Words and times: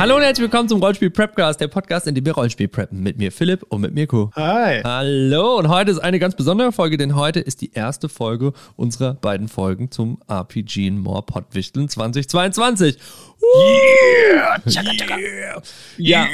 Hallo 0.00 0.16
und 0.16 0.22
herzlich 0.22 0.44
willkommen 0.44 0.66
zum 0.66 0.82
Rollspiel 0.82 1.10
Prepcast, 1.10 1.60
der 1.60 1.68
Podcast, 1.68 2.06
in 2.06 2.14
dem 2.14 2.24
wir 2.24 2.32
Rollspiel 2.32 2.68
preppen. 2.68 3.02
Mit 3.02 3.18
mir 3.18 3.30
Philipp 3.30 3.66
und 3.68 3.82
mit 3.82 3.92
Mirko. 3.92 4.30
Hi. 4.34 4.80
Hallo 4.82 5.58
und 5.58 5.68
heute 5.68 5.90
ist 5.90 5.98
eine 5.98 6.18
ganz 6.18 6.34
besondere 6.34 6.72
Folge, 6.72 6.96
denn 6.96 7.16
heute 7.16 7.40
ist 7.40 7.60
die 7.60 7.72
erste 7.74 8.08
Folge 8.08 8.54
unserer 8.76 9.12
beiden 9.12 9.46
Folgen 9.46 9.90
zum 9.90 10.18
RPG 10.26 10.86
in 10.86 11.00
More 11.00 11.20
Pottwichteln 11.20 11.90
2022. 11.90 12.96
Yeah. 13.42 14.62
yeah. 14.66 15.62
Ja, 15.98 16.26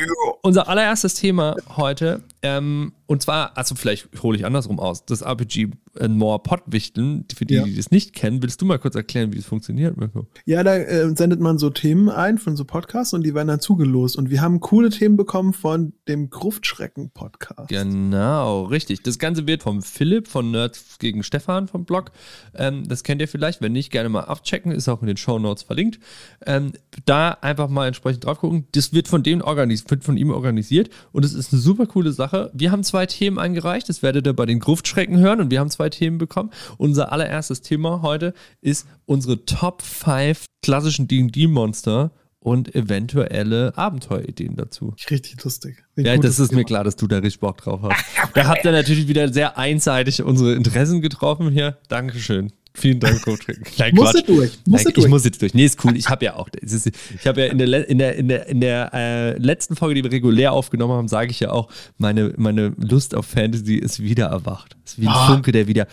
unser 0.43 0.69
allererstes 0.69 1.15
Thema 1.15 1.57
heute 1.77 2.23
ähm, 2.47 2.93
und 3.07 3.23
zwar, 3.23 3.57
also 3.57 3.75
vielleicht 3.75 4.09
hole 4.23 4.37
ich 4.37 4.45
andersrum 4.45 4.79
aus, 4.79 5.05
das 5.05 5.23
RPG 5.23 5.71
More 6.09 6.41
Pottwichteln, 6.41 7.25
für 7.35 7.47
die, 7.47 7.55
ja. 7.55 7.65
die 7.65 7.75
das 7.75 7.91
nicht 7.91 8.13
kennen, 8.15 8.43
willst 8.43 8.61
du 8.61 8.67
mal 8.67 8.79
kurz 8.79 8.95
erklären, 8.95 9.33
wie 9.33 9.39
es 9.39 9.47
funktioniert, 9.47 9.97
Mirko? 9.97 10.27
Ja, 10.45 10.63
da 10.63 10.77
äh, 10.77 11.17
sendet 11.17 11.41
man 11.41 11.59
so 11.59 11.71
Themen 11.71 12.09
ein 12.11 12.39
von 12.39 12.57
so 12.57 12.65
Podcasts 12.65 13.15
und 13.15 13.25
die 13.25 13.35
werden 13.35 13.49
dann 13.49 13.61
zugelost 13.61 14.17
und 14.17 14.31
wir 14.31 14.43
haben 14.43 14.61
coole 14.61 14.91
Themen 14.91 15.17
bekommen 15.17 15.53
von 15.53 15.95
dem 16.07 16.29
Gruftschrecken-Podcast. 16.29 17.69
Genau, 17.69 18.65
richtig. 18.65 19.03
Das 19.03 19.19
Ganze 19.19 19.47
wird 19.47 19.63
vom 19.63 19.83
Philipp 19.83 20.29
von 20.29 20.51
Nerds 20.51 20.99
gegen 20.99 21.23
Stefan 21.23 21.69
vom 21.69 21.85
Blog. 21.85 22.11
Ähm, 22.55 22.87
das 22.87 23.03
kennt 23.03 23.21
ihr 23.21 23.29
vielleicht, 23.29 23.63
wenn 23.63 23.73
nicht, 23.73 23.91
gerne 23.91 24.09
mal 24.09 24.25
abchecken, 24.25 24.73
ist 24.73 24.89
auch 24.89 25.01
in 25.01 25.07
den 25.07 25.17
Show 25.17 25.39
Notes 25.39 25.63
verlinkt. 25.63 25.99
Ähm, 26.45 26.73
da 27.07 27.31
einfach 27.41 27.69
mal 27.69 27.87
entsprechend 27.87 28.25
drauf 28.25 28.41
gucken. 28.41 28.67
Das 28.73 28.93
wird 28.93 29.09
von 29.09 29.23
dem 29.23 29.41
organisiert, 29.41 29.91
wird 29.91 30.05
von 30.05 30.17
ihm 30.17 30.31
organisiert 30.31 30.91
und 31.13 31.25
es 31.25 31.33
ist 31.33 31.53
eine 31.53 31.63
super 31.63 31.87
coole 31.87 32.13
Sache. 32.13 32.36
Wir 32.53 32.73
haben 32.73 32.85
zwei 32.85 33.07
Themen 33.07 33.39
eingereicht, 33.39 33.89
das 33.89 34.03
werdet 34.03 34.27
ihr 34.27 34.33
bei 34.33 34.47
den 34.47 34.61
Gruftschrecken 34.61 35.19
hören 35.19 35.41
und 35.41 35.51
wir 35.51 35.61
haben 35.61 35.71
zwei 35.71 35.89
Themen 35.89 36.19
bekommen. 36.19 36.51
Unser 36.79 37.13
allererstes 37.13 37.63
Thema 37.63 38.03
heute 38.03 38.35
ist 38.61 38.87
unsere 39.05 39.45
Top 39.45 39.83
5 39.83 40.47
klassischen 40.63 41.09
D&D-Monster 41.09 42.11
und 42.47 42.75
eventuelle 42.77 43.77
Abenteuerideen 43.77 44.55
dazu. 44.55 44.95
Richtig 45.11 45.43
lustig. 45.43 45.83
ja, 45.97 46.17
das 46.17 46.39
ist 46.39 46.51
Thema. 46.51 46.61
mir 46.61 46.65
klar, 46.65 46.85
dass 46.85 46.95
du 46.95 47.09
da 47.09 47.17
richtig 47.17 47.41
Bock 47.41 47.59
drauf 47.59 47.81
hast. 47.83 48.05
da 48.35 48.47
habt 48.47 48.65
ihr 48.65 48.71
natürlich 48.71 49.09
wieder 49.09 49.33
sehr 49.33 49.59
einseitig 49.59 50.23
unsere 50.23 50.55
Interessen 50.55 51.01
getroffen 51.01 51.51
hier. 51.51 51.79
Dankeschön. 51.89 52.53
Vielen 52.77 53.01
Dank, 53.01 53.23
Coach. 53.23 53.47
Nein, 53.79 53.95
Musst 53.95 54.15
du 54.15 54.23
durch. 54.23 54.59
Musst 54.67 54.85
Nein, 54.85 54.95
durch. 54.95 55.05
Ich 55.07 55.11
muss 55.11 55.25
jetzt 55.25 55.41
durch. 55.41 55.55
Nee, 55.55 55.65
ist 55.65 55.83
cool. 55.85 55.97
Ich 55.97 56.09
habe 56.09 56.25
ja 56.27 56.37
auch. 56.37 56.49
Ist, 56.61 56.87
ich 56.87 57.27
habe 57.27 57.41
ja 57.41 57.47
in 57.47 57.59
der, 57.59 57.89
in 57.89 57.99
der, 57.99 58.17
in 58.17 58.29
der, 58.29 58.47
in 58.47 58.61
der 58.61 58.91
äh, 58.93 59.39
letzten 59.39 59.77
Folge, 59.77 59.95
die 59.95 60.05
wir 60.05 60.13
regulär 60.13 60.53
aufgenommen 60.53 60.93
haben, 60.93 61.09
sage 61.09 61.31
ich 61.31 61.41
ja 61.41 61.51
auch, 61.51 61.69
meine, 61.97 62.35
meine 62.37 62.75
Lust 62.77 63.15
auf 63.15 63.27
Fantasy 63.27 63.77
ist 63.77 64.01
wieder 64.01 64.27
erwacht. 64.27 64.77
Ist 64.85 65.01
wie 65.01 65.07
ein 65.07 65.13
ah. 65.13 65.27
Funke, 65.27 65.53
der 65.53 65.67
wieder. 65.67 65.87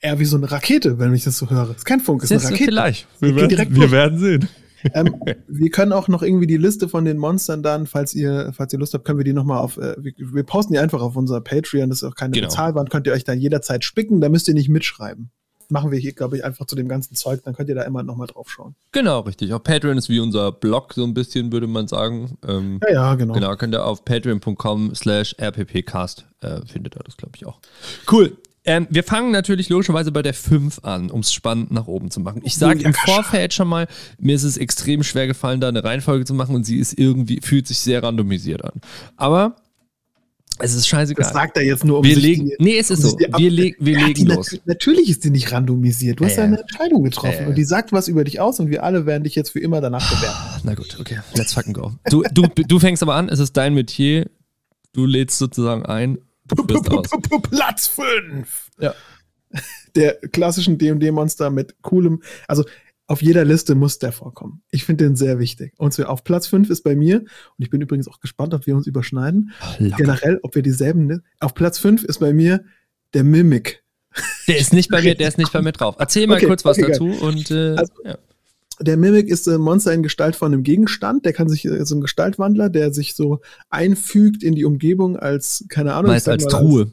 Eher 0.00 0.18
wie 0.18 0.24
so 0.24 0.38
eine 0.38 0.50
Rakete, 0.50 0.98
wenn 0.98 1.12
ich 1.14 1.24
das 1.24 1.36
so 1.36 1.50
höre. 1.50 1.76
Ist 1.76 1.84
kein 1.84 2.00
Funke, 2.00 2.24
ist 2.24 2.32
eine 2.32 2.42
Rakete. 2.42 2.64
Vielleicht. 2.64 3.06
Wir, 3.20 3.36
werden, 3.36 3.76
wir 3.76 3.90
werden 3.90 4.18
sehen 4.18 4.48
ähm, 4.94 5.14
wir 5.48 5.70
können 5.70 5.92
auch 5.92 6.08
noch 6.08 6.22
irgendwie 6.22 6.46
die 6.46 6.56
Liste 6.56 6.88
von 6.88 7.04
den 7.04 7.18
Monstern 7.18 7.62
dann, 7.62 7.86
falls 7.86 8.14
ihr, 8.14 8.52
falls 8.54 8.72
ihr 8.72 8.78
Lust 8.78 8.94
habt, 8.94 9.04
können 9.04 9.18
wir 9.18 9.24
die 9.24 9.32
nochmal 9.32 9.58
auf, 9.58 9.76
äh, 9.76 9.94
wir, 9.98 10.12
wir, 10.16 10.42
posten 10.42 10.72
die 10.72 10.78
einfach 10.78 11.00
auf 11.00 11.16
unser 11.16 11.40
Patreon, 11.40 11.88
das 11.88 12.02
ist 12.02 12.08
auch 12.08 12.14
keine 12.14 12.32
genau. 12.32 12.48
Bezahlwand, 12.48 12.90
könnt 12.90 13.06
ihr 13.06 13.12
euch 13.12 13.24
dann 13.24 13.38
jederzeit 13.38 13.84
spicken, 13.84 14.20
da 14.20 14.28
müsst 14.28 14.48
ihr 14.48 14.54
nicht 14.54 14.68
mitschreiben. 14.68 15.30
Machen 15.68 15.90
wir 15.90 15.98
hier, 15.98 16.12
glaube 16.12 16.36
ich, 16.36 16.44
einfach 16.44 16.66
zu 16.66 16.76
dem 16.76 16.88
ganzen 16.88 17.14
Zeug, 17.14 17.42
dann 17.44 17.54
könnt 17.54 17.68
ihr 17.70 17.74
da 17.74 17.82
immer 17.82 18.02
nochmal 18.02 18.26
drauf 18.26 18.50
schauen. 18.50 18.74
Genau, 18.90 19.20
richtig. 19.20 19.54
Auch 19.54 19.62
Patreon 19.62 19.96
ist 19.96 20.10
wie 20.10 20.20
unser 20.20 20.52
Blog, 20.52 20.92
so 20.92 21.02
ein 21.04 21.14
bisschen, 21.14 21.50
würde 21.50 21.66
man 21.66 21.88
sagen. 21.88 22.36
Ähm, 22.46 22.80
ja, 22.82 22.92
ja, 22.92 23.14
genau. 23.14 23.32
Genau, 23.32 23.56
könnt 23.56 23.74
ihr 23.74 23.86
auf 23.86 24.04
patreon.com 24.04 24.94
slash 24.94 25.34
rppcast, 25.40 26.26
äh, 26.40 26.60
findet 26.66 26.96
ihr 26.96 27.02
das, 27.04 27.16
glaube 27.16 27.32
ich, 27.36 27.46
auch. 27.46 27.58
Cool. 28.10 28.36
Ähm, 28.64 28.86
wir 28.90 29.02
fangen 29.02 29.32
natürlich 29.32 29.68
logischerweise 29.68 30.12
bei 30.12 30.22
der 30.22 30.34
5 30.34 30.84
an, 30.84 31.10
um 31.10 31.20
es 31.20 31.32
spannend 31.32 31.72
nach 31.72 31.88
oben 31.88 32.10
zu 32.10 32.20
machen. 32.20 32.42
Ich 32.44 32.56
sage 32.56 32.82
im 32.82 32.94
Vorfeld 32.94 33.52
schon 33.52 33.66
mal, 33.66 33.88
mir 34.18 34.36
ist 34.36 34.44
es 34.44 34.56
extrem 34.56 35.02
schwer 35.02 35.26
gefallen, 35.26 35.60
da 35.60 35.68
eine 35.68 35.82
Reihenfolge 35.82 36.24
zu 36.24 36.34
machen 36.34 36.54
und 36.54 36.64
sie 36.64 36.78
ist 36.78 36.96
irgendwie, 36.96 37.40
fühlt 37.42 37.66
sich 37.66 37.80
sehr 37.80 38.02
randomisiert 38.02 38.64
an. 38.64 38.80
Aber 39.16 39.56
es 40.58 40.74
ist 40.74 40.86
scheißegal. 40.86 41.24
Das 41.24 41.32
sagt 41.32 41.56
er 41.56 41.64
jetzt 41.64 41.84
nur, 41.84 41.98
um 41.98 42.04
wir 42.04 42.14
sich 42.14 42.22
legen, 42.22 42.46
die, 42.46 42.56
Nee, 42.60 42.78
es 42.78 42.90
ist 42.90 43.04
um 43.04 43.10
so. 43.10 43.18
Wir, 43.18 43.50
leg, 43.50 43.76
wir 43.80 43.98
ja, 43.98 44.06
legen 44.06 44.26
los. 44.26 44.52
Nat 44.52 44.66
natürlich 44.66 45.08
ist 45.08 45.22
sie 45.22 45.30
nicht 45.30 45.50
randomisiert. 45.50 46.20
Du 46.20 46.24
hast 46.24 46.36
ja, 46.36 46.44
eine 46.44 46.60
Entscheidung 46.60 47.02
getroffen 47.02 47.44
äh, 47.44 47.48
und 47.48 47.56
die 47.56 47.64
sagt 47.64 47.90
was 47.90 48.06
über 48.06 48.22
dich 48.22 48.38
aus 48.38 48.60
und 48.60 48.70
wir 48.70 48.84
alle 48.84 49.06
werden 49.06 49.24
dich 49.24 49.34
jetzt 49.34 49.50
für 49.50 49.60
immer 49.60 49.80
danach 49.80 50.08
bewerten. 50.08 50.60
Na 50.62 50.74
gut, 50.74 50.98
okay. 51.00 51.18
Let's 51.34 51.54
fucking 51.54 51.72
go. 51.72 51.92
Du, 52.10 52.22
du, 52.32 52.46
du 52.46 52.78
fängst 52.78 53.02
aber 53.02 53.16
an, 53.16 53.28
es 53.28 53.40
ist 53.40 53.56
dein 53.56 53.74
Metier. 53.74 54.30
Du 54.92 55.06
lädst 55.06 55.38
sozusagen 55.38 55.84
ein 55.84 56.18
Platz 56.48 57.86
5. 57.88 58.70
Ja. 58.78 58.94
Der 59.94 60.14
klassischen 60.14 60.78
D&D-Monster 60.78 61.50
mit 61.50 61.76
coolem, 61.82 62.22
also 62.48 62.64
auf 63.06 63.20
jeder 63.20 63.44
Liste 63.44 63.74
muss 63.74 63.98
der 63.98 64.12
vorkommen. 64.12 64.62
Ich 64.70 64.84
finde 64.84 65.04
den 65.04 65.16
sehr 65.16 65.38
wichtig. 65.38 65.74
Und 65.76 65.98
auf 66.06 66.24
Platz 66.24 66.46
5 66.46 66.70
ist 66.70 66.82
bei 66.82 66.96
mir, 66.96 67.20
und 67.20 67.28
ich 67.58 67.68
bin 67.68 67.80
übrigens 67.82 68.08
auch 68.08 68.20
gespannt, 68.20 68.54
ob 68.54 68.66
wir 68.66 68.74
uns 68.74 68.86
überschneiden, 68.86 69.52
Locker. 69.78 69.96
generell, 69.96 70.40
ob 70.42 70.54
wir 70.54 70.62
dieselben, 70.62 71.22
auf 71.40 71.52
Platz 71.52 71.78
5 71.78 72.04
ist 72.04 72.20
bei 72.20 72.32
mir 72.32 72.64
der 73.12 73.24
Mimic. 73.24 73.84
Der 74.48 74.58
ist 74.58 74.72
nicht 74.72 74.90
bei 74.90 75.02
mir, 75.02 75.14
der 75.14 75.28
ist 75.28 75.36
nicht 75.36 75.52
bei 75.52 75.60
mir 75.60 75.72
drauf. 75.72 75.96
Erzähl 75.98 76.26
mal 76.26 76.36
okay, 76.36 76.46
kurz 76.46 76.64
was 76.64 76.78
okay, 76.78 76.88
dazu 76.92 77.06
und 77.06 77.50
äh, 77.50 77.76
also, 77.76 77.92
ja. 78.04 78.18
Der 78.80 78.96
Mimic 78.96 79.28
ist 79.28 79.48
ein 79.48 79.60
Monster 79.60 79.92
in 79.92 80.02
Gestalt 80.02 80.36
von 80.36 80.52
einem 80.52 80.62
Gegenstand. 80.62 81.24
Der 81.24 81.32
kann 81.32 81.48
sich, 81.48 81.64
äh, 81.64 81.84
so 81.84 81.94
ein 81.94 82.00
Gestaltwandler, 82.00 82.70
der 82.70 82.92
sich 82.92 83.14
so 83.14 83.40
einfügt 83.70 84.42
in 84.42 84.54
die 84.54 84.64
Umgebung 84.64 85.16
als, 85.16 85.64
keine 85.68 85.94
Ahnung. 85.94 86.10
Meist 86.10 86.28
als 86.28 86.46
Truhe. 86.46 86.82
Als, 86.82 86.92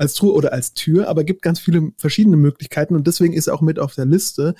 als 0.00 0.14
Truhe 0.14 0.32
oder 0.32 0.54
als 0.54 0.72
Tür, 0.72 1.08
aber 1.08 1.24
gibt 1.24 1.42
ganz 1.42 1.60
viele 1.60 1.92
verschiedene 1.98 2.38
Möglichkeiten 2.38 2.94
und 2.96 3.06
deswegen 3.06 3.34
ist 3.34 3.48
er 3.48 3.54
auch 3.54 3.60
mit 3.60 3.78
auf 3.78 3.94
der 3.94 4.06
Liste. 4.06 4.54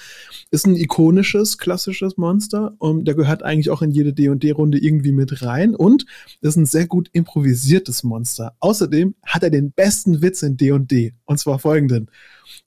Ist 0.50 0.66
ein 0.66 0.76
ikonisches, 0.76 1.56
klassisches 1.56 2.18
Monster 2.18 2.74
und 2.78 3.06
der 3.06 3.14
gehört 3.14 3.42
eigentlich 3.42 3.70
auch 3.70 3.80
in 3.80 3.90
jede 3.90 4.12
D&D-Runde 4.12 4.78
irgendwie 4.78 5.12
mit 5.12 5.40
rein 5.40 5.74
und 5.74 6.04
ist 6.42 6.56
ein 6.56 6.66
sehr 6.66 6.86
gut 6.86 7.08
improvisiertes 7.14 8.02
Monster. 8.02 8.54
Außerdem 8.60 9.14
hat 9.24 9.42
er 9.42 9.50
den 9.50 9.72
besten 9.72 10.20
Witz 10.20 10.42
in 10.42 10.58
D&D 10.58 11.14
und 11.24 11.38
zwar 11.38 11.58
folgenden. 11.58 12.10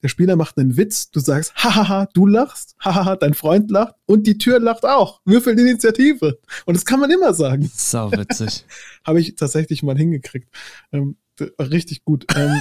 Der 0.04 0.10
Spieler 0.10 0.36
macht 0.36 0.58
einen 0.58 0.76
Witz, 0.76 1.10
du 1.12 1.20
sagst, 1.22 1.56
hahaha, 1.64 2.08
du 2.14 2.28
lachst, 2.28 2.76
hahaha, 2.80 3.16
dein 3.16 3.34
Freund 3.34 3.72
lacht 3.72 3.96
und 4.06 4.28
die 4.28 4.38
Tür 4.38 4.60
lacht 4.60 4.86
auch. 4.86 5.22
Würfel 5.26 5.58
Initiative. 5.58 6.40
Und 6.66 6.76
das 6.76 6.86
kann 6.86 7.00
man 7.00 7.10
immer 7.10 7.34
sagen. 7.34 7.72
Sau 7.76 8.12
witzig. 8.12 8.66
Habe 9.08 9.22
ich 9.22 9.36
tatsächlich 9.36 9.82
mal 9.82 9.98
hingekriegt. 9.98 10.54
Ähm, 10.92 11.16
richtig 11.58 12.04
gut. 12.04 12.26
Ähm, 12.36 12.60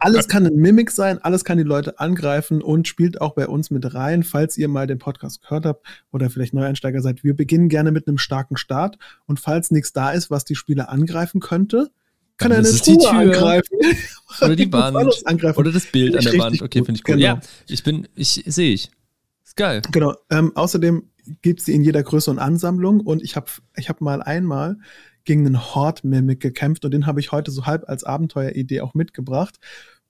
alles 0.00 0.26
kann 0.26 0.46
ein 0.46 0.56
Mimik 0.56 0.90
sein, 0.90 1.18
alles 1.18 1.44
kann 1.44 1.58
die 1.58 1.64
Leute 1.64 2.00
angreifen 2.00 2.62
und 2.62 2.88
spielt 2.88 3.20
auch 3.20 3.34
bei 3.34 3.46
uns 3.46 3.70
mit 3.70 3.94
rein, 3.94 4.22
falls 4.22 4.58
ihr 4.58 4.68
mal 4.68 4.86
den 4.86 4.98
Podcast 4.98 5.42
gehört 5.42 5.66
habt 5.66 5.86
oder 6.10 6.30
vielleicht 6.30 6.54
Neueinsteiger 6.54 7.00
seid. 7.00 7.22
Wir 7.22 7.36
beginnen 7.36 7.68
gerne 7.68 7.92
mit 7.92 8.08
einem 8.08 8.18
starken 8.18 8.56
Start 8.56 8.98
und 9.26 9.38
falls 9.38 9.70
nichts 9.70 9.92
da 9.92 10.10
ist, 10.10 10.30
was 10.30 10.44
die 10.44 10.56
Spieler 10.56 10.88
angreifen 10.88 11.40
könnte, 11.40 11.90
kann 12.40 12.52
er 12.52 12.58
eine 12.58 12.70
Truhe 12.70 13.10
angreifen. 13.10 13.78
Oder 14.42 14.56
die 14.56 14.72
Wand. 14.72 15.56
Oder 15.58 15.72
das 15.72 15.86
Bild 15.86 16.16
an 16.16 16.24
der 16.24 16.38
Wand. 16.38 16.62
Okay, 16.62 16.82
finde 16.84 16.98
ich 16.98 17.08
cool. 17.08 17.16
Genau. 17.16 17.26
Ja, 17.26 17.40
ich 17.68 17.84
bin, 17.84 18.08
ich 18.14 18.42
sehe 18.46 18.72
ich. 18.72 18.90
Ist 19.44 19.56
geil. 19.56 19.82
Genau. 19.92 20.14
Ähm, 20.30 20.52
außerdem 20.54 21.04
gibt 21.42 21.60
es 21.60 21.66
sie 21.66 21.74
in 21.74 21.82
jeder 21.82 22.02
Größe 22.02 22.30
und 22.30 22.38
Ansammlung 22.38 23.00
und 23.00 23.22
ich 23.22 23.36
habe 23.36 23.46
ich 23.76 23.88
hab 23.88 24.00
mal 24.00 24.22
einmal 24.22 24.78
gegen 25.24 25.46
einen 25.46 25.74
Horde-Mimic 25.74 26.40
gekämpft 26.40 26.84
und 26.84 26.92
den 26.92 27.06
habe 27.06 27.20
ich 27.20 27.30
heute 27.30 27.50
so 27.50 27.66
halb 27.66 27.88
als 27.88 28.04
Abenteueridee 28.04 28.80
auch 28.80 28.94
mitgebracht. 28.94 29.58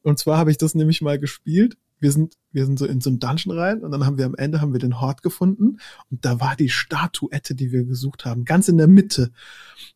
Und 0.03 0.19
zwar 0.19 0.39
habe 0.39 0.51
ich 0.51 0.59
das 0.59 0.75
nämlich 0.75 1.03
mal 1.03 1.19
gespielt. 1.19 1.77
Wir 1.99 2.13
sind 2.13 2.37
wir 2.53 2.67
sind 2.67 2.79
so 2.79 2.87
in 2.87 3.01
so 3.01 3.11
einen 3.11 3.21
Dungeon 3.21 3.57
rein 3.57 3.81
und 3.83 3.93
dann 3.93 4.05
haben 4.05 4.19
wir 4.19 4.27
am 4.27 4.35
Ende 4.35 4.61
haben 4.61 4.73
wir 4.73 4.81
den 4.81 5.01
Hort 5.01 5.23
gefunden 5.23 5.79
und 6.11 6.25
da 6.25 6.41
war 6.41 6.57
die 6.57 6.69
Statuette, 6.69 7.55
die 7.55 7.71
wir 7.73 7.85
gesucht 7.85 8.25
haben, 8.25 8.45
ganz 8.45 8.69
in 8.69 8.79
der 8.79 8.89
Mitte. 8.89 9.31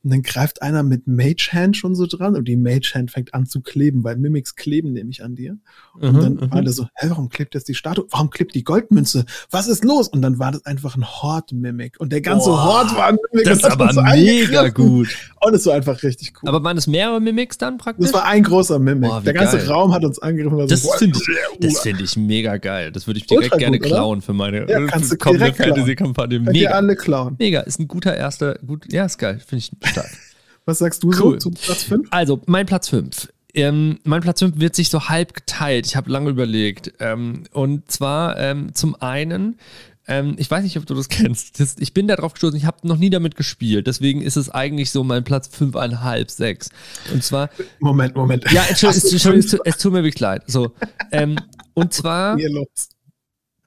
Und 0.03 0.13
dann 0.13 0.23
greift 0.23 0.63
einer 0.63 0.83
mit 0.83 1.07
Mage 1.07 1.51
Hand 1.53 1.77
schon 1.77 1.95
so 1.95 2.07
dran 2.07 2.37
und 2.37 2.47
die 2.47 2.57
Mage 2.57 2.93
Hand 2.95 3.11
fängt 3.11 3.35
an 3.35 3.47
zu 3.47 3.61
kleben, 3.61 4.05
weil 4.05 4.17
Mimics 4.17 4.55
kleben 4.55 4.93
nämlich 4.93 5.25
an 5.25 5.35
dir. 5.35 5.59
Und 5.95 6.13
mhm, 6.15 6.21
dann 6.21 6.51
war 6.51 6.61
mhm. 6.61 6.65
der 6.65 6.73
so, 6.73 6.87
hä, 6.95 7.09
warum 7.09 7.29
klebt 7.29 7.55
jetzt 7.55 7.69
die 7.69 7.75
Statue? 7.75 8.07
Warum 8.11 8.31
klebt 8.31 8.55
die 8.55 8.65
Goldmünze? 8.65 9.25
Was 9.51 9.67
ist 9.67 9.85
los? 9.85 10.09
Und 10.09 10.23
dann 10.23 10.39
war 10.39 10.53
das 10.53 10.65
einfach 10.67 10.97
ein 10.97 11.05
Hort-Mimic 11.05 11.99
und 11.99 12.13
der 12.13 12.21
ganze 12.21 12.51
Boah, 12.51 12.65
Hort 12.65 12.97
war 12.97 13.07
ein 13.07 13.19
Mimic. 13.33 13.47
Das 13.47 13.59
ist 13.59 13.65
aber 13.65 13.93
so 13.93 14.03
mega 14.03 14.69
gut. 14.69 15.09
Und 15.41 15.55
es 15.55 15.67
war 15.67 15.75
einfach 15.75 16.03
richtig 16.03 16.35
cool. 16.43 16.49
Aber 16.49 16.63
waren 16.63 16.77
es 16.77 16.87
mehrere 16.87 17.21
Mimics 17.21 17.59
dann 17.59 17.79
praktisch? 17.79 18.07
Das 18.07 18.15
war 18.15 18.27
ein 18.27 18.43
großer 18.43 18.79
Mimic. 18.79 19.11
Boah, 19.11 19.21
der 19.21 19.33
ganze 19.33 19.59
geil. 19.59 19.69
Raum 19.69 19.93
hat 19.93 20.05
uns 20.05 20.19
angegriffen. 20.19 20.69
Das 20.69 20.83
so, 20.83 20.91
finde 20.93 21.19
ich, 21.61 21.79
find 21.79 22.01
ich 22.01 22.17
mega 22.17 22.44
geil. 22.57 22.93
Das 22.93 23.07
würde 23.07 23.19
ich 23.19 23.27
direkt 23.27 23.47
Ultra 23.47 23.57
gerne 23.57 23.79
gut, 23.79 23.89
klauen 23.89 24.23
für 24.23 24.33
meine 24.33 24.69
ja, 24.69 24.87
kannst 24.87 25.13
du 25.13 25.17
kommende 25.17 25.53
Fantasy-Kampagne. 25.53 26.41
Mega. 26.41 26.71
alle 26.71 26.97
klauen. 26.97 27.37
Mega, 27.39 27.61
ist 27.61 27.81
ein 27.81 27.89
guter 27.89 28.17
erster, 28.17 28.59
gut, 28.67 28.93
ja, 28.93 29.05
ist 29.05 29.19
geil, 29.19 29.41
finde 29.45 29.65
ich 29.65 29.91
stark. 29.91 30.11
Was 30.67 30.79
sagst 30.79 31.03
du 31.03 31.09
cool. 31.09 31.15
so 31.15 31.37
zu 31.37 31.51
Platz 31.51 31.83
5? 31.85 32.09
Also, 32.11 32.41
mein 32.47 32.67
Platz 32.67 32.89
5. 32.89 33.29
Ähm, 33.55 33.99
mein 34.05 34.21
Platz 34.21 34.41
5 34.41 34.59
wird 34.59 34.75
sich 34.75 34.89
so 34.89 35.09
halb 35.09 35.35
geteilt. 35.35 35.87
Ich 35.87 35.95
habe 35.95 36.11
lange 36.11 36.31
überlegt. 36.31 36.93
Ähm, 37.01 37.45
und 37.53 37.91
zwar 37.91 38.39
ähm, 38.39 38.75
zum 38.75 39.01
einen 39.01 39.59
ähm, 40.07 40.35
ich 40.39 40.51
weiß 40.51 40.63
nicht, 40.65 40.77
ob 40.77 40.87
du 40.87 40.95
das 40.95 41.09
kennst. 41.11 41.61
Das, 41.61 41.77
ich 41.79 41.95
bin 41.95 42.09
da 42.09 42.17
drauf 42.17 42.35
gestoßen, 42.35 42.57
ich 42.57 42.65
habe 42.67 42.87
noch 42.87 42.97
nie 42.99 43.11
damit 43.11 43.37
gespielt. 43.37 43.87
Deswegen 43.87 44.21
ist 44.23 44.37
es 44.37 44.51
eigentlich 44.51 44.91
so 44.91 45.05
mein 45.05 45.25
Platz 45.25 45.49
5,5, 45.49 46.31
6. 46.31 46.69
Und 47.13 47.23
zwar. 47.25 47.51
Moment, 47.81 48.15
Moment. 48.15 48.51
Ja, 48.53 48.65
Entschuldigung, 48.69 49.11
Entschuldigung 49.11 49.61
es, 49.65 49.75
es, 49.75 49.79
tut 49.79 49.93
mir 49.93 50.03
wirklich 50.03 50.21
leid. 50.21 50.43
So, 50.47 50.73
ähm, 51.13 51.37
und 51.75 51.93
zwar. 51.95 52.37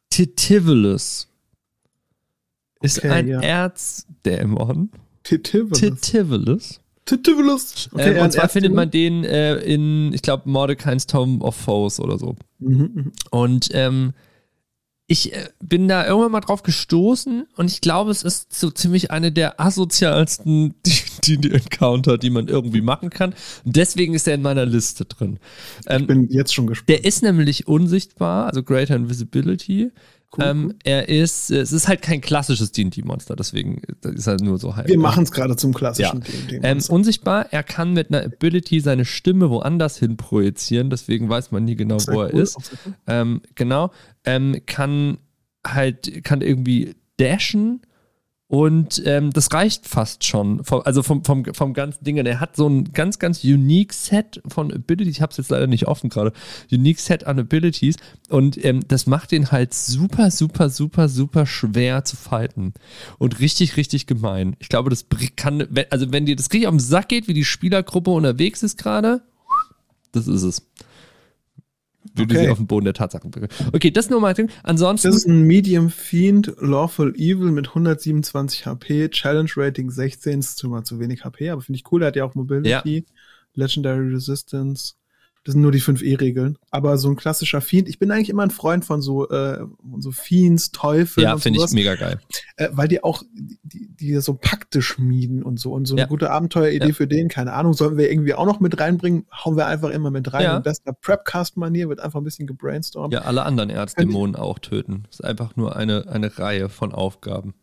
Titivulus. 0.10 1.28
ist 2.82 3.00
Okay, 3.00 3.10
ein 3.10 3.28
ja. 3.28 3.42
Erzdämon. 3.42 4.90
Titivelus. 5.24 5.80
Titivelus. 5.80 6.80
Titivelus. 7.06 7.90
ähm, 7.98 8.16
ja, 8.16 8.24
und 8.24 8.32
zwar 8.32 8.50
findet 8.50 8.74
man 8.74 8.86
Erzdämon. 8.86 9.24
den 9.24 9.32
äh, 9.32 9.56
in, 9.58 10.14
ich 10.14 10.22
glaube, 10.22 10.50
Mordecai's 10.50 11.06
Tome 11.08 11.40
of 11.44 11.56
Foes 11.56 12.00
oder 12.00 12.18
so. 12.18 12.36
Mhm, 12.60 12.92
mhm. 12.94 13.12
Und 13.32 13.70
ähm, 13.74 14.14
ich 15.08 15.34
äh, 15.34 15.48
bin 15.62 15.88
da 15.88 16.06
irgendwann 16.06 16.34
mal 16.34 16.42
drauf 16.42 16.64
gestoßen 16.64 17.48
und 17.56 17.72
ich 17.72 17.80
glaube, 17.80 18.12
es 18.12 18.24
ist 18.24 18.54
so 18.54 18.70
ziemlich 18.70 19.10
eine 19.10 19.32
der 19.32 19.60
asozialsten 19.60 20.76
D&D-Encounter, 21.26 22.18
die 22.18 22.30
man 22.30 22.50
irgendwie 22.50 22.82
machen 22.82 23.10
kann. 23.10 23.34
Und 23.64 23.76
deswegen 23.78 24.14
ist 24.14 24.28
er 24.28 24.36
in 24.36 24.42
meiner 24.42 24.66
Liste 24.66 25.06
drin. 25.06 25.40
Ähm, 25.88 26.02
Ich 26.02 26.08
bin 26.08 26.28
jetzt 26.30 26.54
schon 26.54 26.68
gespannt. 26.68 26.90
der 26.90 27.06
ist 27.06 27.24
nämlich 27.24 27.68
unsichtbar, 27.68 28.48
also 28.48 28.64
Greater 28.64 28.96
Invisibility. 28.98 29.92
Cool, 30.36 30.44
ähm, 30.46 30.66
cool. 30.66 30.76
Er 30.84 31.08
ist, 31.08 31.52
es 31.52 31.72
ist 31.72 31.88
halt 31.88 32.02
kein 32.02 32.20
klassisches 32.20 32.72
D&D-Monster, 32.74 33.36
deswegen 33.36 33.82
ist 34.04 34.28
er 34.28 34.38
nur 34.42 34.58
so 34.58 34.76
halb. 34.76 34.88
Wir 34.88 35.00
machen 35.00 35.24
es 35.24 35.32
gerade 35.32 35.56
zum 35.56 35.74
klassischen 35.74 36.22
D&D. 36.22 36.60
Ähm, 36.64 36.80
unsichtbar, 36.90 37.48
er 37.52 37.64
kann 37.64 37.94
mit 37.94 38.10
einer 38.10 38.26
Ability 38.26 38.82
seine 38.82 39.06
Stimme 39.06 39.50
woanders 39.50 39.98
hin 39.98 40.18
projizieren, 40.18 40.90
deswegen 40.90 41.30
weiß 41.30 41.52
man 41.52 41.64
nie 41.64 41.76
genau, 41.76 41.98
wo 42.08 42.22
er 42.22 42.34
cool, 42.34 42.42
ist. 42.42 42.58
Ähm, 43.08 43.42
genau. 43.56 43.92
Ähm, 44.26 44.62
kann 44.66 45.18
halt, 45.66 46.24
kann 46.26 46.42
irgendwie 46.42 46.96
dashen 47.18 47.82
und 48.50 49.02
ähm, 49.06 49.32
das 49.32 49.52
reicht 49.52 49.88
fast 49.88 50.24
schon. 50.24 50.64
Vom, 50.64 50.82
also 50.86 51.04
vom, 51.04 51.26
vom, 51.26 51.44
vom 51.54 51.74
ganzen 51.74 52.04
Ding. 52.06 52.16
Er 52.16 52.40
hat 52.40 52.56
so 52.56 52.68
ein 52.68 52.94
ganz, 52.94 53.20
ganz 53.20 53.44
unique 53.44 53.92
Set 53.92 54.42
von 54.48 54.72
Abilities. 54.72 55.18
Ich 55.18 55.22
habe 55.22 55.32
es 55.32 55.38
jetzt 55.38 55.50
leider 55.50 55.68
nicht 55.68 55.88
offen 55.88 56.10
gerade. 56.10 56.32
Unique 56.72 57.00
Set 57.00 57.28
an 57.28 57.40
Abilities. 57.40 57.98
Und 58.30 58.64
ähm, 58.64 58.88
das 58.88 59.06
macht 59.06 59.34
ihn 59.34 59.52
halt 59.52 59.74
super, 59.74 60.32
super, 60.32 60.70
super, 60.70 61.10
super 61.10 61.46
schwer 61.46 62.06
zu 62.06 62.16
fighten. 62.16 62.74
Und 63.18 63.42
richtig, 63.42 63.76
richtig 63.76 64.08
gemein. 64.08 64.56
Ich 64.60 64.70
glaube, 64.70 64.90
das 64.90 65.06
kann, 65.36 65.68
also 65.90 66.14
wenn 66.14 66.26
dir 66.26 66.38
das 66.38 66.46
richtig 66.46 66.68
auf 66.68 66.74
den 66.74 66.80
Sack 66.80 67.10
geht, 67.10 67.28
wie 67.28 67.34
die 67.34 67.46
Spielergruppe 67.46 68.12
unterwegs 68.12 68.64
ist 68.64 68.78
gerade, 68.78 69.24
das 70.14 70.28
ist 70.28 70.44
es. 70.44 70.66
Würde 72.18 72.36
Okay. 72.36 72.46
sie 72.46 72.50
auf 72.52 72.58
den 72.58 72.68
Boden 72.68 72.86
der 72.86 72.94
Tatsachen 72.94 73.32
bringen. 73.32 73.48
Okay, 73.74 73.92
das 73.92 74.10
nur 74.10 74.20
mal. 74.20 74.34
Ding. 74.34 74.50
Ansonsten. 74.64 75.08
Das 75.10 75.18
ist 75.18 75.28
ein 75.28 75.44
Medium 75.44 75.90
Fiend, 75.90 76.54
Lawful 76.60 77.14
Evil 77.16 77.52
mit 77.52 77.70
127 77.70 78.66
HP, 78.66 79.10
Challenge 79.10 79.50
Rating 79.56 79.90
16, 79.90 80.40
ist 80.40 80.64
mal 80.66 80.84
zu 80.84 81.00
wenig 81.00 81.24
HP, 81.24 81.50
aber 81.50 81.62
finde 81.62 81.78
ich 81.78 81.92
cool, 81.92 82.02
er 82.04 82.08
hat 82.08 82.16
ja 82.16 82.26
auch 82.26 82.36
Mobility, 82.36 83.06
Legendary 83.54 84.14
Resistance. 84.14 84.94
Das 85.48 85.54
sind 85.54 85.62
nur 85.62 85.72
die 85.72 85.80
5E-Regeln. 85.82 86.58
Aber 86.72 86.98
so 86.98 87.08
ein 87.10 87.16
klassischer 87.16 87.62
Fiend, 87.62 87.88
ich 87.88 88.00
bin 88.00 88.12
eigentlich 88.12 88.28
immer 88.28 88.44
ein 88.44 88.50
Freund 88.52 88.84
von 88.84 89.02
so, 89.02 89.30
äh, 89.30 89.64
so 89.98 90.12
Fiends, 90.12 90.72
Teufeln 90.74 91.24
ja, 91.24 91.38
finde 91.38 91.62
ich 91.64 91.72
mega 91.72 91.96
geil. 91.96 92.20
äh, 92.58 92.68
weil 92.74 92.90
die 92.90 93.02
auch, 93.02 93.24
die, 93.34 93.88
die 93.96 94.16
so 94.20 94.34
Pakte 94.34 94.82
schmieden 94.82 95.44
und 95.44 95.58
so. 95.58 95.72
Und 95.72 95.86
so 95.86 95.94
eine 95.96 96.02
Ja. 96.02 96.08
gute 96.08 96.32
Abenteueridee 96.32 96.88
Ja. 96.90 96.94
für 96.94 97.08
den, 97.08 97.30
keine 97.30 97.54
Ahnung, 97.54 97.72
sollen 97.72 97.96
wir 97.98 98.12
irgendwie 98.12 98.34
auch 98.34 98.46
noch 98.46 98.60
mit 98.60 98.78
reinbringen, 98.78 99.26
hauen 99.32 99.56
wir 99.56 99.68
einfach 99.68 99.90
immer 99.92 100.12
mit 100.12 100.34
rein. 100.34 100.44
Ja. 100.44 100.58
In 100.58 100.64
bester 100.64 100.92
Prepcast-Manier 100.92 101.88
wird 101.88 102.02
einfach 102.02 102.20
ein 102.20 102.26
bisschen 102.26 102.46
gebrainstormt. 102.46 103.14
Ja, 103.14 103.22
alle 103.22 103.44
anderen 103.44 103.70
Erzdämonen 103.70 104.36
auch 104.36 104.60
töten. 104.60 105.04
Das 105.08 105.22
ist 105.22 105.26
einfach 105.26 105.56
nur 105.56 105.78
eine, 105.78 106.10
eine 106.10 106.38
Reihe 106.38 106.68
von 106.68 106.92
Aufgaben. 106.92 107.54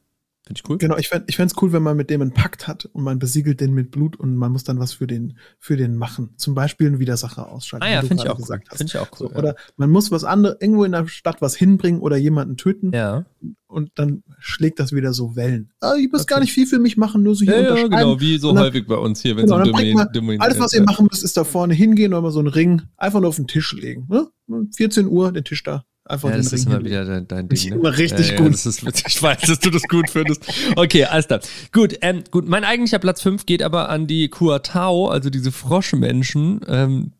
Finde 0.46 0.61
ich 0.62 0.69
cool. 0.69 0.76
Genau, 0.76 0.99
ich 0.99 1.08
fände 1.08 1.25
ich 1.29 1.37
fänd's 1.37 1.55
cool, 1.62 1.73
wenn 1.73 1.82
man 1.82 1.96
mit 1.96 2.11
dem 2.11 2.20
einen 2.20 2.35
Pakt 2.35 2.69
hat 2.69 2.85
und 2.85 3.02
man 3.02 3.19
besiegelt 3.19 3.61
den 3.62 3.73
mit 3.73 3.91
Blut 3.91 4.14
und 4.17 4.37
man 4.37 4.52
muss 4.52 4.62
dann 4.62 4.79
was 4.79 4.93
für 4.93 5.06
den, 5.06 5.38
für 5.58 5.79
den 5.79 5.96
machen. 5.96 6.35
Zum 6.37 6.55
Beispiel 6.55 6.87
einen 6.88 6.99
Widersacher 6.99 7.49
ausschalten. 7.50 7.87
Ah 7.87 7.91
ja, 7.91 8.02
finde 8.02 8.23
ich 8.25 8.29
auch 8.29 8.35
cool. 8.35 8.43
gesagt 8.43 8.69
hast. 8.69 8.76
Finde 8.76 8.91
ich 8.94 8.99
auch 8.99 9.08
cool. 9.20 9.31
So, 9.32 9.35
Oder 9.38 9.55
man 9.79 9.88
muss 9.91 10.11
was 10.11 10.23
anderes, 10.25 10.56
irgendwo 10.61 10.85
in 10.85 10.93
der 10.93 11.06
Stadt 11.06 11.41
was 11.41 11.56
hinbringen 11.56 12.02
oder 12.02 12.19
jemanden 12.19 12.58
töten 12.58 12.93
ja. 12.93 13.25
und 13.69 13.93
dann 13.94 14.23
schlägt 14.38 14.81
das 14.81 14.93
wieder 14.93 15.14
so 15.14 15.35
Wellen. 15.35 15.73
Ah, 15.81 15.94
ihr 15.94 16.11
müsst 16.12 16.25
Okay. 16.25 16.35
gar 16.35 16.41
nicht 16.41 16.52
viel 16.52 16.67
für 16.67 16.79
mich 16.79 16.99
machen, 16.99 17.23
nur 17.23 17.35
so 17.35 17.47
hier 17.47 17.55
Ja, 17.55 17.61
ja, 17.61 17.69
unterschreiben. 17.70 17.90
genau, 17.97 18.20
wie 18.20 18.37
so 18.37 18.50
Und 18.50 18.56
dann- 18.56 18.64
häufig 18.64 18.87
bei 18.87 18.97
uns 18.97 19.23
hier, 19.23 19.37
wenn 19.37 19.47
Genau, 19.47 19.56
so 19.56 19.62
ein 19.62 19.69
Domain, 19.70 19.94
man 19.94 20.12
Domain 20.12 20.40
alles, 20.43 20.58
was 20.58 20.75
ihr 20.75 20.82
machen 20.82 21.08
müsst, 21.11 21.25
ist 21.25 21.38
da 21.38 21.44
vorne 21.44 21.73
hingehen 21.73 22.12
oder 22.12 22.20
mal 22.20 22.31
so 22.32 22.40
einen 22.40 22.49
Ring 22.49 22.82
einfach 22.99 23.20
nur 23.20 23.31
auf 23.31 23.37
den 23.37 23.47
Tisch 23.47 23.73
legen. 23.73 24.06
Ne? 24.11 24.29
14 24.76 25.06
Uhr, 25.08 25.32
den 25.32 25.44
Tisch 25.44 25.62
da. 25.62 25.87
Einfach 26.06 26.28
Ja, 26.28 26.36
das 26.36 26.52
Ring 26.52 26.58
ist 26.58 26.66
immer 26.66 26.84
wieder 26.84 27.04
dein, 27.04 27.26
dein 27.26 27.48
ich 27.50 27.62
Ding. 27.62 27.70
Ne? 27.70 27.76
immer 27.76 27.96
richtig 27.96 28.30
ja, 28.30 28.36
gut. 28.36 28.46
Ja, 28.46 28.52
das 28.52 28.66
ist, 28.66 28.82
ich 29.06 29.22
weiß, 29.22 29.40
dass 29.42 29.58
du 29.58 29.70
das 29.70 29.82
gut 29.84 30.10
findest. 30.10 30.44
Okay, 30.76 31.04
alles 31.04 31.26
klar. 31.26 31.40
Gut, 31.72 31.96
ähm, 32.02 32.24
gut, 32.30 32.46
mein 32.46 32.64
eigentlicher 32.64 32.98
Platz 32.98 33.22
5 33.22 33.46
geht 33.46 33.62
aber 33.62 33.88
an 33.88 34.06
die 34.06 34.28
Kuatao, 34.28 35.08
also 35.08 35.30
diese 35.30 35.50
Froschmenschen. 35.50 36.60
Ähm, 36.68 37.12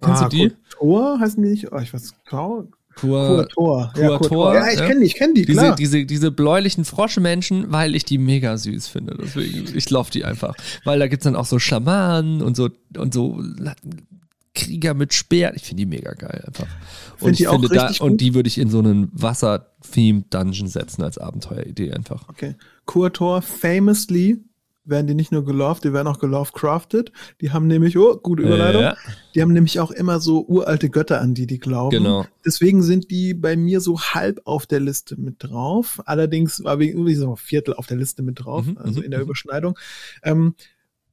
kennst 0.00 0.22
ah, 0.22 0.28
du 0.28 0.36
die? 0.36 0.52
Tor 0.70 1.20
heißen 1.20 1.42
die 1.42 1.50
nicht? 1.50 1.72
Oh, 1.72 1.78
ich 1.78 1.92
weiß, 1.94 2.14
Kau? 2.24 2.68
Kua, 2.96 3.26
Kurator. 3.26 3.92
Kurator, 3.94 4.54
Ja, 4.54 4.68
ich 4.72 4.78
ja. 4.78 4.86
kenne 4.86 5.00
die, 5.00 5.06
ich 5.06 5.14
kenne 5.14 5.34
die, 5.34 5.44
diese, 5.44 5.60
klar. 5.60 5.76
diese, 5.76 6.06
diese 6.06 6.30
bläulichen 6.30 6.84
Froschmenschen, 6.86 7.70
weil 7.70 7.94
ich 7.94 8.06
die 8.06 8.16
mega 8.16 8.56
süß 8.56 8.88
finde. 8.88 9.16
Deswegen, 9.20 9.66
ich 9.76 9.90
laufe 9.90 10.10
die 10.10 10.24
einfach. 10.24 10.54
Weil 10.84 10.98
da 10.98 11.06
gibt's 11.06 11.24
dann 11.24 11.36
auch 11.36 11.44
so 11.44 11.58
Schamanen 11.58 12.40
und 12.40 12.56
so, 12.56 12.70
und 12.96 13.12
so 13.12 13.42
Krieger 14.56 14.94
mit 14.94 15.14
Speer. 15.14 15.54
Ich 15.54 15.62
finde 15.62 15.82
die 15.82 15.86
mega 15.86 16.12
geil 16.14 16.42
einfach. 16.46 16.66
Und 17.12 17.18
Find 17.18 17.32
ich 17.32 17.38
die 17.38 17.48
auch 17.48 17.60
finde 17.60 17.68
da, 17.68 17.82
richtig 17.82 18.00
und 18.00 18.10
gut. 18.12 18.20
die 18.20 18.34
würde 18.34 18.48
ich 18.48 18.58
in 18.58 18.70
so 18.70 18.80
einen 18.80 19.08
Wasser-Themed-Dungeon 19.12 20.66
setzen 20.66 21.02
als 21.02 21.18
Abenteueridee 21.18 21.92
einfach. 21.92 22.28
Okay. 22.28 22.56
Kurator, 22.86 23.42
famously 23.42 24.42
werden 24.86 25.06
die 25.06 25.14
nicht 25.14 25.32
nur 25.32 25.44
gelauft, 25.44 25.84
die 25.84 25.92
werden 25.92 26.06
auch 26.06 26.18
gelauft 26.18 26.54
crafted. 26.54 27.12
Die 27.40 27.50
haben 27.50 27.66
nämlich, 27.66 27.98
oh, 27.98 28.16
gute 28.16 28.44
Überleitung. 28.44 28.82
Ja. 28.82 28.96
Die 29.34 29.42
haben 29.42 29.52
nämlich 29.52 29.80
auch 29.80 29.90
immer 29.90 30.20
so 30.20 30.46
uralte 30.46 30.90
Götter, 30.90 31.20
an 31.20 31.34
die 31.34 31.46
die 31.46 31.58
glauben. 31.58 31.90
Genau. 31.90 32.24
Deswegen 32.44 32.82
sind 32.82 33.10
die 33.10 33.34
bei 33.34 33.56
mir 33.56 33.80
so 33.80 34.00
halb 34.00 34.40
auf 34.44 34.66
der 34.66 34.80
Liste 34.80 35.20
mit 35.20 35.36
drauf. 35.38 36.00
Allerdings 36.06 36.62
war 36.62 36.80
irgendwie 36.80 37.16
so 37.16 37.30
ein 37.30 37.36
Viertel 37.36 37.74
auf 37.74 37.86
der 37.86 37.96
Liste 37.96 38.22
mit 38.22 38.44
drauf, 38.44 38.66
Mhm, 38.66 38.78
also 38.78 39.00
mhm, 39.00 39.06
in 39.06 39.10
der 39.10 39.20
mhm. 39.20 39.26
Überschneidung. 39.26 39.78
Ähm, 40.22 40.54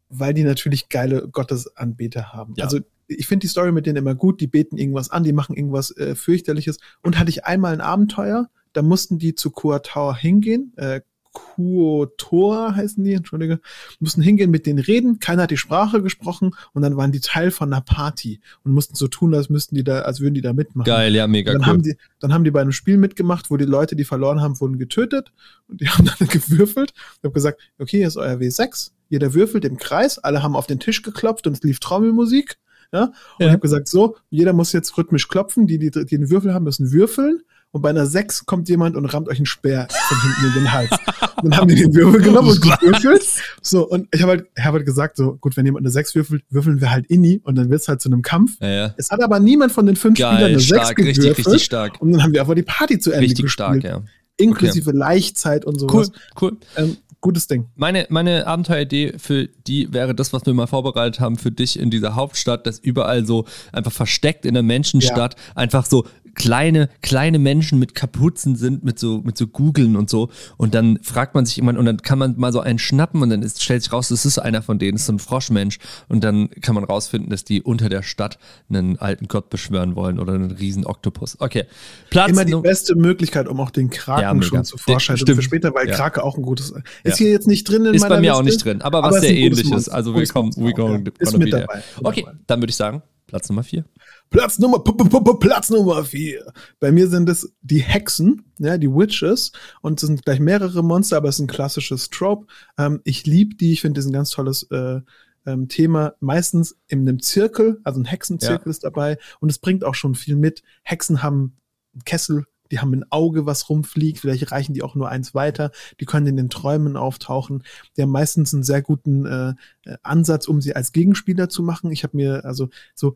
weil 0.09 0.33
die 0.35 0.43
natürlich 0.43 0.89
geile 0.89 1.27
Gottesanbeter 1.27 2.33
haben. 2.33 2.53
Ja. 2.55 2.65
Also 2.65 2.79
ich 3.07 3.27
finde 3.27 3.41
die 3.41 3.49
Story 3.49 3.71
mit 3.71 3.85
denen 3.85 3.97
immer 3.97 4.15
gut, 4.15 4.41
die 4.41 4.47
beten 4.47 4.77
irgendwas 4.77 5.09
an, 5.09 5.23
die 5.23 5.33
machen 5.33 5.55
irgendwas 5.55 5.95
äh, 5.97 6.15
fürchterliches. 6.15 6.77
Und 7.01 7.19
hatte 7.19 7.29
ich 7.29 7.45
einmal 7.45 7.73
ein 7.73 7.81
Abenteuer, 7.81 8.49
da 8.73 8.81
mussten 8.81 9.19
die 9.19 9.35
zu 9.35 9.51
Kuatower 9.51 10.15
hingehen, 10.15 10.73
äh, 10.77 11.01
Kuotor 11.33 12.75
heißen 12.75 13.03
die, 13.03 13.13
entschuldige, 13.13 13.59
mussten 13.99 14.21
hingehen 14.21 14.51
mit 14.51 14.65
denen 14.65 14.79
reden, 14.79 15.19
keiner 15.19 15.43
hat 15.43 15.51
die 15.51 15.57
Sprache 15.57 16.01
gesprochen 16.01 16.51
und 16.73 16.83
dann 16.83 16.95
waren 16.95 17.11
die 17.11 17.19
Teil 17.19 17.51
von 17.51 17.73
einer 17.73 17.81
Party 17.81 18.39
und 18.63 18.71
mussten 18.71 18.95
so 18.95 19.07
tun, 19.07 19.33
als 19.33 19.49
müssten 19.49 19.75
die 19.75 19.83
da, 19.83 20.01
als 20.01 20.21
würden 20.21 20.35
die 20.35 20.41
da 20.41 20.53
mitmachen. 20.53 20.85
Geil, 20.85 21.13
ja, 21.15 21.27
mega 21.27 21.51
dann, 21.51 21.61
cool. 21.61 21.67
haben 21.67 21.81
die, 21.81 21.97
dann 22.19 22.33
haben 22.33 22.43
die 22.43 22.51
bei 22.51 22.61
einem 22.61 22.71
Spiel 22.71 22.97
mitgemacht, 22.97 23.49
wo 23.49 23.57
die 23.57 23.65
Leute, 23.65 23.95
die 23.95 24.05
verloren 24.05 24.41
haben, 24.41 24.59
wurden 24.61 24.77
getötet 24.77 25.33
und 25.67 25.81
die 25.81 25.87
haben 25.89 26.05
dann 26.05 26.27
gewürfelt. 26.27 26.93
Ich 26.95 27.23
habe 27.23 27.33
gesagt, 27.33 27.59
okay, 27.79 27.97
hier 27.97 28.07
ist 28.07 28.17
euer 28.17 28.35
W6. 28.35 28.91
Jeder 29.09 29.33
würfelt 29.33 29.65
im 29.65 29.77
Kreis, 29.77 30.19
alle 30.19 30.43
haben 30.43 30.55
auf 30.55 30.67
den 30.67 30.79
Tisch 30.79 31.01
geklopft 31.01 31.47
und 31.47 31.53
es 31.53 31.63
lief 31.63 31.79
Trommelmusik. 31.79 32.57
Ja? 32.93 33.03
Und 33.05 33.11
Ja. 33.39 33.45
ich 33.47 33.51
habe 33.51 33.59
gesagt, 33.59 33.87
so, 33.89 34.15
jeder 34.29 34.53
muss 34.53 34.71
jetzt 34.71 34.97
rhythmisch 34.97 35.27
klopfen, 35.27 35.67
die, 35.67 35.79
die, 35.79 35.91
die 35.91 36.05
den 36.05 36.29
Würfel 36.29 36.53
haben, 36.53 36.63
müssen 36.63 36.91
würfeln. 36.91 37.39
Und 37.71 37.81
bei 37.81 37.89
einer 37.89 38.05
6 38.05 38.45
kommt 38.45 38.69
jemand 38.69 38.95
und 38.95 39.05
rammt 39.05 39.27
euch 39.29 39.37
einen 39.37 39.47
Speer 39.47 39.87
von 39.89 40.21
hinten 40.21 40.45
in 40.45 40.63
den 40.63 40.71
Hals. 40.73 40.91
Und 41.41 41.49
dann 41.51 41.59
haben 41.59 41.67
die 41.67 41.75
den 41.75 41.93
Würfel 41.95 42.21
genommen 42.21 42.49
und 42.51 42.61
gewürfelt. 42.61 43.25
So, 43.61 43.85
und 43.89 44.07
ich 44.13 44.21
habe 44.21 44.31
halt, 44.33 44.45
hab 44.57 44.73
halt 44.75 44.85
gesagt, 44.85 45.17
so, 45.17 45.35
gut, 45.41 45.57
wenn 45.57 45.65
jemand 45.65 45.83
eine 45.83 45.89
6 45.91 46.15
würfelt, 46.15 46.43
würfeln 46.49 46.79
wir 46.79 46.89
halt 46.91 47.07
Inni 47.07 47.41
und 47.43 47.55
dann 47.55 47.69
wird's 47.69 47.87
halt 47.89 47.99
zu 48.01 48.07
einem 48.09 48.21
Kampf. 48.21 48.53
ja, 48.61 48.69
ja. 48.69 48.93
Es 48.95 49.09
hat 49.11 49.21
aber 49.21 49.39
niemand 49.41 49.73
von 49.73 49.85
den 49.85 49.97
fünf 49.97 50.17
Spielern 50.17 50.35
Geil, 50.37 50.45
eine 50.51 50.59
6 50.59 50.65
stark, 50.67 50.97
richtig, 50.99 51.15
gewürfelt. 51.17 51.47
richtig 51.47 51.63
stark. 51.65 52.01
Und 52.01 52.11
dann 52.13 52.23
haben 52.23 52.31
wir 52.31 52.39
einfach 52.41 52.53
die 52.53 52.61
Party 52.63 52.97
zu 52.99 53.11
Ende 53.11 53.23
Richtig 53.25 53.43
gespielt. 53.45 53.81
stark, 53.81 53.83
ja. 53.83 54.01
Inklusive 54.37 54.91
Laichzeit 54.91 55.65
und 55.65 55.81
Cool, 55.81 56.05
sowas. 56.05 56.11
cool. 56.41 56.57
Ähm, 56.77 56.95
gutes 57.23 57.47
Ding. 57.47 57.69
Meine, 57.75 58.05
meine 58.09 58.45
Abenteueridee 58.45 59.13
für 59.17 59.47
die 59.47 59.91
wäre 59.91 60.13
das, 60.13 60.33
was 60.33 60.45
wir 60.45 60.53
mal 60.53 60.67
vorbereitet 60.67 61.19
haben 61.19 61.37
für 61.37 61.51
dich 61.51 61.79
in 61.79 61.89
dieser 61.89 62.15
Hauptstadt, 62.15 62.67
dass 62.67 62.77
überall 62.77 63.25
so 63.25 63.45
einfach 63.71 63.91
versteckt 63.91 64.45
in 64.45 64.53
der 64.53 64.61
Menschenstadt 64.61 65.35
einfach 65.55 65.85
so 65.85 66.05
kleine, 66.35 66.89
kleine 67.01 67.39
Menschen 67.39 67.79
mit 67.79 67.95
Kapuzen 67.95 68.55
sind, 68.55 68.83
mit 68.83 68.99
so, 68.99 69.21
mit 69.23 69.37
so 69.37 69.47
Googeln 69.47 69.95
und 69.95 70.09
so. 70.09 70.29
Und 70.57 70.73
dann 70.73 70.99
fragt 71.01 71.35
man 71.35 71.45
sich 71.45 71.55
jemand 71.55 71.77
und 71.77 71.85
dann 71.85 71.97
kann 71.97 72.19
man 72.19 72.35
mal 72.37 72.51
so 72.51 72.59
einen 72.59 72.79
schnappen 72.79 73.21
und 73.21 73.29
dann 73.29 73.41
ist, 73.41 73.63
stellt 73.63 73.83
sich 73.83 73.93
raus, 73.93 74.09
das 74.09 74.25
ist 74.25 74.39
einer 74.39 74.61
von 74.61 74.79
denen, 74.79 74.93
das 74.93 75.01
ist 75.01 75.07
so 75.07 75.13
ein 75.13 75.19
Froschmensch. 75.19 75.79
Und 76.09 76.23
dann 76.23 76.49
kann 76.61 76.75
man 76.75 76.83
rausfinden, 76.83 77.29
dass 77.29 77.43
die 77.43 77.61
unter 77.61 77.89
der 77.89 78.03
Stadt 78.03 78.39
einen 78.69 78.97
alten 78.97 79.27
Gott 79.27 79.49
beschwören 79.49 79.95
wollen 79.95 80.19
oder 80.19 80.33
einen 80.33 80.51
riesen 80.51 80.85
Oktopus. 80.85 81.39
Okay. 81.39 81.65
Platz 82.09 82.29
Immer 82.29 82.45
die 82.45 82.55
beste 82.55 82.95
Möglichkeit, 82.95 83.47
um 83.47 83.59
auch 83.59 83.71
den 83.71 83.89
Kraken 83.89 84.41
ja, 84.41 84.41
schon 84.41 84.65
zu 84.65 84.77
Vorschein 84.77 85.17
für 85.17 85.41
später, 85.41 85.73
weil 85.73 85.87
ja. 85.87 85.95
Krake 85.95 86.23
auch 86.23 86.37
ein 86.37 86.43
gutes 86.43 86.71
ist 86.71 86.83
ja. 87.03 87.15
hier 87.15 87.31
jetzt 87.31 87.47
nicht 87.47 87.67
drin. 87.69 87.85
in 87.85 87.93
ist 87.93 88.01
bei 88.07 88.15
mir 88.15 88.21
Liste, 88.21 88.35
auch 88.35 88.43
nicht 88.43 88.65
drin, 88.65 88.81
aber, 88.81 88.99
aber 88.99 89.15
was 89.15 89.21
sehr 89.21 89.35
ähnlich 89.35 89.71
ist. 89.71 89.89
Also 89.89 90.15
wir 90.15 90.25
kommen, 90.27 90.51
we 90.55 90.73
go, 90.73 90.93
ja. 90.93 90.99
Ist 91.19 91.37
mit 91.37 91.53
dabei. 91.53 91.83
Okay, 92.01 92.25
dann 92.47 92.61
würde 92.61 92.71
ich 92.71 92.75
sagen, 92.75 93.01
Platz 93.27 93.49
Nummer 93.49 93.63
vier. 93.63 93.85
Platznummer, 94.29 94.79
p 94.79 94.91
-p 94.91 95.09
-p 95.09 95.39
Platznummer 95.39 96.03
4. 96.03 96.53
Bei 96.79 96.91
mir 96.91 97.07
sind 97.07 97.29
es 97.29 97.53
die 97.61 97.81
Hexen, 97.81 98.45
ja, 98.57 98.77
die 98.77 98.89
Witches. 98.89 99.51
Und 99.81 100.01
es 100.01 100.07
sind 100.07 100.25
gleich 100.25 100.39
mehrere 100.39 100.83
Monster, 100.83 101.17
aber 101.17 101.29
es 101.29 101.35
ist 101.35 101.41
ein 101.41 101.47
klassisches 101.47 102.09
Trope. 102.09 102.47
Ähm, 102.77 103.01
ich 103.03 103.25
liebe 103.25 103.55
die, 103.55 103.73
ich 103.73 103.81
finde, 103.81 103.99
das 103.99 104.05
ist 104.05 104.09
ein 104.09 104.13
ganz 104.13 104.31
tolles 104.31 104.63
äh, 104.71 105.01
ähm, 105.45 105.67
Thema. 105.67 106.13
Meistens 106.19 106.75
in 106.87 107.01
einem 107.01 107.21
Zirkel, 107.21 107.79
also 107.83 107.99
ein 107.99 108.05
Hexenzirkel 108.05 108.67
ja. 108.67 108.71
ist 108.71 108.83
dabei. 108.83 109.17
Und 109.39 109.51
es 109.51 109.59
bringt 109.59 109.83
auch 109.83 109.95
schon 109.95 110.15
viel 110.15 110.35
mit. 110.35 110.63
Hexen 110.83 111.21
haben 111.21 111.57
einen 111.93 112.03
Kessel, 112.05 112.45
die 112.71 112.79
haben 112.79 112.93
ein 112.93 113.05
Auge, 113.11 113.45
was 113.45 113.69
rumfliegt, 113.69 114.19
vielleicht 114.19 114.51
reichen 114.51 114.73
die 114.73 114.81
auch 114.81 114.95
nur 114.95 115.09
eins 115.09 115.35
weiter, 115.35 115.69
die 115.99 116.05
können 116.05 116.25
in 116.25 116.37
den 116.37 116.49
Träumen 116.49 116.97
auftauchen. 116.97 117.63
Die 117.95 118.01
haben 118.01 118.09
meistens 118.09 118.51
einen 118.51 118.63
sehr 118.63 118.81
guten 118.81 119.25
äh, 119.27 119.53
äh 119.85 119.97
Ansatz, 120.01 120.47
um 120.47 120.59
sie 120.59 120.75
als 120.75 120.91
Gegenspieler 120.91 121.49
zu 121.49 121.61
machen. 121.61 121.91
Ich 121.91 122.03
habe 122.03 122.17
mir 122.17 122.45
also 122.45 122.69
so 122.95 123.15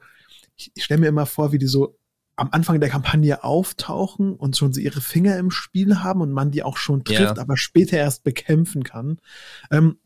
ich, 0.57 0.71
ich 0.75 0.83
stelle 0.83 1.01
mir 1.01 1.07
immer 1.07 1.25
vor, 1.25 1.51
wie 1.51 1.57
die 1.57 1.67
so 1.67 1.97
am 2.35 2.49
Anfang 2.51 2.79
der 2.79 2.89
Kampagne 2.89 3.43
auftauchen 3.43 4.35
und 4.35 4.55
schon 4.55 4.71
sie 4.71 4.83
ihre 4.83 5.01
Finger 5.01 5.37
im 5.37 5.49
Spiel 5.49 5.99
haben 5.99 6.21
und 6.21 6.31
man 6.31 6.51
die 6.51 6.61
auch 6.61 6.77
schon 6.77 7.03
trifft, 7.03 7.37
ja. 7.37 7.37
aber 7.37 7.57
später 7.57 7.97
erst 7.97 8.23
bekämpfen 8.23 8.83
kann. 8.83 9.19
Ähm, 9.71 9.97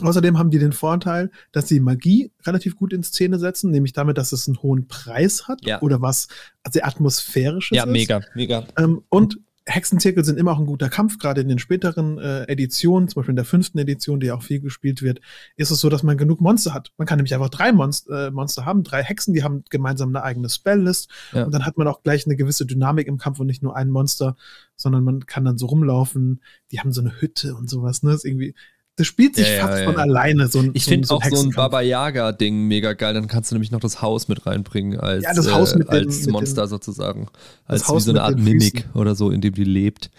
Außerdem 0.00 0.38
haben 0.38 0.50
die 0.50 0.58
den 0.58 0.72
Vorteil, 0.72 1.30
dass 1.50 1.66
sie 1.66 1.80
Magie 1.80 2.30
relativ 2.46 2.76
gut 2.76 2.92
in 2.92 3.02
Szene 3.02 3.38
setzen, 3.38 3.70
nämlich 3.70 3.92
damit, 3.92 4.18
dass 4.18 4.32
es 4.32 4.46
einen 4.46 4.62
hohen 4.62 4.86
Preis 4.86 5.48
hat 5.48 5.64
ja. 5.64 5.82
oder 5.82 6.00
was 6.00 6.28
sehr 6.70 6.86
atmosphärisches 6.86 7.76
ja, 7.76 7.82
ist. 7.82 7.88
Ja, 7.88 7.92
mega, 7.92 8.20
mega. 8.34 8.66
Ähm, 8.76 9.02
und 9.08 9.40
Hexenzirkel 9.68 10.24
sind 10.24 10.38
immer 10.38 10.52
auch 10.52 10.58
ein 10.58 10.66
guter 10.66 10.88
Kampf, 10.88 11.18
gerade 11.18 11.40
in 11.40 11.48
den 11.48 11.58
späteren 11.58 12.18
äh, 12.18 12.44
Editionen, 12.44 13.08
zum 13.08 13.20
Beispiel 13.20 13.32
in 13.32 13.36
der 13.36 13.44
fünften 13.44 13.78
Edition, 13.78 14.20
die 14.20 14.28
ja 14.28 14.34
auch 14.34 14.42
viel 14.42 14.60
gespielt 14.60 15.02
wird, 15.02 15.20
ist 15.56 15.70
es 15.70 15.80
so, 15.80 15.88
dass 15.88 16.02
man 16.02 16.16
genug 16.16 16.40
Monster 16.40 16.74
hat. 16.74 16.92
Man 16.96 17.06
kann 17.06 17.18
nämlich 17.18 17.34
einfach 17.34 17.50
drei 17.50 17.72
Monst 17.72 18.08
äh, 18.08 18.30
Monster 18.30 18.64
haben, 18.64 18.82
drei 18.82 19.02
Hexen, 19.02 19.34
die 19.34 19.42
haben 19.42 19.64
gemeinsam 19.70 20.08
eine 20.08 20.22
eigene 20.22 20.48
Spelllist 20.48 21.10
ja. 21.32 21.44
und 21.44 21.52
dann 21.52 21.66
hat 21.66 21.76
man 21.76 21.86
auch 21.86 22.02
gleich 22.02 22.26
eine 22.26 22.36
gewisse 22.36 22.66
Dynamik 22.66 23.06
im 23.06 23.18
Kampf 23.18 23.40
und 23.40 23.46
nicht 23.46 23.62
nur 23.62 23.76
ein 23.76 23.90
Monster, 23.90 24.36
sondern 24.76 25.04
man 25.04 25.26
kann 25.26 25.44
dann 25.44 25.58
so 25.58 25.66
rumlaufen, 25.66 26.40
die 26.72 26.80
haben 26.80 26.92
so 26.92 27.00
eine 27.00 27.20
Hütte 27.20 27.54
und 27.54 27.68
sowas, 27.68 28.02
ne? 28.02 28.12
ist 28.12 28.24
irgendwie 28.24 28.54
das 28.98 29.06
spielt 29.06 29.36
sich 29.36 29.48
ja, 29.48 29.68
fast 29.68 29.78
ja, 29.78 29.84
von 29.84 29.96
alleine. 29.96 30.48
So 30.48 30.58
ein, 30.58 30.72
ich 30.74 30.84
so 30.84 30.90
finde 30.90 31.08
auch 31.10 31.22
so 31.24 31.40
ein 31.40 31.50
Baba 31.50 31.82
Yaga-Ding 31.82 32.66
mega 32.66 32.94
geil. 32.94 33.14
Dann 33.14 33.28
kannst 33.28 33.50
du 33.50 33.54
nämlich 33.54 33.70
noch 33.70 33.78
das 33.78 34.02
Haus 34.02 34.26
mit 34.26 34.44
reinbringen 34.44 34.98
als, 34.98 35.22
ja, 35.22 35.32
das 35.32 35.52
Haus 35.52 35.76
mit 35.76 35.88
äh, 35.88 35.98
als 35.98 36.22
den, 36.22 36.32
Monster 36.32 36.62
mit 36.62 36.70
sozusagen. 36.70 37.28
Als 37.66 37.88
wie 37.88 38.00
so 38.00 38.10
eine 38.10 38.22
Art 38.22 38.38
Mimik 38.38 38.86
oder 38.94 39.14
so, 39.14 39.30
in 39.30 39.40
dem 39.40 39.54
die 39.54 39.62
lebt. 39.62 40.10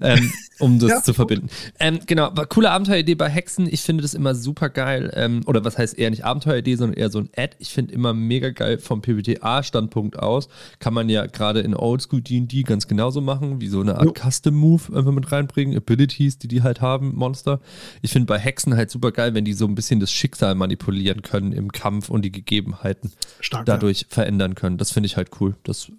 Ähm, 0.00 0.32
um 0.60 0.78
das 0.78 1.04
zu 1.04 1.12
verbinden. 1.12 1.50
Ähm, 1.78 2.00
genau, 2.06 2.30
coole 2.48 2.70
Abenteueridee 2.70 3.16
bei 3.16 3.28
Hexen. 3.28 3.68
Ich 3.70 3.82
finde 3.82 4.02
das 4.02 4.14
immer 4.14 4.34
super 4.34 4.70
geil. 4.70 5.12
Ähm, 5.14 5.42
oder 5.44 5.62
was 5.64 5.76
heißt 5.76 5.98
eher 5.98 6.08
nicht 6.08 6.24
Abenteueridee, 6.24 6.76
sondern 6.76 6.96
eher 6.96 7.10
so 7.10 7.18
ein 7.18 7.28
Ad. 7.36 7.56
Ich 7.58 7.68
finde 7.68 7.92
immer 7.92 8.14
mega 8.14 8.48
geil 8.48 8.78
vom 8.78 9.02
PBTA-Standpunkt 9.02 10.18
aus. 10.18 10.48
Kann 10.78 10.94
man 10.94 11.10
ja 11.10 11.26
gerade 11.26 11.60
in 11.60 11.74
Oldschool 11.74 12.22
D&D 12.22 12.62
ganz 12.62 12.88
genauso 12.88 13.20
machen, 13.20 13.60
wie 13.60 13.68
so 13.68 13.80
eine 13.80 13.98
Art 13.98 14.18
Custom-Move 14.18 14.96
einfach 14.96 15.12
mit 15.12 15.30
reinbringen. 15.32 15.76
Abilities, 15.76 16.38
die 16.38 16.48
die 16.48 16.62
halt 16.62 16.80
haben, 16.80 17.14
Monster. 17.14 17.60
Ich 18.00 18.12
finde 18.12 18.21
finde 18.22 18.26
bei 18.26 18.38
Hexen 18.38 18.76
halt 18.76 18.90
super 18.90 19.12
geil, 19.12 19.34
wenn 19.34 19.44
die 19.44 19.52
so 19.52 19.66
ein 19.66 19.74
bisschen 19.74 20.00
das 20.00 20.12
Schicksal 20.12 20.54
manipulieren 20.54 21.22
können 21.22 21.52
im 21.52 21.72
Kampf 21.72 22.08
und 22.08 22.22
die 22.22 22.32
Gegebenheiten 22.32 23.12
Stark, 23.40 23.66
dadurch 23.66 24.02
ja. 24.02 24.06
verändern 24.08 24.54
können. 24.54 24.78
Das 24.78 24.92
finde 24.92 25.06
ich 25.06 25.16
halt 25.16 25.30
cool. 25.40 25.56
Das 25.64 25.90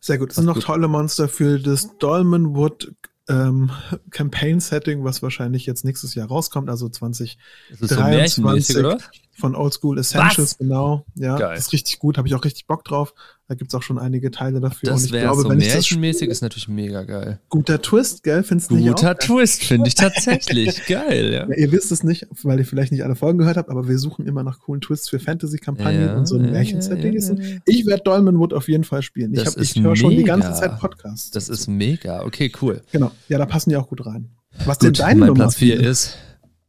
Sehr 0.00 0.18
gut. 0.18 0.30
Das 0.30 0.36
sind 0.36 0.46
noch 0.46 0.54
gut. 0.54 0.64
tolle 0.64 0.88
Monster 0.88 1.28
für 1.28 1.58
das 1.58 1.96
Dolmenwood 1.98 2.92
ähm, 3.28 3.70
Campaign-Setting, 4.10 5.04
was 5.04 5.22
wahrscheinlich 5.22 5.66
jetzt 5.66 5.84
nächstes 5.84 6.14
Jahr 6.14 6.28
rauskommt, 6.28 6.68
also 6.68 6.88
2023 6.88 8.66
so 8.66 8.98
von 9.40 9.56
Old 9.56 9.72
School 9.72 9.98
Essentials, 9.98 10.52
was? 10.52 10.58
genau. 10.58 11.04
Ja, 11.16 11.36
Geil. 11.36 11.54
das 11.56 11.66
ist 11.66 11.72
richtig 11.72 11.98
gut, 11.98 12.18
habe 12.18 12.28
ich 12.28 12.34
auch 12.34 12.44
richtig 12.44 12.66
Bock 12.66 12.84
drauf. 12.84 13.14
Da 13.48 13.56
gibt 13.56 13.72
es 13.72 13.74
auch 13.74 13.82
schon 13.82 13.98
einige 13.98 14.30
Teile 14.30 14.60
dafür. 14.60 14.90
Das 14.90 15.10
wäre 15.10 15.34
so 15.34 15.48
märchenmäßig, 15.48 16.28
ist 16.28 16.40
natürlich 16.40 16.68
mega 16.68 17.02
geil. 17.02 17.40
Guter 17.48 17.82
Twist, 17.82 18.22
gell? 18.22 18.44
Findest 18.44 18.70
du 18.70 18.76
nicht 18.76 18.86
Guter 18.86 19.16
Twist, 19.16 19.64
finde 19.64 19.88
ich 19.88 19.96
tatsächlich. 19.96 20.84
geil, 20.86 21.32
ja. 21.32 21.48
ja. 21.48 21.56
Ihr 21.56 21.72
wisst 21.72 21.90
es 21.90 22.04
nicht, 22.04 22.28
weil 22.44 22.60
ihr 22.60 22.64
vielleicht 22.64 22.92
nicht 22.92 23.02
alle 23.02 23.16
Folgen 23.16 23.38
gehört 23.38 23.56
habt, 23.56 23.68
aber 23.68 23.88
wir 23.88 23.98
suchen 23.98 24.24
immer 24.26 24.44
nach 24.44 24.60
coolen 24.60 24.80
Twists 24.80 25.08
für 25.08 25.18
Fantasy-Kampagnen 25.18 26.06
ja, 26.06 26.16
und 26.16 26.26
so 26.26 26.36
ein 26.36 26.44
ja, 26.44 26.50
Märchensetting. 26.52 27.18
Ja, 27.18 27.34
ja, 27.34 27.58
Ich 27.66 27.86
werde 27.86 28.04
Dolmenwood 28.04 28.52
auf 28.52 28.68
jeden 28.68 28.84
Fall 28.84 29.02
spielen. 29.02 29.32
Das 29.32 29.56
ich, 29.56 29.74
ich 29.74 29.82
höre 29.82 29.96
schon 29.96 30.10
die 30.10 30.22
ganze 30.22 30.52
Zeit 30.52 30.78
Podcasts. 30.78 31.32
Das 31.32 31.48
ist 31.48 31.66
mega. 31.66 32.22
Okay, 32.24 32.52
cool. 32.62 32.82
Genau. 32.92 33.10
Ja, 33.28 33.38
da 33.38 33.46
passen 33.46 33.70
die 33.70 33.76
auch 33.76 33.88
gut 33.88 34.06
rein. 34.06 34.28
Was 34.64 34.78
gut, 34.78 34.86
denn 34.86 34.92
dein 34.92 35.18
mein 35.18 35.28
Nummer 35.28 35.44
Platz 35.44 35.56
4 35.56 35.80
ist? 35.80 36.16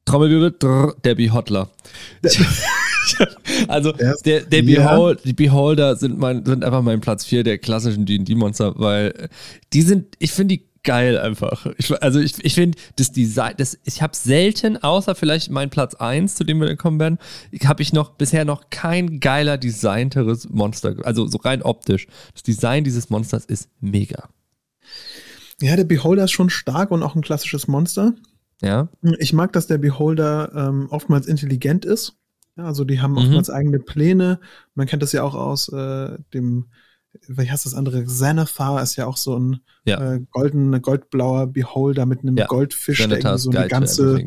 Trommelwirbel, 0.05 0.96
Debbie 1.03 1.31
Hotler. 1.31 1.70
also 3.67 3.91
der, 4.25 4.41
der 4.41 4.62
Behold, 4.63 5.24
die 5.25 5.34
Beholder 5.34 5.96
sind, 5.96 6.17
mein, 6.17 6.46
sind 6.46 6.63
einfach 6.63 6.81
mein 6.81 7.01
Platz 7.01 7.25
4 7.25 7.43
der 7.43 7.58
klassischen 7.58 8.05
D&D-Monster, 8.05 8.74
weil 8.77 9.29
die 9.74 9.81
sind, 9.81 10.15
ich 10.20 10.31
finde 10.31 10.55
die 10.55 10.72
geil 10.84 11.17
einfach. 11.17 11.67
Ich, 11.77 11.91
also 12.01 12.20
ich, 12.20 12.43
ich 12.43 12.55
finde 12.55 12.77
das 12.96 13.12
Design, 13.12 13.53
das, 13.58 13.77
ich 13.86 14.01
habe 14.01 14.15
selten, 14.15 14.77
außer 14.77 15.15
vielleicht 15.15 15.51
mein 15.51 15.70
Platz 15.70 15.96
1, 15.96 16.36
zu 16.36 16.43
dem 16.43 16.60
wir 16.60 16.67
dann 16.67 16.77
kommen 16.77 17.00
werden, 17.00 17.20
habe 17.65 17.81
ich 17.81 17.93
noch 17.93 18.12
bisher 18.12 18.46
noch 18.46 18.70
kein 18.70 19.20
geiler 19.20 19.58
designteres 19.58 20.50
Monster, 20.50 20.96
also 21.03 21.27
so 21.27 21.38
rein 21.38 21.62
optisch. 21.62 22.08
Das 22.34 22.43
Design 22.43 22.84
dieses 22.84 23.10
Monsters 23.10 23.46
ist 23.46 23.70
mega. 23.79 24.29
Ja, 25.62 25.75
der 25.75 25.84
Beholder 25.84 26.24
ist 26.24 26.31
schon 26.31 26.50
stark 26.50 26.89
und 26.89 27.03
auch 27.03 27.15
ein 27.15 27.22
klassisches 27.22 27.67
Monster. 27.67 28.13
Ja. 28.62 28.89
Ich 29.18 29.34
mag, 29.34 29.53
dass 29.53 29.68
der 29.68 29.77
Beholder 29.77 30.51
ähm, 30.56 30.88
oftmals 30.89 31.27
intelligent 31.27 31.86
ist. 31.86 32.18
Ja, 32.58 32.65
also 32.65 32.84
die 32.84 33.01
haben 33.01 33.12
mhm. 33.12 33.18
oftmals 33.18 33.50
eigene 33.50 33.80
Pläne. 33.80 34.39
Man 34.75 34.88
kennt 34.88 35.01
das 35.01 35.13
ja 35.13 35.24
auch 35.24 35.36
aus 35.36 35.70
äh, 35.70 36.18
dem, 36.34 36.68
wie 37.27 37.50
heißt 37.50 37.65
das 37.65 37.74
andere? 37.74 38.03
Xanathar 38.03 38.82
ist 38.82 38.96
ja 38.96 39.06
auch 39.06 39.18
so 39.18 39.38
ein 39.38 39.62
ja. 39.86 40.13
äh, 40.13 40.22
goldener, 40.32 40.80
goldblauer 40.80 41.48
Beholder 41.48 42.06
mit 42.06 42.22
einem 42.22 42.38
ja. 42.38 42.46
Goldfisch, 42.46 43.00
der 43.00 43.18
irgendwie 43.18 43.38
so 43.38 43.51
eine 43.51 43.68
ganze, 43.68 44.24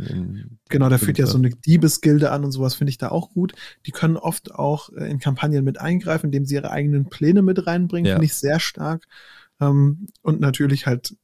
genau, 0.69 0.89
der 0.89 0.99
führt 0.99 1.19
ja 1.19 1.27
so 1.27 1.39
eine 1.39 1.51
Diebesgilde 1.51 2.31
an 2.31 2.45
und 2.45 2.53
sowas 2.53 2.75
finde 2.75 2.91
ich 2.91 2.99
da 2.99 3.11
auch 3.11 3.31
gut. 3.31 3.55
Die 3.87 3.91
können 3.91 4.17
oft 4.17 4.55
auch 4.55 4.91
äh, 4.91 5.11
in 5.11 5.19
Kampagnen 5.19 5.65
mit 5.65 5.81
eingreifen, 5.81 6.27
indem 6.27 6.45
sie 6.45 6.57
ihre 6.57 6.71
eigenen 6.71 7.09
Pläne 7.09 7.43
mit 7.43 7.67
reinbringen, 7.67 8.07
ja. 8.07 8.15
finde 8.15 8.27
ich 8.27 8.35
sehr 8.35 8.59
stark. 8.59 9.07
Ähm, 9.61 10.09
und 10.23 10.41
natürlich 10.41 10.87
halt 10.87 11.17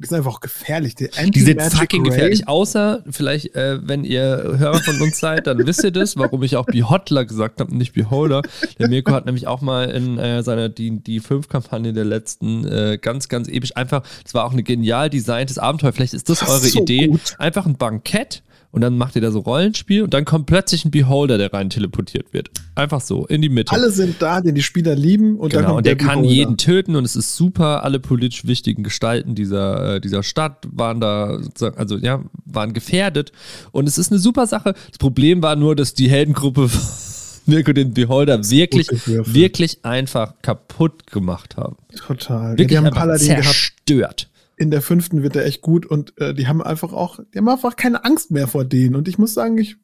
die 0.00 0.06
sind 0.06 0.18
einfach 0.18 0.34
auch 0.34 0.40
gefährlich. 0.40 0.94
Die, 0.94 1.08
die 1.30 1.40
sind 1.40 1.62
fucking 1.62 2.04
gefährlich. 2.04 2.48
Außer, 2.48 3.02
vielleicht, 3.10 3.54
äh, 3.54 3.78
wenn 3.86 4.04
ihr 4.04 4.54
Hörer 4.58 4.80
von 4.80 5.00
uns 5.00 5.18
seid, 5.18 5.46
dann 5.46 5.64
wisst 5.66 5.84
ihr 5.84 5.90
das, 5.90 6.16
warum 6.16 6.42
ich 6.42 6.56
auch 6.56 6.66
Behotler 6.66 7.24
gesagt 7.24 7.60
habe 7.60 7.70
und 7.70 7.78
nicht 7.78 7.92
Beholder. 7.92 8.42
Der 8.78 8.88
Mirko 8.88 9.12
hat 9.12 9.26
nämlich 9.26 9.46
auch 9.46 9.60
mal 9.60 9.90
in 9.90 10.18
äh, 10.18 10.42
seiner 10.42 10.68
die, 10.68 11.00
die 11.00 11.20
fünf 11.20 11.48
Kampagne 11.48 11.92
der 11.92 12.04
letzten 12.04 12.66
äh, 12.66 12.98
ganz, 13.00 13.28
ganz 13.28 13.48
episch 13.48 13.76
einfach, 13.76 14.02
es 14.24 14.34
war 14.34 14.44
auch 14.44 14.52
eine 14.52 14.62
genial 14.62 15.10
designtes 15.10 15.58
Abenteuer. 15.58 15.92
Vielleicht 15.92 16.14
ist 16.14 16.28
das, 16.28 16.40
das 16.40 16.48
eure 16.48 16.60
so 16.60 16.80
Idee. 16.80 17.08
Gut. 17.08 17.34
Einfach 17.38 17.66
ein 17.66 17.76
Bankett 17.76 18.42
und 18.70 18.80
dann 18.80 18.96
macht 18.98 19.16
ihr 19.16 19.22
da 19.22 19.30
so 19.30 19.40
Rollenspiel 19.40 20.02
und 20.02 20.14
dann 20.14 20.24
kommt 20.24 20.46
plötzlich 20.46 20.84
ein 20.84 20.90
Beholder, 20.90 21.38
der 21.38 21.52
rein 21.52 21.70
teleportiert 21.70 22.32
wird. 22.32 22.50
Einfach 22.74 23.00
so, 23.00 23.26
in 23.26 23.42
die 23.42 23.48
Mitte. 23.48 23.72
Alle 23.72 23.90
sind 23.90 24.20
da, 24.20 24.40
den 24.40 24.54
die 24.54 24.62
Spieler 24.62 24.94
lieben 24.94 25.36
und 25.36 25.50
genau, 25.50 25.62
dann 25.62 25.66
kommt 25.66 25.76
und 25.78 25.86
der, 25.86 25.94
der 25.94 26.06
kann 26.06 26.20
Beholder. 26.20 26.34
jeden 26.34 26.56
töten 26.56 26.96
und 26.96 27.04
es 27.04 27.16
ist 27.16 27.36
super. 27.36 27.84
Alle 27.84 28.00
politisch 28.00 28.46
wichtigen 28.46 28.82
Gestalten 28.82 29.34
dieser, 29.34 29.96
äh, 29.96 30.00
dieser 30.00 30.22
Stadt 30.22 30.66
waren 30.70 31.00
da, 31.00 31.40
also 31.76 31.96
ja, 31.96 32.22
waren 32.44 32.72
gefährdet 32.72 33.32
und 33.72 33.88
es 33.88 33.98
ist 33.98 34.12
eine 34.12 34.18
super 34.18 34.46
Sache. 34.46 34.74
Das 34.88 34.98
Problem 34.98 35.42
war 35.42 35.56
nur, 35.56 35.74
dass 35.76 35.94
die 35.94 36.08
Heldengruppe 36.08 36.68
Mirko 37.46 37.72
den 37.72 37.94
Beholder 37.94 38.50
wirklich, 38.50 38.88
wirklich 39.06 39.84
einfach 39.84 40.34
kaputt 40.42 41.06
gemacht 41.06 41.56
haben. 41.56 41.76
Total. 41.94 42.58
Wirklich 42.58 42.72
ja, 42.72 42.80
die 42.80 42.86
haben 42.86 42.94
Paladin 42.94 43.26
zerstört. 43.26 43.86
Gehabt 43.86 44.35
in 44.56 44.70
der 44.70 44.82
fünften 44.82 45.22
wird 45.22 45.36
er 45.36 45.44
echt 45.44 45.60
gut 45.60 45.86
und 45.86 46.18
äh, 46.18 46.34
die 46.34 46.46
haben 46.46 46.62
einfach 46.62 46.92
auch, 46.92 47.20
die 47.32 47.38
haben 47.38 47.48
einfach 47.48 47.76
keine 47.76 48.04
Angst 48.04 48.30
mehr 48.30 48.48
vor 48.48 48.64
denen. 48.64 48.96
Und 48.96 49.08
ich 49.08 49.18
muss 49.18 49.34
sagen, 49.34 49.58
ich 49.58 49.76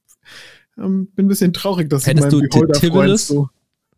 ähm, 0.78 1.08
bin 1.14 1.26
ein 1.26 1.28
bisschen 1.28 1.52
traurig, 1.52 1.90
dass 1.90 2.06
Hättest 2.06 2.28
ich 2.28 2.32
meinen 2.32 2.48
Beholder-Freund 2.48 3.18
so 3.18 3.48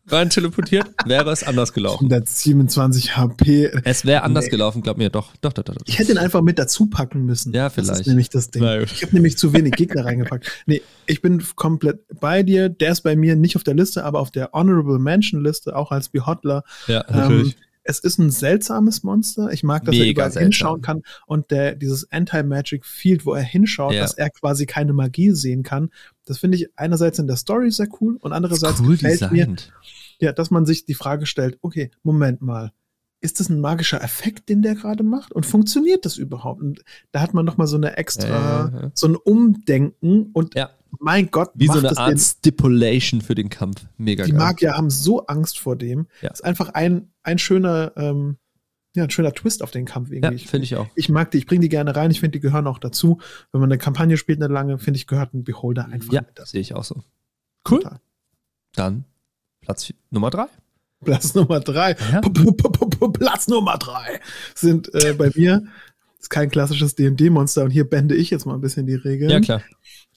rein 0.08 0.30
teleportiert, 0.30 0.86
wäre 1.06 1.30
es 1.30 1.44
anders 1.44 1.72
gelaufen. 1.72 2.12
127 2.12 3.16
HP. 3.16 3.70
Es 3.84 4.04
wäre 4.04 4.22
anders 4.22 4.44
nee. 4.44 4.50
gelaufen, 4.50 4.82
glaub 4.82 4.98
mir, 4.98 5.10
doch. 5.10 5.34
Doch, 5.40 5.52
doch, 5.52 5.62
doch, 5.62 5.74
doch. 5.74 5.86
Ich 5.86 5.98
hätte 5.98 6.12
ihn 6.12 6.18
einfach 6.18 6.42
mit 6.42 6.58
dazu 6.58 6.86
packen 6.86 7.24
müssen. 7.24 7.52
Ja, 7.52 7.70
vielleicht. 7.70 7.90
Das 7.90 8.00
ist 8.00 8.06
nämlich 8.06 8.28
das 8.28 8.50
Ding. 8.50 8.62
Ich 8.82 9.02
habe 9.02 9.14
nämlich 9.14 9.38
zu 9.38 9.52
wenig 9.52 9.72
Gegner 9.72 10.04
reingepackt. 10.04 10.50
Nee, 10.66 10.82
ich 11.06 11.22
bin 11.22 11.42
komplett 11.56 12.00
bei 12.20 12.42
dir. 12.42 12.68
Der 12.68 12.92
ist 12.92 13.02
bei 13.02 13.16
mir 13.16 13.36
nicht 13.36 13.56
auf 13.56 13.64
der 13.64 13.74
Liste, 13.74 14.04
aber 14.04 14.20
auf 14.20 14.30
der 14.30 14.50
Honorable 14.52 14.98
Mention 14.98 15.42
Liste, 15.42 15.74
auch 15.74 15.90
als 15.90 16.08
Behotler. 16.08 16.64
Ja, 16.86 17.04
natürlich. 17.08 17.54
Ähm, 17.54 17.58
es 17.84 17.98
ist 18.00 18.18
ein 18.18 18.30
seltsames 18.30 19.02
Monster. 19.02 19.52
Ich 19.52 19.62
mag, 19.62 19.84
dass 19.84 19.92
Mega 19.92 20.04
er 20.04 20.10
überall 20.10 20.32
seltsam. 20.32 20.42
hinschauen 20.44 20.82
kann 20.82 21.02
und 21.26 21.50
der, 21.50 21.74
dieses 21.74 22.10
Anti-Magic 22.10 22.84
Field, 22.84 23.26
wo 23.26 23.34
er 23.34 23.42
hinschaut, 23.42 23.92
ja. 23.92 24.00
dass 24.00 24.14
er 24.14 24.30
quasi 24.30 24.66
keine 24.66 24.92
Magie 24.92 25.30
sehen 25.30 25.62
kann. 25.62 25.90
Das 26.24 26.38
finde 26.38 26.56
ich 26.56 26.68
einerseits 26.76 27.18
in 27.18 27.26
der 27.26 27.36
Story 27.36 27.70
sehr 27.70 27.88
cool 28.00 28.16
und 28.20 28.32
andererseits 28.32 28.80
cool 28.80 28.96
gefällt 28.96 29.20
designt. 29.20 29.72
mir, 30.20 30.26
ja, 30.26 30.32
dass 30.32 30.50
man 30.50 30.66
sich 30.66 30.86
die 30.86 30.94
Frage 30.94 31.26
stellt, 31.26 31.58
okay, 31.60 31.90
Moment 32.02 32.42
mal. 32.42 32.72
Ist 33.20 33.40
das 33.40 33.48
ein 33.48 33.60
magischer 33.60 34.02
Effekt, 34.02 34.50
den 34.50 34.60
der 34.60 34.74
gerade 34.74 35.02
macht? 35.02 35.32
Und 35.32 35.46
funktioniert 35.46 36.04
das 36.04 36.18
überhaupt? 36.18 36.60
Und 36.60 36.84
da 37.10 37.22
hat 37.22 37.32
man 37.32 37.46
noch 37.46 37.56
mal 37.56 37.66
so 37.66 37.78
eine 37.78 37.96
extra, 37.96 38.66
äh, 38.66 38.90
so 38.92 39.06
ein 39.06 39.16
Umdenken 39.16 40.28
und 40.34 40.54
ja 40.54 40.70
mein 41.00 41.30
Gott, 41.30 41.50
wie 41.54 41.66
so 41.66 41.78
eine 41.78 41.96
Art 41.96 42.12
den, 42.12 42.18
Stipulation 42.18 43.20
für 43.20 43.34
den 43.34 43.48
Kampf. 43.48 43.86
Mega 43.96 44.24
Die 44.24 44.32
geil. 44.32 44.40
Magier 44.40 44.76
haben 44.76 44.90
so 44.90 45.26
Angst 45.26 45.58
vor 45.58 45.76
dem. 45.76 46.06
Ja. 46.20 46.30
Das 46.30 46.40
ist 46.40 46.44
einfach 46.44 46.70
ein, 46.70 47.12
ein 47.22 47.38
schöner, 47.38 47.92
ähm, 47.96 48.36
ja, 48.94 49.04
ein 49.04 49.10
schöner 49.10 49.32
Twist 49.32 49.62
auf 49.62 49.70
den 49.70 49.86
Kampf 49.86 50.10
irgendwie. 50.10 50.42
Ja, 50.42 50.48
finde 50.48 50.64
ich 50.64 50.76
auch. 50.76 50.86
Ich 50.94 51.08
mag 51.08 51.30
die, 51.30 51.38
ich 51.38 51.46
bringe 51.46 51.62
die 51.62 51.68
gerne 51.68 51.94
rein. 51.96 52.10
Ich 52.10 52.20
finde, 52.20 52.38
die 52.38 52.40
gehören 52.40 52.66
auch 52.66 52.78
dazu. 52.78 53.20
Wenn 53.52 53.60
man 53.60 53.70
eine 53.70 53.78
Kampagne 53.78 54.16
spielt, 54.16 54.42
eine 54.42 54.52
lange, 54.52 54.78
finde 54.78 54.98
ich, 54.98 55.06
gehört 55.06 55.34
ein 55.34 55.44
Beholder 55.44 55.86
einfach 55.86 56.12
ja, 56.12 56.22
mit. 56.22 56.46
Sehe 56.46 56.60
ich 56.60 56.74
auch 56.74 56.84
so. 56.84 57.02
Cool. 57.68 57.80
Total. 57.80 58.00
Dann 58.74 59.04
Platz 59.60 59.92
Nummer 60.10 60.30
drei. 60.30 60.46
Platz 61.04 61.34
Nummer 61.34 61.60
drei. 61.60 61.96
Ja? 62.12 62.20
Platz 62.20 63.48
Nummer 63.48 63.78
drei 63.78 64.20
sind 64.54 64.92
äh, 64.94 65.14
bei 65.14 65.30
mir 65.34 65.64
ist 66.24 66.30
kein 66.30 66.50
klassisches 66.50 66.94
D&D-Monster 66.94 67.64
und 67.64 67.70
hier 67.70 67.88
bände 67.88 68.14
ich 68.14 68.30
jetzt 68.30 68.46
mal 68.46 68.54
ein 68.54 68.60
bisschen 68.60 68.86
die 68.86 68.94
Regeln. 68.94 69.30
Ja, 69.30 69.40
klar. 69.40 69.62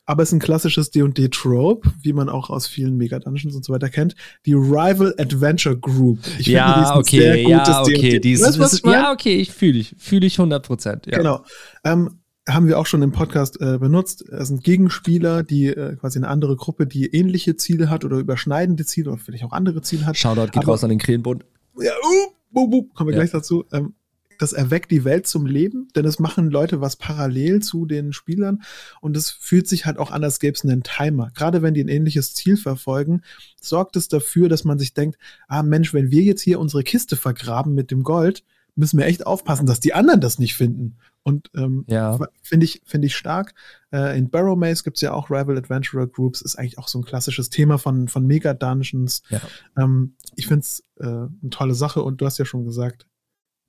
Aber 0.07 0.23
es 0.23 0.29
ist 0.29 0.33
ein 0.33 0.39
klassisches 0.39 0.89
D&D-Trope, 0.89 1.91
wie 2.01 2.13
man 2.13 2.29
auch 2.29 2.49
aus 2.49 2.65
vielen 2.65 2.95
Mega-Dungeons 2.95 3.55
und 3.55 3.65
so 3.65 3.73
weiter 3.73 3.89
kennt. 3.89 4.15
Die 4.45 4.53
Rival 4.53 5.13
Adventure 5.17 5.77
Group. 5.77 6.19
Ich 6.39 6.47
ja, 6.47 6.85
finde, 6.85 6.99
okay, 6.99 7.19
sehr 7.19 7.41
ja, 7.41 7.81
okay. 7.81 8.19
Dies, 8.19 8.41
weißt, 8.41 8.57
was 8.57 8.73
ist, 8.73 8.85
ja, 8.85 9.11
okay, 9.11 9.35
ich 9.35 9.51
fühle 9.51 9.79
ich. 9.79 9.93
Fühle 9.97 10.25
ich 10.25 10.39
100 10.39 10.65
Prozent. 10.65 11.07
Ja. 11.07 11.17
Genau. 11.17 11.43
Ähm, 11.83 12.21
haben 12.47 12.67
wir 12.67 12.79
auch 12.79 12.85
schon 12.85 13.01
im 13.01 13.11
Podcast 13.11 13.59
äh, 13.59 13.77
benutzt. 13.79 14.23
Es 14.29 14.47
sind 14.47 14.63
Gegenspieler, 14.63 15.43
die 15.43 15.67
äh, 15.67 15.97
quasi 15.97 16.19
eine 16.19 16.29
andere 16.29 16.55
Gruppe, 16.55 16.87
die 16.87 17.07
ähnliche 17.07 17.57
Ziele 17.57 17.89
hat 17.89 18.05
oder 18.05 18.17
überschneidende 18.17 18.85
Ziele 18.85 19.11
oder 19.11 19.19
vielleicht 19.19 19.43
auch 19.43 19.51
andere 19.51 19.81
Ziele 19.81 20.05
hat. 20.05 20.15
Shoutout 20.15 20.45
geht 20.45 20.63
Aber, 20.63 20.67
raus 20.67 20.85
an 20.85 20.89
den 20.89 20.99
Krähenbund. 20.99 21.43
Ja, 21.77 21.91
uh, 21.91 22.59
uh, 22.59 22.75
uh, 22.75 22.83
kommen 22.93 23.09
wir 23.09 23.17
ja. 23.17 23.23
gleich 23.23 23.31
dazu. 23.31 23.65
Ähm, 23.73 23.93
das 24.37 24.53
erweckt 24.53 24.91
die 24.91 25.03
Welt 25.03 25.27
zum 25.27 25.45
Leben, 25.45 25.87
denn 25.95 26.05
es 26.05 26.19
machen 26.19 26.49
Leute 26.49 26.81
was 26.81 26.95
parallel 26.95 27.61
zu 27.61 27.85
den 27.85 28.13
Spielern 28.13 28.61
und 29.01 29.17
es 29.17 29.29
fühlt 29.29 29.67
sich 29.67 29.85
halt 29.85 29.97
auch 29.97 30.11
an, 30.11 30.23
als 30.23 30.39
gäbe 30.39 30.55
es 30.55 30.63
einen 30.63 30.83
Timer. 30.83 31.31
Gerade 31.33 31.61
wenn 31.61 31.73
die 31.73 31.83
ein 31.83 31.89
ähnliches 31.89 32.33
Ziel 32.33 32.57
verfolgen, 32.57 33.21
sorgt 33.59 33.95
es 33.95 34.07
dafür, 34.07 34.49
dass 34.49 34.63
man 34.63 34.79
sich 34.79 34.93
denkt, 34.93 35.17
ah 35.47 35.63
Mensch, 35.63 35.93
wenn 35.93 36.11
wir 36.11 36.23
jetzt 36.23 36.41
hier 36.41 36.59
unsere 36.59 36.83
Kiste 36.83 37.15
vergraben 37.15 37.73
mit 37.73 37.91
dem 37.91 38.03
Gold, 38.03 38.43
müssen 38.77 38.99
wir 38.99 39.07
echt 39.07 39.25
aufpassen, 39.25 39.65
dass 39.65 39.79
die 39.79 39.93
anderen 39.93 40.21
das 40.21 40.39
nicht 40.39 40.55
finden. 40.55 40.97
Und 41.23 41.49
ähm, 41.55 41.83
ja. 41.87 42.17
finde 42.41 42.65
ich, 42.65 42.81
finde 42.85 43.07
ich 43.07 43.15
stark. 43.17 43.53
Äh, 43.91 44.17
in 44.17 44.29
Barrow 44.29 44.57
Maze 44.57 44.83
gibt 44.83 44.97
es 44.97 45.01
ja 45.01 45.11
auch 45.11 45.29
Rival 45.29 45.57
Adventurer 45.57 46.07
Groups, 46.07 46.41
ist 46.41 46.57
eigentlich 46.57 46.77
auch 46.77 46.87
so 46.87 46.99
ein 46.99 47.03
klassisches 47.03 47.49
Thema 47.49 47.77
von, 47.79 48.07
von 48.07 48.25
Mega 48.25 48.53
Dungeons. 48.53 49.23
Ja. 49.29 49.41
Ähm, 49.77 50.13
ich 50.35 50.47
finde 50.47 50.61
es 50.61 50.85
äh, 50.99 51.05
eine 51.05 51.49
tolle 51.49 51.73
Sache 51.73 52.01
und 52.01 52.21
du 52.21 52.25
hast 52.25 52.37
ja 52.37 52.45
schon 52.45 52.65
gesagt, 52.65 53.07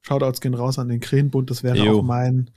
Shoutouts 0.08 0.40
gehen 0.40 0.54
raus 0.54 0.78
an 0.78 0.88
den 0.88 1.00
Krähenbund. 1.00 1.50
Das 1.50 1.62
wäre 1.62 1.76
jo. 1.76 1.98
auch 1.98 2.02
mein, 2.02 2.50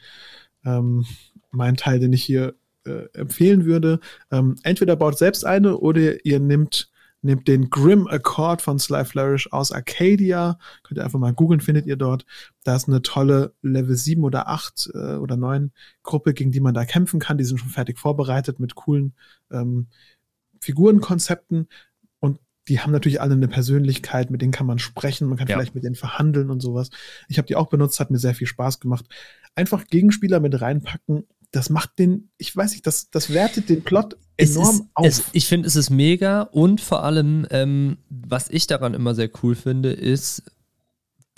ähm, 0.66 1.06
mein 1.52 1.76
Teil, 1.76 2.00
den 2.00 2.14
ich 2.14 2.24
hier 2.24 2.56
äh, 2.86 3.08
empfehlen 3.14 3.66
würde. 3.66 4.00
Ähm, 4.32 4.56
entweder 4.64 4.96
baut 4.96 5.18
selbst 5.18 5.46
eine 5.46 5.78
oder 5.78 6.26
ihr 6.26 6.40
nehmt, 6.40 6.90
nehmt 7.22 7.48
den 7.48 7.70
Grim 7.70 8.08
Accord 8.08 8.62
von 8.62 8.80
Sly 8.80 9.06
Flourish 9.06 9.52
aus 9.52 9.72
Arcadia. 9.72 10.58
Könnt 10.84 10.98
ihr 10.98 11.04
einfach 11.04 11.20
mal 11.20 11.34
googeln, 11.34 11.60
findet 11.60 11.86
ihr 11.86 11.98
dort. 11.98 12.26
Da 12.64 12.76
ist 12.76 12.88
eine 12.88 13.02
tolle 13.02 13.54
Level 13.62 13.96
7 13.96 14.24
oder 14.24 14.48
8 14.48 14.92
äh, 14.94 15.16
oder 15.16 15.36
9 15.36 15.72
Gruppe, 16.04 16.34
gegen 16.34 16.52
die 16.52 16.62
man 16.62 16.74
da 16.74 16.86
kämpfen 16.86 17.20
kann. 17.20 17.38
Die 17.38 17.44
sind 17.44 17.60
schon 17.60 17.70
fertig 17.70 18.00
vorbereitet 18.00 18.60
mit 18.60 18.76
coolen 18.76 19.14
ähm, 19.52 19.88
Figurenkonzepten 20.62 21.68
die 22.68 22.80
haben 22.80 22.92
natürlich 22.92 23.22
alle 23.22 23.34
eine 23.34 23.48
Persönlichkeit, 23.48 24.30
mit 24.30 24.42
denen 24.42 24.52
kann 24.52 24.68
man 24.68 24.80
sprechen, 24.80 25.28
man 25.28 25.38
kann 25.38 25.48
ja. 25.48 25.56
vielleicht 25.56 25.76
mit 25.76 25.84
denen 25.84 25.96
verhandeln 25.96 26.50
und 26.50 26.62
sowas. 26.62 26.90
Ich 27.28 27.38
habe 27.38 27.48
die 27.48 27.56
auch 27.56 27.70
benutzt, 27.70 28.00
hat 28.00 28.12
mir 28.12 28.20
sehr 28.20 28.36
viel 28.36 28.48
Spaß 28.48 28.80
gemacht. 28.80 29.06
Einfach 29.56 29.88
Gegenspieler 29.88 30.40
mit 30.40 30.62
reinpacken, 30.62 31.26
das 31.52 31.70
macht 31.70 32.00
den, 32.00 32.30
ich 32.38 32.56
weiß 32.56 32.72
nicht, 32.72 32.88
das, 32.88 33.10
das 33.10 33.34
wertet 33.34 33.70
den 33.70 33.84
Plot 33.84 34.16
enorm 34.38 34.76
ist, 34.76 34.84
auf. 34.94 35.06
Es, 35.06 35.24
ich 35.34 35.48
finde, 35.48 35.68
es 35.68 35.76
ist 35.76 35.90
mega 35.90 36.44
und 36.44 36.82
vor 36.82 37.04
allem, 37.04 37.46
ähm, 37.52 37.98
was 38.10 38.50
ich 38.50 38.68
daran 38.68 38.94
immer 38.94 39.16
sehr 39.16 39.30
cool 39.44 39.56
finde, 39.56 39.92
ist, 39.92 40.44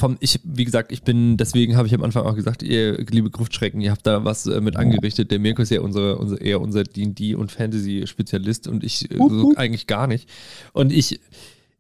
vom, 0.04 0.18
ich, 0.20 0.42
wie 0.44 0.66
gesagt, 0.66 0.92
ich 0.92 1.04
bin, 1.04 1.38
deswegen 1.38 1.78
habe 1.78 1.88
ich 1.88 1.94
am 1.94 2.04
Anfang 2.04 2.26
auch 2.26 2.36
gesagt, 2.36 2.62
ihr 2.62 2.98
liebe 3.10 3.30
Gruftschrecken, 3.30 3.80
ihr 3.80 3.92
habt 3.92 4.06
da 4.06 4.26
was 4.26 4.46
äh, 4.46 4.60
mit 4.60 4.76
angerichtet. 4.76 5.32
Der 5.32 5.40
Mirko 5.40 5.62
ist 5.62 5.70
ja 5.70 5.80
unsere, 5.80 6.18
unsere, 6.18 6.42
eher 6.42 6.60
unser 6.60 6.84
D&D 6.84 7.36
und 7.36 7.54
Fantasy-Spezialist 7.54 8.68
und 8.68 8.84
ich 8.84 9.10
äh, 9.10 9.18
so 9.18 9.54
eigentlich 9.56 9.88
gar 9.88 10.08
nicht. 10.08 10.28
Und 10.74 10.92
ich, 10.92 11.22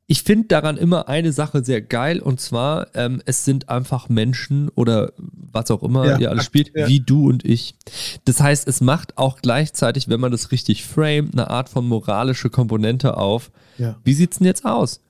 ich 0.08 0.24
finde 0.24 0.48
daran 0.48 0.78
immer 0.78 1.10
eine 1.10 1.34
Sache 1.34 1.65
sehr 1.65 1.82
geil 1.82 2.21
und 2.21 2.39
zwar, 2.39 2.95
ähm, 2.95 3.21
es 3.26 3.43
sind 3.43 3.67
einfach 3.67 4.08
Menschen 4.08 4.69
oder 4.69 5.12
was 5.17 5.69
auch 5.69 5.84
immer 5.84 6.06
ja, 6.06 6.17
ihr 6.17 6.30
alles 6.30 6.45
spielt, 6.45 6.71
ja. 6.74 6.88
wie 6.88 7.02
du 7.02 7.28
und 7.28 7.43
ich. 7.43 7.76
Das 8.24 8.39
heißt, 8.39 8.69
es 8.69 8.80
macht 8.80 9.17
auch 9.17 9.39
gleichzeitig, 9.41 10.08
wenn 10.08 10.21
man 10.21 10.32
das 10.32 10.54
richtig 10.54 10.86
framet, 10.86 11.34
eine 11.34 11.50
Art 11.50 11.67
von 11.67 11.86
moralische 11.86 12.50
Komponente 12.50 13.17
auf. 13.17 13.52
Ja. 13.78 13.98
Wie 14.06 14.13
sieht's 14.13 14.38
denn 14.38 14.48
jetzt 14.48 14.63
aus? 14.63 15.02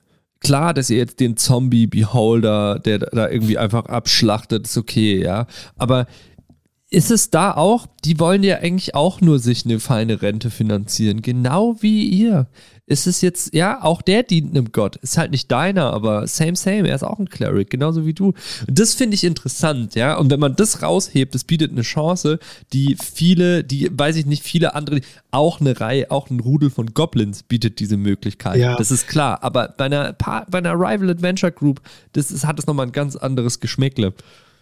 Klar, 0.44 0.74
dass 0.74 0.90
ihr 0.90 0.98
jetzt 0.98 1.18
den 1.18 1.36
Zombie-Beholder, 1.36 2.78
der 2.78 2.98
da 2.98 3.28
irgendwie 3.28 3.58
einfach 3.58 3.86
abschlachtet, 3.86 4.66
ist 4.66 4.76
okay, 4.76 5.20
ja. 5.20 5.46
Aber 5.76 6.06
ist 6.90 7.10
es 7.10 7.30
da 7.30 7.52
auch, 7.52 7.86
die 8.04 8.20
wollen 8.20 8.44
ja 8.44 8.58
eigentlich 8.58 8.94
auch 8.94 9.20
nur 9.20 9.40
sich 9.40 9.64
eine 9.64 9.80
feine 9.80 10.22
Rente 10.22 10.50
finanzieren, 10.50 11.22
genau 11.22 11.76
wie 11.80 12.04
ihr 12.08 12.46
ist 12.86 13.06
es 13.06 13.22
jetzt, 13.22 13.54
ja, 13.54 13.82
auch 13.82 14.02
der 14.02 14.22
dient 14.22 14.50
einem 14.50 14.70
Gott. 14.70 14.96
Ist 14.96 15.16
halt 15.16 15.30
nicht 15.30 15.50
deiner, 15.50 15.92
aber 15.92 16.26
same, 16.26 16.54
same. 16.54 16.88
Er 16.88 16.94
ist 16.94 17.02
auch 17.02 17.18
ein 17.18 17.30
Cleric, 17.30 17.70
genauso 17.70 18.04
wie 18.04 18.12
du. 18.12 18.34
Und 18.66 18.78
das 18.78 18.92
finde 18.92 19.14
ich 19.14 19.24
interessant, 19.24 19.94
ja. 19.94 20.16
Und 20.16 20.30
wenn 20.30 20.40
man 20.40 20.54
das 20.54 20.82
raushebt, 20.82 21.34
das 21.34 21.44
bietet 21.44 21.72
eine 21.72 21.80
Chance, 21.80 22.38
die 22.74 22.96
viele, 23.02 23.64
die, 23.64 23.88
weiß 23.90 24.16
ich 24.16 24.26
nicht, 24.26 24.42
viele 24.42 24.74
andere, 24.74 25.00
auch 25.30 25.60
eine 25.60 25.80
Reihe, 25.80 26.10
auch 26.10 26.28
ein 26.28 26.40
Rudel 26.40 26.68
von 26.68 26.92
Goblins 26.92 27.42
bietet 27.42 27.80
diese 27.80 27.96
Möglichkeit. 27.96 28.56
Ja. 28.56 28.76
Das 28.76 28.90
ist 28.90 29.08
klar. 29.08 29.42
Aber 29.42 29.68
bei 29.76 29.86
einer, 29.86 30.12
bei 30.12 30.58
einer 30.58 30.74
Rival 30.74 31.08
Adventure 31.08 31.52
Group, 31.52 31.80
das 32.12 32.30
ist, 32.30 32.44
hat 32.44 32.58
es 32.58 32.66
nochmal 32.66 32.86
ein 32.86 32.92
ganz 32.92 33.16
anderes 33.16 33.60
Geschmäckle. 33.60 34.12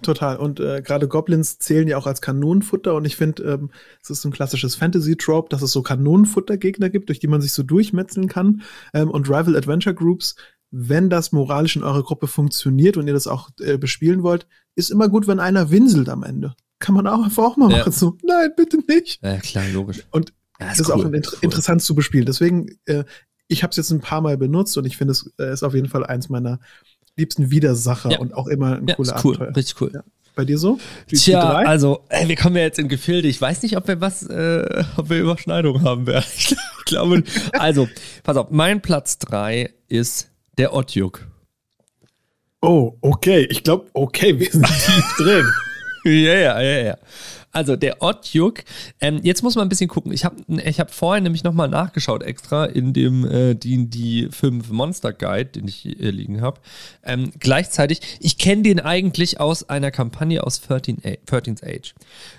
Total. 0.02 0.36
Und 0.36 0.60
äh, 0.60 0.82
gerade 0.82 1.08
Goblins 1.08 1.58
zählen 1.58 1.88
ja 1.88 1.96
auch 1.96 2.06
als 2.06 2.20
Kanonenfutter. 2.20 2.94
Und 2.94 3.04
ich 3.04 3.16
finde, 3.16 3.42
ähm, 3.44 3.70
es 4.02 4.10
ist 4.10 4.24
ein 4.24 4.32
klassisches 4.32 4.74
Fantasy-Trope, 4.74 5.48
dass 5.48 5.62
es 5.62 5.72
so 5.72 5.82
Kanonenfutter-Gegner 5.82 6.90
gibt, 6.90 7.08
durch 7.08 7.20
die 7.20 7.28
man 7.28 7.40
sich 7.40 7.52
so 7.52 7.62
durchmetzeln 7.62 8.28
kann. 8.28 8.62
Ähm, 8.92 9.10
und 9.10 9.28
Rival 9.28 9.56
Adventure 9.56 9.94
Groups, 9.94 10.36
wenn 10.70 11.10
das 11.10 11.32
moralisch 11.32 11.76
in 11.76 11.82
eurer 11.82 12.02
Gruppe 12.02 12.26
funktioniert 12.26 12.96
und 12.96 13.06
ihr 13.06 13.12
das 13.12 13.26
auch 13.26 13.50
äh, 13.60 13.78
bespielen 13.78 14.22
wollt, 14.22 14.46
ist 14.74 14.90
immer 14.90 15.08
gut, 15.08 15.26
wenn 15.26 15.38
einer 15.38 15.70
winselt 15.70 16.08
am 16.08 16.22
Ende. 16.22 16.54
Kann 16.78 16.94
man 16.94 17.06
auch 17.06 17.22
einfach 17.22 17.44
auch 17.44 17.56
mal 17.56 17.70
ja. 17.70 17.78
machen. 17.78 17.92
So, 17.92 18.16
nein, 18.24 18.50
bitte 18.56 18.78
nicht. 18.88 19.22
Ja, 19.22 19.38
klar, 19.38 19.64
logisch. 19.72 20.02
Und 20.10 20.32
ja, 20.58 20.70
ist 20.70 20.80
das 20.80 20.88
ist 20.88 20.94
cool. 20.94 21.06
auch 21.06 21.12
inter 21.12 21.32
interessant 21.42 21.82
zu 21.82 21.94
bespielen. 21.94 22.26
Deswegen, 22.26 22.66
äh, 22.86 23.04
ich 23.48 23.62
habe 23.62 23.70
es 23.70 23.76
jetzt 23.76 23.90
ein 23.90 24.00
paar 24.00 24.20
Mal 24.20 24.38
benutzt 24.38 24.76
und 24.78 24.86
ich 24.86 24.96
finde, 24.96 25.12
es 25.12 25.32
äh, 25.38 25.52
ist 25.52 25.62
auf 25.62 25.74
jeden 25.74 25.88
Fall 25.88 26.04
eins 26.06 26.28
meiner 26.28 26.58
liebsten 27.16 27.50
Widersacher 27.50 28.12
ja. 28.12 28.18
und 28.18 28.34
auch 28.34 28.46
immer 28.46 28.76
ein 28.76 28.86
ja, 28.86 28.94
cooler 28.94 29.20
cool, 29.24 29.34
Abenteuer. 29.34 29.56
Richtig 29.56 29.80
cool. 29.80 29.90
Ja. 29.94 30.02
Bei 30.34 30.44
dir 30.46 30.56
so? 30.56 30.78
Die, 31.10 31.16
Tja, 31.16 31.60
die 31.60 31.66
also 31.66 32.04
ey, 32.08 32.26
wir 32.26 32.36
kommen 32.36 32.56
ja 32.56 32.62
jetzt 32.62 32.78
in 32.78 32.88
Gefilde. 32.88 33.28
Ich 33.28 33.40
weiß 33.40 33.62
nicht, 33.62 33.76
ob 33.76 33.86
wir 33.86 34.00
was, 34.00 34.22
äh, 34.22 34.84
ob 34.96 35.10
wir 35.10 35.20
Überschneidungen 35.20 35.84
haben 35.84 36.06
werden. 36.06 36.24
Ich 36.84 36.96
glaube, 36.96 37.22
also, 37.52 37.88
pass 38.22 38.36
auf, 38.36 38.50
mein 38.50 38.82
Platz 38.82 39.18
3 39.20 39.72
ist 39.88 40.30
der 40.58 40.74
Ottjuk. 40.74 41.26
Oh, 42.60 42.98
okay. 43.00 43.46
Ich 43.50 43.62
glaube, 43.62 43.86
okay, 43.94 44.38
wir 44.38 44.50
sind 44.50 44.66
tief 44.66 45.14
drin. 45.16 45.46
Ja, 46.04 46.34
ja, 46.34 46.60
ja, 46.60 46.82
ja. 46.82 46.98
Also 47.54 47.76
der 47.76 48.00
Ottjuk, 48.00 48.64
ähm, 48.98 49.20
jetzt 49.22 49.42
muss 49.42 49.56
man 49.56 49.66
ein 49.66 49.68
bisschen 49.68 49.88
gucken. 49.88 50.10
Ich 50.10 50.24
habe 50.24 50.36
ich 50.64 50.80
hab 50.80 50.90
vorhin 50.90 51.22
nämlich 51.22 51.44
nochmal 51.44 51.68
nachgeschaut 51.68 52.22
extra 52.22 52.64
in 52.64 52.94
dem 52.94 53.26
äh, 53.26 53.54
die, 53.54 53.90
die 53.90 54.28
5 54.30 54.70
Monster 54.70 55.12
Guide, 55.12 55.50
den 55.50 55.68
ich 55.68 55.76
hier 55.76 56.12
liegen 56.12 56.40
habe. 56.40 56.60
Ähm, 57.04 57.30
gleichzeitig, 57.38 58.00
ich 58.20 58.38
kenne 58.38 58.62
den 58.62 58.80
eigentlich 58.80 59.38
aus 59.38 59.68
einer 59.68 59.90
Kampagne 59.90 60.42
aus 60.42 60.62
13, 60.62 61.02
13th 61.02 61.62
Age. 61.62 61.94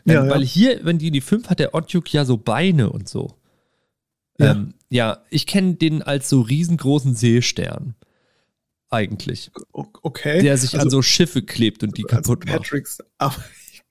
Ähm, 0.08 0.13
ja, 0.13 0.26
ja. 0.26 0.30
Weil 0.32 0.43
hier, 0.43 0.80
wenn 0.84 0.97
die 0.97 1.12
die 1.12 1.21
5 1.21 1.47
hat, 1.47 1.60
der 1.60 1.76
Ottjuk 1.76 2.12
ja 2.12 2.26
so 2.26 2.38
Beine 2.38 2.89
und 2.89 3.08
so. 3.08 3.36
Ja, 4.39 4.54
ähm, 4.54 4.73
ja 4.89 5.19
ich 5.30 5.45
kenne 5.45 5.76
den 5.76 6.02
als 6.02 6.28
so 6.28 6.41
riesengroßen 6.41 7.13
Seestern 7.13 7.93
eigentlich. 8.89 9.52
Okay. 9.71 10.41
Der 10.41 10.58
sich 10.58 10.73
also, 10.73 10.84
an 10.84 10.89
so 10.89 11.02
Schiffe 11.04 11.43
klebt 11.43 11.84
und 11.84 11.97
die 11.97 12.06
also 12.06 12.15
kaputt 12.15 12.45
macht. 12.45 12.63
Patrick's, 12.63 12.97
aber 13.17 13.36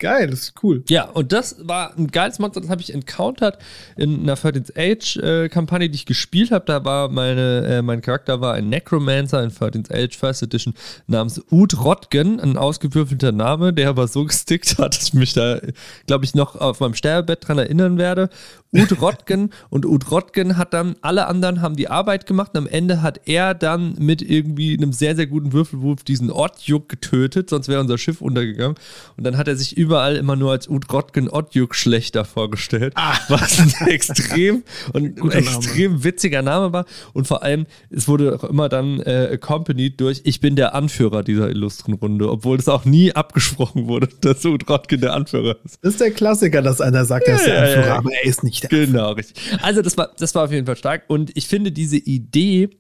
Geil, 0.03 0.27
das 0.27 0.41
ist 0.41 0.55
cool. 0.65 0.83
Ja, 0.89 1.05
und 1.05 1.31
das 1.31 1.59
war 1.61 1.97
ein 1.97 2.09
geiles 2.09 2.41
Monster, 2.41 2.61
das 2.61 2.71
habe 2.71 2.83
ich 2.83 2.93
encountered 2.93 3.57
in 3.97 4.23
einer 4.23 4.35
13th 4.35 4.73
Age-Kampagne, 4.77 5.87
äh, 5.87 5.89
die 5.91 5.95
ich 5.95 6.07
gespielt 6.07 6.51
habe. 6.51 6.65
Da 6.67 6.85
war 6.85 7.09
meine, 7.09 7.65
äh, 7.65 7.83
mein 7.83 8.03
Charakter 8.03 8.41
war 8.41 8.55
ein 8.55 8.69
Necromancer 8.69 9.41
in 9.45 9.51
13th 9.51 9.95
Age 9.95 10.19
First 10.19 10.43
Edition 10.43 10.75
namens 11.07 11.41
Ud 11.53 11.79
Rotgen, 11.85 12.41
ein 12.41 12.57
ausgewürfelter 12.57 13.31
Name, 13.31 13.73
der 13.73 13.91
aber 13.91 14.09
so 14.09 14.25
gestickt 14.27 14.77
hat, 14.79 14.97
dass 14.97 15.07
ich 15.07 15.15
mich 15.15 15.35
da, 15.35 15.61
glaube 16.09 16.25
ich, 16.25 16.35
noch 16.35 16.57
auf 16.57 16.81
meinem 16.81 16.95
Sterbebett 16.95 17.47
dran 17.47 17.59
erinnern 17.59 17.97
werde. 17.97 18.29
Ud 18.73 19.01
Rotgen 19.01 19.51
und 19.71 19.87
Ud 19.87 20.11
Rotgen 20.11 20.57
hat 20.57 20.75
dann, 20.75 20.97
alle 21.03 21.29
anderen 21.29 21.63
haben 21.63 21.77
die 21.77 21.89
Arbeit 21.89 22.27
gemacht 22.27 22.51
und 22.55 22.59
am 22.59 22.67
Ende 22.67 23.03
hat 23.03 23.21
er 23.27 23.55
dann 23.55 23.95
mit 24.01 24.21
irgendwie 24.21 24.77
einem 24.77 24.93
sehr, 24.93 25.15
sehr 25.15 25.29
guten 25.29 25.53
Würfelwurf 25.53 26.03
diesen 26.03 26.29
Ortjuk 26.33 26.89
getötet, 26.89 27.51
sonst 27.51 27.69
wäre 27.69 27.81
unser 27.81 27.99
Schiff 27.99 28.21
untergegangen. 28.21 28.77
Und 29.17 29.25
dann 29.25 29.37
hat 29.37 29.47
er 29.47 29.55
sich 29.55 29.77
überall 29.93 30.17
immer 30.17 30.37
nur 30.37 30.53
als 30.53 30.69
Ud 30.69 30.91
Rotgen 30.91 31.29
Ortjuk 31.29 31.75
schlechter 31.75 32.25
vorgestellt, 32.25 32.95
ah. 32.97 33.15
was 33.29 33.59
ein 33.59 33.89
extrem 33.89 34.63
und 34.95 35.21
ein 35.21 35.31
extrem 35.31 35.93
Name. 35.93 36.05
witziger 36.05 36.41
Name 36.41 36.73
war. 36.73 36.87
Und 37.13 37.27
vor 37.27 37.43
allem, 37.43 37.67
es 37.91 38.09
wurde 38.09 38.37
auch 38.37 38.45
immer 38.45 38.71
dann 38.71 39.01
äh, 39.01 39.29
accompanied 39.35 40.01
durch, 40.01 40.23
ich 40.25 40.41
bin 40.41 40.57
der 40.57 40.75
Anführer 40.75 41.23
dieser 41.23 41.51
illustren 41.51 41.93
Runde, 41.93 42.31
obwohl 42.31 42.57
es 42.57 42.71
auch 42.71 42.87
nie 42.87 43.13
abgesprochen 43.13 43.87
wurde, 43.87 44.09
dass 44.23 44.43
Ud 44.47 44.67
Rotgen 44.71 45.03
der 45.03 45.13
Anführer 45.13 45.57
ist. 45.63 45.77
Das 45.83 45.93
ist 45.93 46.01
der 46.01 46.11
Klassiker, 46.11 46.63
dass 46.63 46.81
einer 46.81 47.05
sagt, 47.05 47.29
er 47.29 47.35
ist 47.35 47.47
der 47.47 47.63
Anführer, 47.63 47.97
aber 47.99 48.13
er 48.15 48.25
ist 48.25 48.43
nicht 48.43 48.71
Genau, 48.71 49.13
richtig. 49.13 49.37
Also 49.61 49.83
das 49.83 49.99
war, 49.99 50.11
das 50.17 50.35
war 50.35 50.45
auf 50.45 50.53
jeden 50.53 50.65
Fall 50.65 50.77
stark. 50.77 51.03
Und 51.09 51.37
ich 51.37 51.47
finde 51.47 51.71
diese 51.71 51.99
Idee 51.99 52.71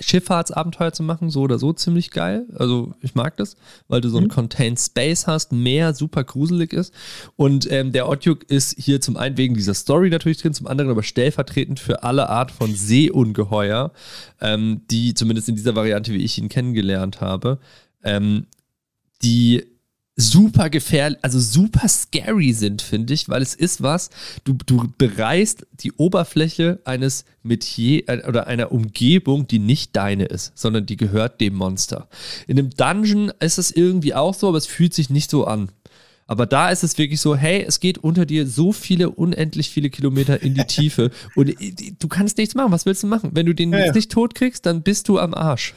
Schifffahrtsabenteuer 0.00 0.92
zu 0.92 1.02
machen, 1.02 1.30
so 1.30 1.42
oder 1.42 1.58
so 1.58 1.72
ziemlich 1.72 2.10
geil. 2.10 2.46
Also 2.54 2.94
ich 3.02 3.14
mag 3.14 3.36
das, 3.36 3.56
weil 3.88 4.00
du 4.00 4.08
so 4.08 4.18
einen 4.18 4.26
mhm. 4.26 4.32
Contained 4.32 4.78
Space 4.78 5.26
hast, 5.26 5.52
mehr 5.52 5.94
super 5.94 6.24
gruselig 6.24 6.72
ist. 6.72 6.92
Und 7.36 7.70
ähm, 7.70 7.92
der 7.92 8.08
Otjuk 8.08 8.44
ist 8.50 8.76
hier 8.78 9.00
zum 9.00 9.16
einen 9.16 9.36
wegen 9.36 9.54
dieser 9.54 9.74
Story 9.74 10.10
natürlich 10.10 10.38
drin, 10.38 10.54
zum 10.54 10.66
anderen 10.66 10.90
aber 10.90 11.02
stellvertretend 11.02 11.80
für 11.80 12.02
alle 12.02 12.28
Art 12.28 12.50
von 12.50 12.74
Seeungeheuer, 12.74 13.92
ähm, 14.40 14.82
die 14.90 15.14
zumindest 15.14 15.48
in 15.48 15.56
dieser 15.56 15.74
Variante, 15.74 16.12
wie 16.12 16.24
ich 16.24 16.38
ihn 16.38 16.48
kennengelernt 16.48 17.20
habe, 17.20 17.58
ähm, 18.02 18.46
die 19.22 19.75
super 20.16 20.70
gefährlich, 20.70 21.18
also 21.22 21.38
super 21.38 21.86
scary 21.88 22.52
sind, 22.54 22.80
finde 22.80 23.12
ich, 23.12 23.28
weil 23.28 23.42
es 23.42 23.54
ist 23.54 23.82
was, 23.82 24.08
du, 24.44 24.54
du 24.64 24.92
bereist 24.96 25.66
die 25.80 25.92
Oberfläche 25.92 26.80
eines 26.84 27.26
Metier 27.42 28.08
äh, 28.08 28.26
oder 28.26 28.46
einer 28.46 28.72
Umgebung, 28.72 29.46
die 29.46 29.58
nicht 29.58 29.94
deine 29.94 30.24
ist, 30.24 30.52
sondern 30.54 30.86
die 30.86 30.96
gehört 30.96 31.40
dem 31.42 31.54
Monster. 31.54 32.08
In 32.46 32.58
einem 32.58 32.70
Dungeon 32.70 33.30
ist 33.40 33.58
es 33.58 33.70
irgendwie 33.70 34.14
auch 34.14 34.34
so, 34.34 34.48
aber 34.48 34.58
es 34.58 34.66
fühlt 34.66 34.94
sich 34.94 35.10
nicht 35.10 35.30
so 35.30 35.46
an. 35.46 35.68
Aber 36.26 36.46
da 36.46 36.70
ist 36.70 36.82
es 36.82 36.98
wirklich 36.98 37.20
so, 37.20 37.36
hey, 37.36 37.64
es 37.66 37.78
geht 37.78 37.98
unter 37.98 38.26
dir 38.26 38.46
so 38.46 38.72
viele, 38.72 39.10
unendlich 39.10 39.70
viele 39.70 39.90
Kilometer 39.90 40.42
in 40.42 40.54
die 40.54 40.64
Tiefe 40.66 41.10
und 41.34 41.50
äh, 41.60 41.72
du 41.98 42.08
kannst 42.08 42.38
nichts 42.38 42.54
machen. 42.54 42.72
Was 42.72 42.86
willst 42.86 43.02
du 43.02 43.06
machen? 43.06 43.30
Wenn 43.34 43.46
du 43.46 43.54
den 43.54 43.70
ja, 43.70 43.80
jetzt 43.80 43.94
nicht 43.94 44.10
tot 44.10 44.34
kriegst, 44.34 44.64
dann 44.64 44.82
bist 44.82 45.08
du 45.08 45.18
am 45.18 45.34
Arsch. 45.34 45.74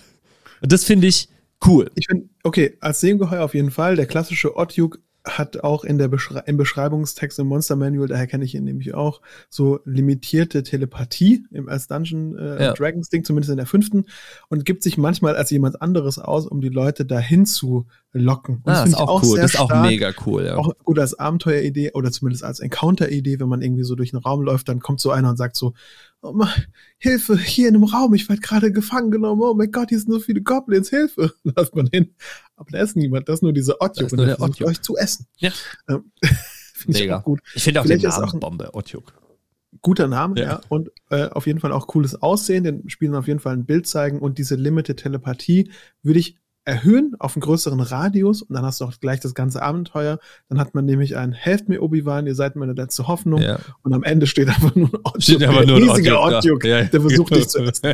Und 0.62 0.72
das 0.72 0.86
finde 0.86 1.08
ich, 1.08 1.28
Cool. 1.66 1.90
Ich 1.96 2.08
finde, 2.08 2.30
okay, 2.44 2.78
als 2.80 3.02
Seeungeheuer 3.02 3.44
auf 3.44 3.54
jeden 3.54 3.72
Fall. 3.72 3.96
Der 3.96 4.06
klassische 4.06 4.56
Ottjuk 4.56 5.00
hat 5.26 5.64
auch 5.64 5.84
in 5.84 5.98
der 5.98 6.08
Beschrei 6.08 6.42
im 6.46 6.58
Beschreibungstext 6.58 7.40
im 7.40 7.48
Monster 7.48 7.76
Manual, 7.76 8.08
daher 8.08 8.28
kenne 8.28 8.46
ich 8.46 8.56
ihn 8.56 8.64
nämlich 8.64 8.94
auch, 8.94 9.22
so 9.50 9.80
limitierte 9.86 10.64
Telepathie 10.64 11.46
im, 11.52 11.68
als 11.68 11.88
Dungeon 11.88 12.38
äh, 12.38 12.64
ja. 12.64 12.74
Dragons 12.74 13.10
Ding, 13.10 13.24
zumindest 13.24 13.52
in 13.52 13.58
der 13.58 13.66
fünften, 13.66 14.06
und 14.48 14.66
gibt 14.66 14.82
sich 14.82 14.98
manchmal 14.98 15.36
als 15.36 15.50
jemand 15.50 15.82
anderes 15.82 16.20
aus, 16.20 16.48
um 16.48 16.62
die 16.62 16.70
Leute 16.70 17.06
dahin 17.06 17.46
zu 17.46 17.88
locken. 18.14 18.62
Und 18.64 18.72
ah, 18.72 18.82
das 18.82 18.90
ist 18.90 18.96
auch, 18.96 19.10
auch 19.10 19.24
cool. 19.24 19.38
Das 19.40 19.54
ist 19.54 19.60
auch 19.60 19.82
mega 19.82 20.14
cool, 20.26 20.46
ja. 20.46 20.56
Auch 20.56 20.74
gut 20.84 21.00
als 21.00 21.20
Abenteueridee 21.20 21.92
oder 21.94 22.12
zumindest 22.12 22.44
als 22.44 22.60
Encounter-Idee, 22.60 23.40
wenn 23.40 23.50
man 23.50 23.62
irgendwie 23.62 23.84
so 23.84 23.96
durch 23.96 24.14
einen 24.14 24.24
Raum 24.24 24.42
läuft, 24.42 24.70
dann 24.70 24.80
kommt 24.80 25.02
so 25.02 25.12
einer 25.12 25.30
und 25.30 25.38
sagt 25.38 25.56
so, 25.56 25.74
oh 26.22 26.34
mein, 26.34 26.50
Hilfe, 26.98 27.38
hier 27.38 27.70
in 27.70 27.76
einem 27.76 27.84
Raum, 27.86 28.14
ich 28.14 28.28
werde 28.28 28.42
gerade 28.42 28.72
gefangen 28.72 29.12
genommen, 29.12 29.42
oh 29.42 29.54
mein 29.54 29.72
Gott, 29.72 29.90
hier 29.90 30.00
sind 30.00 30.12
so 30.12 30.20
viele 30.20 30.42
Goblins, 30.42 30.90
Hilfe. 30.90 31.34
Lass 31.44 31.74
man 31.74 31.88
hin. 31.88 32.14
Aber 32.56 32.72
da 32.72 32.82
ist 32.82 32.96
niemand, 32.96 33.30
das 33.30 33.36
ist 33.36 33.44
nur 33.44 33.54
diese 33.54 33.80
Otjuk 33.82 34.12
und 34.12 34.20
der 34.20 34.38
versucht 34.38 34.64
euch 34.64 34.82
zu 34.82 34.98
essen. 34.98 35.28
Ja. 35.38 35.52
Ähm, 35.88 36.12
Mega. 36.88 37.18
Ich, 37.20 37.24
gut. 37.24 37.42
ich 37.54 37.64
finde 37.64 37.82
auch 37.82 37.86
Vielleicht 37.86 38.04
den 38.04 38.10
Namen 38.10 38.24
auch 38.24 38.40
Bombe, 38.40 38.74
Otjuk. 38.74 39.14
Guter 39.82 40.08
Name, 40.08 40.40
ja. 40.40 40.46
ja. 40.46 40.62
Und 40.70 40.90
äh, 41.10 41.30
auf 41.30 41.46
jeden 41.48 41.60
Fall 41.60 41.72
auch 41.72 41.88
cooles 41.88 42.22
Aussehen, 42.22 42.64
den 42.64 42.90
Spielen 42.90 43.16
auf 43.16 43.28
jeden 43.28 43.40
Fall 43.40 43.54
ein 43.54 43.66
Bild 43.66 43.88
zeigen 43.88 44.20
und 44.20 44.38
diese 44.38 44.56
Limited 44.56 44.98
Telepathie 44.98 45.72
würde 46.02 46.20
ich 46.20 46.38
erhöhen 46.70 47.16
auf 47.20 47.36
einen 47.36 47.42
größeren 47.42 47.80
Radius 47.80 48.42
und 48.42 48.56
dann 48.56 48.64
hast 48.64 48.80
du 48.82 48.86
auch 48.86 48.94
gleich 49.00 49.20
das 49.20 49.34
ganze 49.34 49.62
Abenteuer. 49.62 50.20
Dann 50.48 50.60
hat 50.60 50.76
man 50.76 50.86
nämlich 50.86 51.18
ein 51.18 51.34
Helft 51.34 51.68
mir 51.68 51.82
Obi-Wan, 51.82 52.28
ihr 52.28 52.36
seid 52.36 52.56
meine 52.56 52.74
letzte 52.74 53.08
Hoffnung 53.08 53.42
ja. 53.42 53.60
und 53.84 53.94
am 53.94 54.04
Ende 54.04 54.28
steht 54.28 54.48
einfach 54.48 54.76
nur 54.76 54.90
ein 54.90 55.00
Otjuk, 55.04 55.24
steht 55.24 55.44
einfach 55.44 55.66
nur 55.66 55.78
ein 55.78 55.84
riesiger 55.84 56.22
Otjuk, 56.22 56.64
ja. 56.64 56.84
der 56.84 57.02
versucht 57.02 57.36
dich 57.36 57.48
zu 57.48 57.60
essen. 57.64 57.94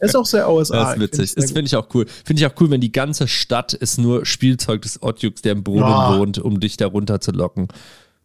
ist 0.00 0.16
auch 0.16 0.26
sehr 0.26 0.48
OSA. 0.48 0.74
Das 0.74 0.94
ist 0.94 1.00
witzig. 1.00 1.34
Das 1.34 1.46
finde 1.52 1.66
ich 1.66 1.76
auch 1.76 1.88
cool. 1.94 2.06
Finde 2.24 2.40
ich 2.40 2.46
auch 2.46 2.60
cool, 2.60 2.70
wenn 2.70 2.80
die 2.80 2.92
ganze 2.92 3.28
Stadt 3.28 3.74
ist 3.74 3.98
nur 3.98 4.24
Spielzeug 4.26 4.82
des 4.82 5.02
Otjuks, 5.02 5.42
der 5.42 5.52
im 5.52 5.62
Boden 5.62 5.84
wohnt, 5.84 6.38
um 6.38 6.60
dich 6.60 6.76
da 6.76 6.86
runter 6.86 7.20
zu 7.20 7.32
locken. 7.32 7.68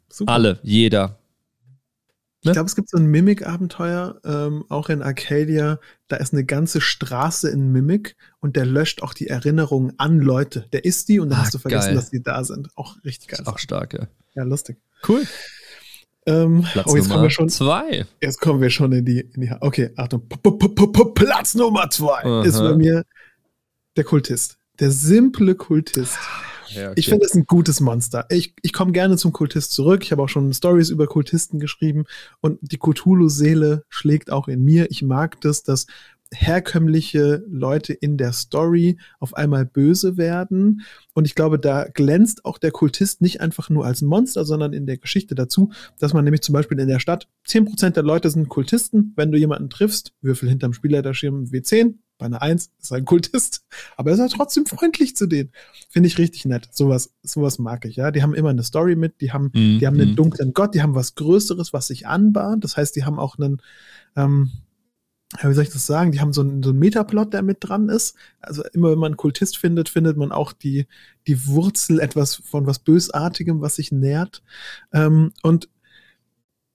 Super. 0.09 0.31
Alle, 0.33 0.59
jeder. 0.63 1.18
Ich 2.41 2.53
glaube, 2.53 2.67
es 2.67 2.75
gibt 2.75 2.89
so 2.89 2.97
ein 2.97 3.05
Mimic-Abenteuer, 3.07 4.21
ähm, 4.23 4.63
auch 4.69 4.87
in 4.87 5.01
Arcadia. 5.01 5.79
Da 6.07 6.15
ist 6.15 6.33
eine 6.33 6.45
ganze 6.45 6.79
Straße 6.79 7.49
in 7.49 7.71
Mimic 7.73 8.15
und 8.39 8.55
der 8.55 8.65
löscht 8.65 9.01
auch 9.01 9.13
die 9.13 9.27
Erinnerungen 9.27 9.93
an 9.97 10.19
Leute. 10.19 10.65
Der 10.71 10.85
ist 10.85 11.09
die 11.09 11.19
und 11.19 11.29
dann 11.29 11.39
ah, 11.39 11.41
hast 11.43 11.53
du 11.53 11.57
vergessen, 11.57 11.87
geil. 11.87 11.95
dass 11.95 12.11
die 12.11 12.23
da 12.23 12.45
sind. 12.45 12.69
Auch 12.75 12.95
richtig 13.03 13.29
geil. 13.29 13.41
Auch 13.45 13.57
stark, 13.57 13.93
ja. 13.93 14.07
Ja, 14.35 14.43
lustig. 14.43 14.77
Cool. 15.07 15.23
Ähm, 16.25 16.65
Platz 16.71 16.87
oh, 16.87 16.95
jetzt 16.95 17.03
Nummer 17.03 17.15
kommen 17.15 17.23
wir 17.23 17.29
schon. 17.29 17.49
Zwei. 17.49 18.05
Jetzt 18.21 18.39
kommen 18.39 18.61
wir 18.61 18.69
schon 18.69 18.91
in 18.93 19.03
die, 19.03 19.19
in 19.19 19.41
die 19.41 19.51
okay, 19.59 19.91
Achtung. 19.97 20.27
P 20.29 20.35
-p 20.35 20.57
-p 20.57 21.13
Platz 21.13 21.55
Nummer 21.55 21.89
zwei 21.89 22.23
Aha. 22.23 22.43
ist 22.43 22.57
bei 22.57 22.75
mir 22.75 23.03
der 23.97 24.03
Kultist. 24.05 24.57
Der 24.79 24.91
simple 24.91 25.55
Kultist. 25.55 26.17
Ja, 26.71 26.91
okay. 26.91 26.99
Ich 26.99 27.07
finde 27.07 27.25
es 27.25 27.35
ein 27.35 27.45
gutes 27.45 27.79
Monster. 27.79 28.25
Ich, 28.29 28.53
ich 28.61 28.73
komme 28.73 28.91
gerne 28.91 29.17
zum 29.17 29.31
Kultist 29.31 29.71
zurück. 29.71 30.03
Ich 30.03 30.11
habe 30.11 30.23
auch 30.23 30.29
schon 30.29 30.53
Stories 30.53 30.89
über 30.89 31.07
Kultisten 31.07 31.59
geschrieben 31.59 32.05
und 32.41 32.59
die 32.61 32.77
Cthulhu-Seele 32.77 33.85
schlägt 33.89 34.31
auch 34.31 34.47
in 34.47 34.63
mir. 34.63 34.89
Ich 34.91 35.01
mag 35.01 35.41
das, 35.41 35.63
dass 35.63 35.87
herkömmliche 36.31 37.43
Leute 37.47 37.93
in 37.93 38.17
der 38.17 38.33
Story 38.33 38.97
auf 39.19 39.33
einmal 39.33 39.65
böse 39.65 40.17
werden. 40.17 40.81
Und 41.13 41.25
ich 41.25 41.35
glaube, 41.35 41.59
da 41.59 41.85
glänzt 41.85 42.45
auch 42.45 42.57
der 42.57 42.71
Kultist 42.71 43.21
nicht 43.21 43.41
einfach 43.41 43.69
nur 43.69 43.85
als 43.85 44.01
Monster, 44.01 44.45
sondern 44.45 44.73
in 44.73 44.85
der 44.85 44.97
Geschichte 44.97 45.35
dazu, 45.35 45.71
dass 45.97 46.13
man 46.13 46.23
nämlich 46.23 46.41
zum 46.41 46.53
Beispiel 46.53 46.79
in 46.79 46.87
der 46.87 46.99
Stadt 46.99 47.27
10% 47.47 47.91
der 47.91 48.03
Leute 48.03 48.29
sind 48.29 48.49
Kultisten. 48.49 49.13
Wenn 49.15 49.31
du 49.31 49.37
jemanden 49.37 49.69
triffst, 49.69 50.13
Würfel 50.21 50.49
hinterm 50.49 50.73
Spielleiterschirm 50.73 51.45
W10, 51.45 51.95
bei 52.19 52.27
einer 52.27 52.43
Eins 52.43 52.69
ist 52.79 52.91
er 52.91 52.97
ein 52.97 53.05
Kultist, 53.05 53.65
aber 53.97 54.11
er 54.11 54.13
ist 54.15 54.19
halt 54.19 54.33
trotzdem 54.33 54.67
freundlich 54.67 55.15
zu 55.15 55.25
denen. 55.25 55.51
Finde 55.89 56.07
ich 56.07 56.19
richtig 56.19 56.45
nett. 56.45 56.69
Sowas, 56.71 57.11
sowas 57.23 57.57
mag 57.57 57.85
ich, 57.85 57.95
ja. 57.95 58.11
Die 58.11 58.21
haben 58.21 58.35
immer 58.35 58.49
eine 58.49 58.63
Story 58.63 58.95
mit, 58.95 59.21
die 59.21 59.31
haben, 59.31 59.45
mm, 59.45 59.79
die 59.79 59.87
haben 59.87 59.99
einen 59.99 60.11
mhm. 60.11 60.15
dunklen 60.15 60.53
Gott, 60.53 60.75
die 60.75 60.83
haben 60.83 60.93
was 60.93 61.15
Größeres, 61.15 61.73
was 61.73 61.87
sich 61.87 62.05
anbahnt. 62.05 62.63
Das 62.63 62.77
heißt, 62.77 62.95
die 62.95 63.05
haben 63.05 63.17
auch 63.17 63.39
einen, 63.39 63.61
ähm, 64.15 64.51
wie 65.41 65.53
soll 65.53 65.63
ich 65.63 65.69
das 65.69 65.85
sagen? 65.85 66.11
Die 66.11 66.19
haben 66.19 66.33
so 66.33 66.41
einen, 66.41 66.61
so 66.61 66.71
einen 66.71 66.79
Metaplot, 66.79 67.33
der 67.33 67.41
mit 67.41 67.57
dran 67.61 67.87
ist. 67.87 68.15
Also 68.41 68.63
immer 68.73 68.91
wenn 68.91 68.99
man 68.99 69.11
einen 69.11 69.17
Kultist 69.17 69.57
findet, 69.57 69.87
findet 69.87 70.17
man 70.17 70.31
auch 70.31 70.53
die, 70.53 70.87
die 71.27 71.47
Wurzel 71.47 71.99
etwas 71.99 72.35
von 72.35 72.67
was 72.67 72.79
Bösartigem, 72.79 73.61
was 73.61 73.75
sich 73.75 73.91
nährt. 73.91 74.43
Ähm, 74.91 75.31
und 75.41 75.69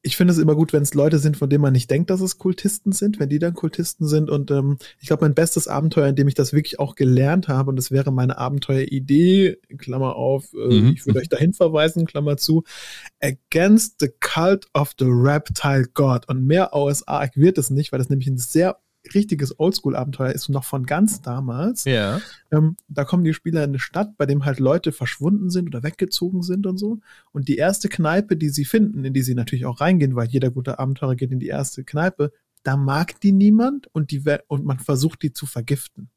ich 0.07 0.19
finde 0.19 0.33
es 0.33 0.39
immer 0.39 0.55
gut, 0.55 0.75
wenn 0.75 0.83
es 0.83 0.93
Leute 0.93 1.19
sind, 1.19 1.39
von 1.39 1.49
denen 1.49 1.63
man 1.63 1.73
nicht 1.73 1.91
denkt, 1.91 2.11
dass 2.11 2.21
es 2.21 2.37
Kultisten 2.37 2.93
sind, 2.93 3.19
wenn 3.19 3.31
die 3.31 3.39
dann 3.39 3.55
Kultisten 3.55 4.07
sind. 4.07 4.29
Und 4.29 4.51
ähm, 4.51 4.77
ich 5.01 5.09
glaube, 5.09 5.25
mein 5.25 5.35
bestes 5.35 5.67
Abenteuer, 5.67 6.09
in 6.09 6.15
dem 6.15 6.29
ich 6.29 6.35
das 6.35 6.53
wirklich 6.53 6.79
auch 6.79 6.95
gelernt 6.95 7.49
habe, 7.49 7.71
und 7.71 7.77
das 7.77 7.91
wäre 7.91 8.13
meine 8.13 8.37
Abenteueridee, 8.37 9.57
Klammer 9.79 10.17
auf, 10.17 10.53
äh, 10.53 10.81
mhm. 10.81 10.93
ich 10.95 11.07
würde 11.07 11.21
euch 11.21 11.31
dahin 11.31 11.55
verweisen, 11.55 12.05
Klammer 12.05 12.37
zu, 12.37 12.65
Against 13.21 13.95
the 14.01 14.11
Cult 14.21 14.67
of 14.75 14.93
the 14.99 15.07
Reptile 15.09 15.87
God. 15.95 16.29
Und 16.29 16.47
mehr 16.47 16.75
OSA 16.75 17.27
wird 17.35 17.57
es 17.57 17.71
nicht, 17.71 17.91
weil 17.91 17.99
das 17.99 18.11
nämlich 18.11 18.29
ein 18.29 18.37
sehr 18.37 18.77
richtiges 19.13 19.59
Oldschool-Abenteuer 19.59 20.31
ist 20.31 20.49
noch 20.49 20.65
von 20.65 20.87
ganz 20.87 21.21
damals. 21.21 21.85
Ja. 21.85 22.21
Ähm, 22.51 22.77
da 22.89 23.05
kommen 23.05 23.25
die 23.25 23.35
Spieler 23.35 23.65
in 23.65 23.71
eine 23.71 23.79
Stadt, 23.79 24.17
bei 24.17 24.27
dem 24.27 24.45
halt 24.45 24.61
Leute 24.61 24.93
verschwunden 24.93 25.51
sind 25.51 25.67
oder 25.67 25.83
weggezogen 25.83 26.43
sind 26.43 26.67
und 26.67 26.79
so. 26.79 27.01
Und 27.33 27.49
die 27.49 27.57
erste 27.57 27.89
Kneipe, 27.89 28.37
die 28.37 28.49
sie 28.49 28.65
finden, 28.65 29.05
in 29.05 29.13
die 29.13 29.23
sie 29.23 29.35
natürlich 29.35 29.67
auch 29.67 29.81
reingehen, 29.81 30.17
weil 30.17 30.29
jeder 30.29 30.51
gute 30.51 30.79
Abenteurer 30.79 31.17
geht 31.17 31.33
in 31.33 31.41
die 31.41 31.49
erste 31.49 31.85
Kneipe, 31.85 32.33
da 32.63 32.77
mag 32.77 33.21
die 33.21 33.33
niemand 33.33 33.89
und 33.93 34.11
die 34.11 34.23
und 34.49 34.65
man 34.65 34.79
versucht 34.79 35.23
die 35.23 35.33
zu 35.33 35.47
vergiften. 35.47 36.09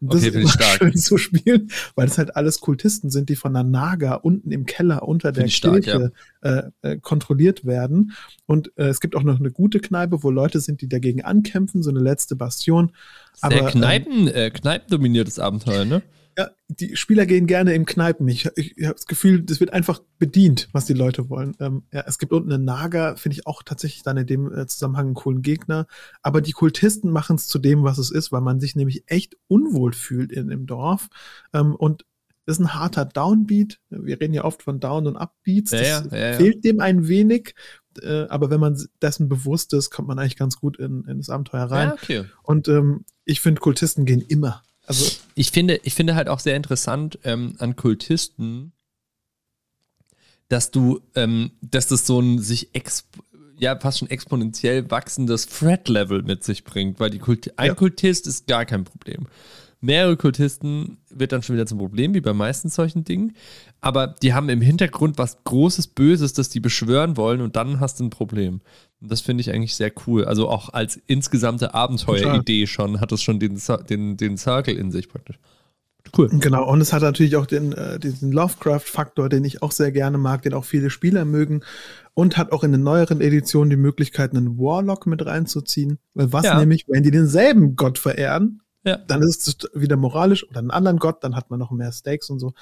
Und 0.00 0.12
das 0.12 0.26
okay, 0.26 0.40
ist 0.40 0.58
immer 0.58 0.66
schön 0.68 0.96
zu 0.96 1.16
spielen, 1.16 1.70
weil 1.94 2.06
es 2.06 2.18
halt 2.18 2.36
alles 2.36 2.60
Kultisten 2.60 3.10
sind, 3.10 3.28
die 3.30 3.36
von 3.36 3.54
der 3.54 3.62
Naga 3.62 4.14
unten 4.14 4.52
im 4.52 4.66
Keller 4.66 5.08
unter 5.08 5.32
der 5.32 5.46
Kirche 5.46 6.12
ja. 6.42 6.58
äh, 6.58 6.70
äh, 6.82 6.98
kontrolliert 6.98 7.64
werden. 7.64 8.12
Und 8.44 8.72
äh, 8.76 8.88
es 8.88 9.00
gibt 9.00 9.16
auch 9.16 9.22
noch 9.22 9.40
eine 9.40 9.50
gute 9.50 9.80
Kneipe, 9.80 10.22
wo 10.22 10.30
Leute 10.30 10.60
sind, 10.60 10.82
die 10.82 10.88
dagegen 10.88 11.22
ankämpfen, 11.22 11.82
so 11.82 11.90
eine 11.90 12.00
letzte 12.00 12.36
Bastion. 12.36 12.92
Sehr 13.32 13.58
Aber, 13.58 13.70
Kneipen, 13.70 14.28
ähm, 14.28 14.34
äh, 14.34 14.50
Kneipen 14.50 14.90
dominiertes 14.90 15.38
Abenteuer, 15.38 15.84
ne? 15.84 16.02
Ja, 16.38 16.50
die 16.68 16.96
Spieler 16.96 17.24
gehen 17.24 17.46
gerne 17.46 17.72
in 17.72 17.86
Kneipen. 17.86 18.28
Ich, 18.28 18.46
ich, 18.56 18.76
ich 18.76 18.84
habe 18.84 18.94
das 18.94 19.06
Gefühl, 19.06 19.42
das 19.42 19.58
wird 19.60 19.72
einfach 19.72 20.00
bedient, 20.18 20.68
was 20.72 20.84
die 20.84 20.92
Leute 20.92 21.30
wollen. 21.30 21.56
Ähm, 21.60 21.84
ja, 21.92 22.04
es 22.06 22.18
gibt 22.18 22.32
unten 22.32 22.52
einen 22.52 22.64
Naga, 22.64 23.16
finde 23.16 23.38
ich 23.38 23.46
auch 23.46 23.62
tatsächlich 23.62 24.02
dann 24.02 24.18
in 24.18 24.26
dem 24.26 24.52
äh, 24.52 24.66
Zusammenhang 24.66 25.06
einen 25.06 25.14
coolen 25.14 25.40
Gegner. 25.40 25.86
Aber 26.22 26.42
die 26.42 26.52
Kultisten 26.52 27.10
machen 27.10 27.36
es 27.36 27.46
zu 27.46 27.58
dem, 27.58 27.84
was 27.84 27.96
es 27.96 28.10
ist, 28.10 28.32
weil 28.32 28.42
man 28.42 28.60
sich 28.60 28.76
nämlich 28.76 29.04
echt 29.06 29.36
unwohl 29.48 29.94
fühlt 29.94 30.30
in 30.30 30.48
dem 30.48 30.66
Dorf. 30.66 31.08
Ähm, 31.54 31.74
und 31.74 32.04
das 32.44 32.58
ist 32.58 32.64
ein 32.64 32.74
harter 32.74 33.04
Downbeat. 33.04 33.80
Wir 33.90 34.20
reden 34.20 34.34
ja 34.34 34.44
oft 34.44 34.62
von 34.62 34.78
Down- 34.78 35.06
und 35.06 35.16
Upbeats. 35.16 35.72
Das 35.72 35.80
ja, 35.80 36.04
ja, 36.16 36.32
fehlt 36.34 36.64
dem 36.64 36.80
ein 36.80 37.08
wenig. 37.08 37.54
Äh, 38.02 38.26
aber 38.28 38.50
wenn 38.50 38.60
man 38.60 38.80
dessen 39.02 39.28
bewusst 39.28 39.72
ist, 39.72 39.90
kommt 39.90 40.06
man 40.06 40.18
eigentlich 40.18 40.36
ganz 40.36 40.56
gut 40.56 40.76
in, 40.76 41.04
in 41.04 41.18
das 41.18 41.30
Abenteuer 41.30 41.64
rein. 41.64 41.92
Okay. 41.92 42.24
Und 42.42 42.68
ähm, 42.68 43.04
ich 43.24 43.40
finde, 43.40 43.60
Kultisten 43.60 44.04
gehen 44.04 44.20
immer 44.20 44.62
also 44.86 45.04
ich 45.34 45.50
finde, 45.50 45.80
ich 45.82 45.94
finde 45.94 46.14
halt 46.14 46.28
auch 46.28 46.40
sehr 46.40 46.56
interessant 46.56 47.18
ähm, 47.24 47.56
an 47.58 47.76
Kultisten, 47.76 48.72
dass 50.48 50.70
du, 50.70 51.00
ähm, 51.14 51.52
dass 51.60 51.88
das 51.88 52.06
so 52.06 52.20
ein 52.20 52.38
sich 52.38 52.70
ja 53.58 53.78
fast 53.78 53.98
schon 53.98 54.10
exponentiell 54.10 54.90
wachsendes 54.90 55.46
Threat-Level 55.46 56.22
mit 56.22 56.44
sich 56.44 56.64
bringt, 56.64 57.00
weil 57.00 57.10
die 57.10 57.18
Kult 57.18 57.58
ein 57.58 57.68
ja. 57.68 57.74
Kultist 57.74 58.26
ist 58.26 58.46
gar 58.46 58.64
kein 58.64 58.84
Problem. 58.84 59.26
mehrere 59.80 60.16
Kultisten 60.16 60.98
wird 61.10 61.32
dann 61.32 61.42
schon 61.42 61.56
wieder 61.56 61.66
zum 61.66 61.78
Problem, 61.78 62.14
wie 62.14 62.20
bei 62.20 62.32
meisten 62.32 62.68
solchen 62.68 63.04
Dingen. 63.04 63.34
Aber 63.80 64.08
die 64.08 64.34
haben 64.34 64.48
im 64.48 64.60
Hintergrund 64.60 65.18
was 65.18 65.44
Großes, 65.44 65.88
Böses, 65.88 66.32
das 66.32 66.48
die 66.48 66.60
beschwören 66.60 67.16
wollen 67.16 67.40
und 67.40 67.56
dann 67.56 67.78
hast 67.80 68.00
du 68.00 68.04
ein 68.04 68.10
Problem. 68.10 68.60
Und 69.00 69.10
das 69.10 69.20
finde 69.20 69.42
ich 69.42 69.52
eigentlich 69.52 69.76
sehr 69.76 69.92
cool. 70.06 70.24
Also 70.24 70.48
auch 70.48 70.70
als 70.72 70.96
insgesamte 71.06 71.74
Abenteueridee 71.74 72.66
schon, 72.66 73.00
hat 73.00 73.12
es 73.12 73.22
schon 73.22 73.38
den, 73.38 73.60
den, 73.88 74.16
den 74.16 74.38
Circle 74.38 74.76
in 74.76 74.90
sich 74.90 75.08
praktisch. 75.08 75.38
Cool. 76.16 76.28
Genau, 76.28 76.68
und 76.70 76.80
es 76.80 76.92
hat 76.92 77.02
natürlich 77.02 77.36
auch 77.36 77.46
den, 77.46 77.72
äh, 77.72 77.98
diesen 77.98 78.32
Lovecraft-Faktor, 78.32 79.28
den 79.28 79.44
ich 79.44 79.62
auch 79.62 79.72
sehr 79.72 79.92
gerne 79.92 80.18
mag, 80.18 80.42
den 80.42 80.54
auch 80.54 80.64
viele 80.64 80.90
Spieler 80.90 81.24
mögen. 81.24 81.62
Und 82.14 82.38
hat 82.38 82.52
auch 82.52 82.64
in 82.64 82.72
den 82.72 82.82
neueren 82.82 83.20
Editionen 83.20 83.68
die 83.68 83.76
Möglichkeit, 83.76 84.30
einen 84.30 84.58
Warlock 84.58 85.06
mit 85.06 85.26
reinzuziehen. 85.26 85.98
Weil 86.14 86.32
was 86.32 86.46
ja. 86.46 86.58
nämlich, 86.58 86.86
wenn 86.88 87.02
die 87.02 87.10
denselben 87.10 87.76
Gott 87.76 87.98
verehren, 87.98 88.62
ja. 88.86 88.96
dann 88.96 89.22
ist 89.22 89.46
es 89.48 89.56
wieder 89.74 89.96
moralisch 89.96 90.48
oder 90.48 90.60
einen 90.60 90.70
anderen 90.70 90.98
Gott, 90.98 91.22
dann 91.22 91.36
hat 91.36 91.50
man 91.50 91.58
noch 91.58 91.70
mehr 91.70 91.92
Stakes 91.92 92.30
und 92.30 92.38
so. 92.38 92.54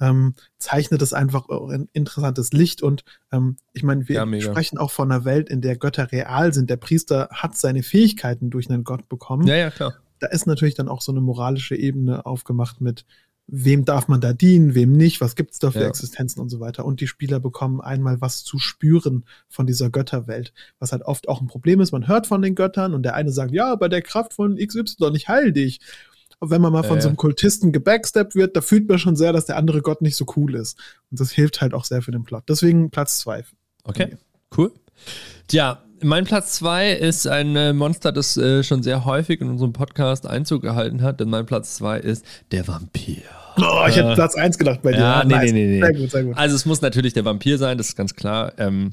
Ähm, 0.00 0.34
zeichnet 0.58 1.00
es 1.00 1.12
einfach 1.12 1.48
ein 1.48 1.88
interessantes 1.92 2.52
Licht 2.52 2.82
und 2.82 3.04
ähm, 3.32 3.56
ich 3.72 3.82
meine, 3.82 4.08
wir 4.08 4.26
ja, 4.26 4.40
sprechen 4.40 4.76
auch 4.76 4.90
von 4.90 5.10
einer 5.10 5.24
Welt, 5.24 5.48
in 5.48 5.60
der 5.60 5.76
Götter 5.76 6.12
real 6.12 6.52
sind. 6.52 6.68
Der 6.68 6.76
Priester 6.76 7.28
hat 7.32 7.56
seine 7.56 7.82
Fähigkeiten 7.82 8.50
durch 8.50 8.68
einen 8.68 8.84
Gott 8.84 9.08
bekommen. 9.08 9.46
Ja, 9.46 9.56
ja, 9.56 9.70
klar 9.70 9.94
da 10.18 10.26
ist 10.28 10.46
natürlich 10.46 10.74
dann 10.74 10.88
auch 10.88 11.00
so 11.00 11.12
eine 11.12 11.20
moralische 11.20 11.76
Ebene 11.76 12.26
aufgemacht 12.26 12.80
mit, 12.80 13.04
wem 13.50 13.86
darf 13.86 14.08
man 14.08 14.20
da 14.20 14.34
dienen, 14.34 14.74
wem 14.74 14.92
nicht, 14.92 15.22
was 15.22 15.34
gibt 15.34 15.52
es 15.52 15.58
da 15.58 15.70
für 15.70 15.80
ja. 15.80 15.88
Existenzen 15.88 16.40
und 16.40 16.50
so 16.50 16.60
weiter. 16.60 16.84
Und 16.84 17.00
die 17.00 17.06
Spieler 17.06 17.40
bekommen 17.40 17.80
einmal 17.80 18.20
was 18.20 18.44
zu 18.44 18.58
spüren 18.58 19.24
von 19.48 19.66
dieser 19.66 19.88
Götterwelt, 19.88 20.52
was 20.78 20.92
halt 20.92 21.02
oft 21.02 21.28
auch 21.28 21.40
ein 21.40 21.46
Problem 21.46 21.80
ist. 21.80 21.90
Man 21.90 22.06
hört 22.06 22.26
von 22.26 22.42
den 22.42 22.54
Göttern 22.54 22.92
und 22.92 23.02
der 23.02 23.14
eine 23.14 23.32
sagt, 23.32 23.52
ja, 23.52 23.74
bei 23.74 23.88
der 23.88 24.02
Kraft 24.02 24.34
von 24.34 24.56
XY, 24.56 25.12
ich 25.14 25.28
heil 25.28 25.52
dich. 25.52 25.80
Und 26.40 26.50
wenn 26.50 26.60
man 26.60 26.72
mal 26.72 26.84
von 26.84 26.98
äh. 26.98 27.00
so 27.00 27.08
einem 27.08 27.16
Kultisten 27.16 27.72
gebacksteppt 27.72 28.34
wird, 28.34 28.54
da 28.54 28.60
fühlt 28.60 28.86
man 28.86 28.98
schon 28.98 29.16
sehr, 29.16 29.32
dass 29.32 29.46
der 29.46 29.56
andere 29.56 29.80
Gott 29.80 30.02
nicht 30.02 30.16
so 30.16 30.26
cool 30.36 30.54
ist. 30.54 30.78
Und 31.10 31.18
das 31.18 31.30
hilft 31.30 31.62
halt 31.62 31.72
auch 31.72 31.86
sehr 31.86 32.02
für 32.02 32.12
den 32.12 32.24
Plot. 32.24 32.44
Deswegen 32.48 32.90
Platz 32.90 33.18
zwei. 33.18 33.44
Okay, 33.82 34.18
cool. 34.58 34.72
Tja, 35.48 35.82
mein 36.02 36.24
Platz 36.24 36.56
2 36.56 36.92
ist 36.92 37.26
ein 37.26 37.56
äh, 37.56 37.72
Monster, 37.72 38.12
das 38.12 38.36
äh, 38.36 38.62
schon 38.62 38.82
sehr 38.82 39.04
häufig 39.04 39.40
in 39.40 39.48
unserem 39.48 39.72
Podcast 39.72 40.26
Einzug 40.26 40.62
gehalten 40.62 41.02
hat, 41.02 41.20
denn 41.20 41.30
mein 41.30 41.46
Platz 41.46 41.76
2 41.76 41.98
ist 41.98 42.24
der 42.52 42.68
Vampir. 42.68 43.22
Oh, 43.60 43.86
ich 43.88 43.96
hätte 43.96 44.14
Platz 44.14 44.34
1 44.34 44.58
gedacht 44.58 44.82
bei 44.82 44.92
dir. 44.92 45.00
Ja, 45.00 45.24
nee, 45.24 45.34
nice. 45.34 45.52
nee, 45.52 45.66
nee, 45.66 45.80
nee. 45.80 45.80
Sehr 45.80 45.92
gut, 45.94 46.10
sehr 46.10 46.24
gut. 46.24 46.36
Also 46.36 46.56
es 46.56 46.66
muss 46.66 46.80
natürlich 46.80 47.12
der 47.12 47.24
Vampir 47.24 47.58
sein, 47.58 47.78
das 47.78 47.88
ist 47.88 47.96
ganz 47.96 48.14
klar. 48.14 48.52
Ähm, 48.58 48.92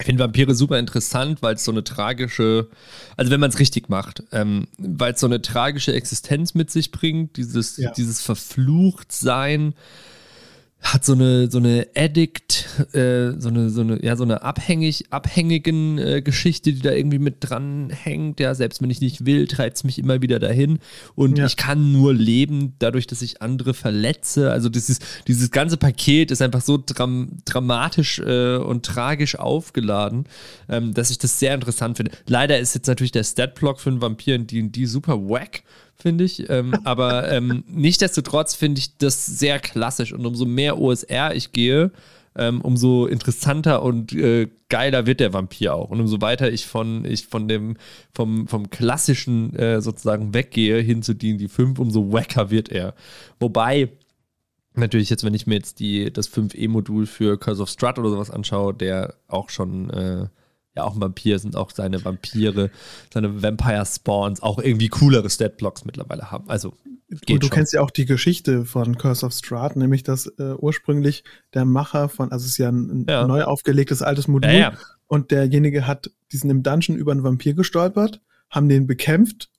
ich 0.00 0.06
finde 0.06 0.24
Vampire 0.24 0.54
super 0.54 0.78
interessant, 0.78 1.40
weil 1.40 1.54
es 1.54 1.64
so 1.64 1.70
eine 1.70 1.84
tragische, 1.84 2.68
also 3.16 3.30
wenn 3.30 3.38
man 3.38 3.50
es 3.50 3.60
richtig 3.60 3.88
macht, 3.88 4.24
ähm, 4.32 4.66
weil 4.78 5.12
es 5.12 5.20
so 5.20 5.26
eine 5.26 5.40
tragische 5.40 5.92
Existenz 5.92 6.54
mit 6.54 6.70
sich 6.70 6.90
bringt, 6.90 7.36
dieses, 7.36 7.76
ja. 7.76 7.92
dieses 7.92 8.20
Verfluchtsein 8.20 9.74
hat 10.84 11.02
so 11.04 11.14
eine 11.14 11.50
so 11.50 11.58
eine 11.58 11.86
Addict, 11.96 12.66
äh, 12.94 13.32
so 13.38 13.48
eine 13.48 13.70
so 13.70 13.80
eine 13.80 14.04
ja 14.04 14.16
so 14.16 14.22
eine 14.22 14.42
abhängig 14.42 15.06
abhängigen 15.10 15.98
äh, 15.98 16.20
Geschichte, 16.22 16.74
die 16.74 16.80
da 16.80 16.92
irgendwie 16.92 17.18
mit 17.18 17.36
dran 17.40 17.88
hängt. 17.90 18.38
Ja, 18.38 18.54
selbst 18.54 18.82
wenn 18.82 18.90
ich 18.90 19.00
nicht 19.00 19.24
will, 19.24 19.48
treibt 19.48 19.78
es 19.78 19.84
mich 19.84 19.98
immer 19.98 20.20
wieder 20.20 20.38
dahin 20.38 20.78
und 21.14 21.38
ja. 21.38 21.46
ich 21.46 21.56
kann 21.56 21.92
nur 21.92 22.12
leben, 22.12 22.74
dadurch, 22.80 23.06
dass 23.06 23.22
ich 23.22 23.40
andere 23.40 23.72
verletze. 23.72 24.52
Also 24.52 24.68
dieses 24.68 24.98
dieses 25.26 25.50
ganze 25.50 25.78
Paket 25.78 26.30
ist 26.30 26.42
einfach 26.42 26.60
so 26.60 26.78
dram 26.84 27.38
dramatisch 27.46 28.18
äh, 28.18 28.56
und 28.56 28.84
tragisch 28.84 29.36
aufgeladen, 29.36 30.26
ähm, 30.68 30.92
dass 30.92 31.10
ich 31.10 31.18
das 31.18 31.38
sehr 31.38 31.54
interessant 31.54 31.96
finde. 31.96 32.12
Leider 32.26 32.58
ist 32.58 32.74
jetzt 32.74 32.88
natürlich 32.88 33.12
der 33.12 33.24
Statblock 33.24 33.80
für 33.80 33.88
einen 33.88 34.02
Vampir 34.02 34.34
in 34.34 34.46
D&D 34.46 34.84
super 34.84 35.18
wack 35.18 35.62
finde 36.04 36.24
ich. 36.24 36.48
Ähm, 36.50 36.74
aber 36.84 37.32
ähm, 37.32 37.64
nichtsdestotrotz 37.66 38.54
finde 38.54 38.78
ich 38.80 38.98
das 38.98 39.24
sehr 39.24 39.58
klassisch 39.58 40.12
und 40.12 40.24
umso 40.26 40.44
mehr 40.44 40.78
OSR 40.78 41.34
ich 41.34 41.50
gehe, 41.52 41.92
ähm, 42.36 42.60
umso 42.60 43.06
interessanter 43.06 43.82
und 43.82 44.12
äh, 44.12 44.48
geiler 44.68 45.06
wird 45.06 45.20
der 45.20 45.32
Vampir 45.32 45.74
auch. 45.74 45.90
Und 45.90 46.00
umso 46.00 46.20
weiter 46.20 46.52
ich 46.52 46.66
von, 46.66 47.04
ich 47.06 47.26
von 47.26 47.48
dem, 47.48 47.76
vom, 48.12 48.46
vom 48.48 48.68
klassischen 48.68 49.56
äh, 49.56 49.80
sozusagen 49.80 50.34
weggehe 50.34 50.80
hin 50.80 51.02
zu 51.02 51.14
D&D 51.14 51.48
5, 51.48 51.78
umso 51.78 52.12
wacker 52.12 52.50
wird 52.50 52.68
er. 52.68 52.94
Wobei, 53.40 53.88
natürlich 54.74 55.08
jetzt, 55.08 55.24
wenn 55.24 55.34
ich 55.34 55.46
mir 55.46 55.54
jetzt 55.54 55.80
die, 55.80 56.12
das 56.12 56.30
5e-Modul 56.30 57.06
für 57.06 57.38
Curse 57.38 57.62
of 57.62 57.70
Strut 57.70 57.98
oder 57.98 58.10
sowas 58.10 58.30
anschaue, 58.30 58.74
der 58.74 59.14
auch 59.28 59.48
schon 59.48 59.88
äh, 59.90 60.26
ja 60.76 60.84
auch 60.84 60.94
ein 60.94 61.00
Vampir 61.00 61.38
sind, 61.38 61.56
auch 61.56 61.70
seine 61.70 62.04
Vampire, 62.04 62.70
seine 63.12 63.42
Vampire 63.42 63.86
Spawns 63.86 64.42
auch 64.42 64.58
irgendwie 64.58 64.88
coolere 64.88 65.30
Statblocks 65.30 65.84
mittlerweile 65.84 66.30
haben. 66.30 66.48
Also 66.48 66.74
und 67.10 67.28
du 67.28 67.46
schon. 67.46 67.50
kennst 67.50 67.72
ja 67.72 67.80
auch 67.80 67.90
die 67.90 68.06
Geschichte 68.06 68.64
von 68.64 68.98
Curse 68.98 69.26
of 69.26 69.32
Strahd, 69.32 69.76
nämlich 69.76 70.02
dass 70.02 70.26
äh, 70.38 70.54
ursprünglich 70.58 71.22
der 71.52 71.64
Macher 71.64 72.08
von, 72.08 72.32
also 72.32 72.44
es 72.44 72.52
ist 72.52 72.58
ja 72.58 72.70
ein, 72.70 73.06
ja. 73.08 73.26
neu 73.26 73.44
aufgelegtes 73.44 74.02
altes 74.02 74.26
Modul 74.26 74.50
ja, 74.50 74.58
ja. 74.58 74.72
und 75.06 75.30
derjenige 75.30 75.86
hat 75.86 76.10
diesen 76.32 76.50
im 76.50 76.62
Dungeon 76.62 76.96
über 76.96 77.12
einen 77.12 77.22
Vampir 77.22 77.54
gestolpert, 77.54 78.20
haben 78.50 78.68
den 78.68 78.86
bekämpft 78.86 79.50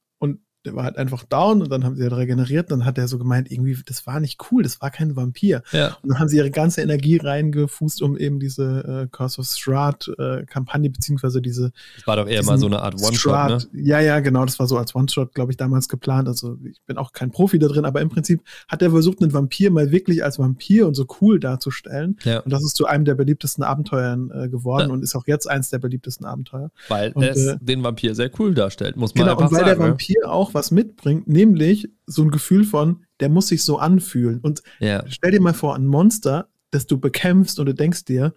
der 0.66 0.76
war 0.76 0.84
halt 0.84 0.98
einfach 0.98 1.24
down 1.24 1.62
und 1.62 1.72
dann 1.72 1.84
haben 1.84 1.96
sie 1.96 2.04
halt 2.04 2.14
regeneriert. 2.14 2.72
Dann 2.72 2.86
hat 2.86 2.98
er 2.98 3.08
so 3.08 3.18
gemeint, 3.18 3.52
irgendwie, 3.52 3.78
das 3.86 4.06
war 4.08 4.20
nicht 4.20 4.40
cool, 4.52 4.64
das 4.64 4.82
war 4.82 4.90
kein 4.90 5.16
Vampir. 5.16 5.62
Ja. 5.72 5.98
Und 6.02 6.10
dann 6.10 6.20
haben 6.20 6.28
sie 6.28 6.38
ihre 6.38 6.52
ganze 6.52 6.82
Energie 6.82 7.18
reingefußt, 7.18 8.02
um 8.02 8.18
eben 8.18 8.40
diese 8.40 9.06
äh, 9.06 9.08
Curse 9.12 9.42
of 9.42 9.48
Strahd-Kampagne, 9.48 10.88
äh, 10.88 10.92
beziehungsweise 10.92 11.42
diese. 11.42 11.72
Das 11.98 12.08
war 12.08 12.16
doch 12.18 12.28
eher 12.28 12.44
mal 12.44 12.58
so 12.58 12.66
eine 12.66 12.82
Art 12.82 13.02
One-Shot, 13.02 13.50
ne? 13.50 13.60
Ja, 13.74 14.00
ja, 14.00 14.20
genau, 14.20 14.46
das 14.46 14.60
war 14.60 14.68
so 14.68 14.78
als 14.78 14.96
One-Shot, 14.96 15.34
glaube 15.34 15.52
ich, 15.52 15.58
damals 15.58 15.88
geplant. 15.88 16.28
Also 16.28 16.58
ich 16.70 16.82
bin 16.86 16.98
auch 16.98 17.14
kein 17.14 17.32
Profi 17.32 17.60
da 17.60 17.68
drin, 17.68 17.86
aber 17.86 18.02
im 18.02 18.10
Prinzip 18.10 18.42
hat 18.68 18.82
er 18.82 18.90
versucht, 18.92 19.22
einen 19.22 19.34
Vampir 19.34 19.72
mal 19.72 19.92
wirklich 19.92 20.24
als 20.24 20.40
Vampir 20.40 20.88
und 20.88 20.96
so 20.96 21.06
cool 21.22 21.40
darzustellen. 21.40 22.18
Ja. 22.24 22.40
Und 22.40 22.52
das 22.52 22.64
ist 22.64 22.76
zu 22.76 22.86
einem 22.86 23.06
der 23.06 23.16
beliebtesten 23.16 23.64
Abenteuern 23.64 24.32
äh, 24.32 24.50
geworden 24.50 24.88
ja. 24.88 24.94
und 24.94 25.04
ist 25.04 25.16
auch 25.16 25.28
jetzt 25.28 25.50
eins 25.50 25.70
der 25.70 25.80
beliebtesten 25.80 26.26
Abenteuer. 26.26 26.72
Weil 26.88 27.12
und, 27.12 27.24
es 27.24 27.46
äh, 27.46 27.58
den 27.62 27.84
Vampir 27.84 28.16
sehr 28.16 28.32
cool 28.40 28.54
darstellt, 28.54 28.96
muss 28.96 29.14
man 29.14 29.26
genau, 29.26 29.38
einfach 29.38 29.52
sagen. 29.52 29.64
Genau, 29.64 29.72
und 29.72 29.80
weil 29.80 29.86
der 29.86 29.90
Vampir 29.92 30.32
auch 30.32 30.54
was 30.56 30.72
mitbringt, 30.72 31.28
nämlich 31.28 31.90
so 32.08 32.24
ein 32.24 32.32
Gefühl 32.32 32.64
von, 32.64 33.04
der 33.20 33.30
muss 33.30 33.50
sich 33.50 33.64
so 33.64 33.78
anfühlen. 33.78 34.40
Und 34.40 34.64
ja. 34.80 35.04
stell 35.08 35.32
dir 35.32 35.42
mal 35.42 35.54
vor, 35.54 35.76
ein 35.76 35.86
Monster, 35.86 36.48
das 36.72 36.88
du 36.88 36.98
bekämpfst 36.98 37.60
und 37.60 37.68
du 37.68 37.74
denkst 37.74 38.06
dir, 38.06 38.34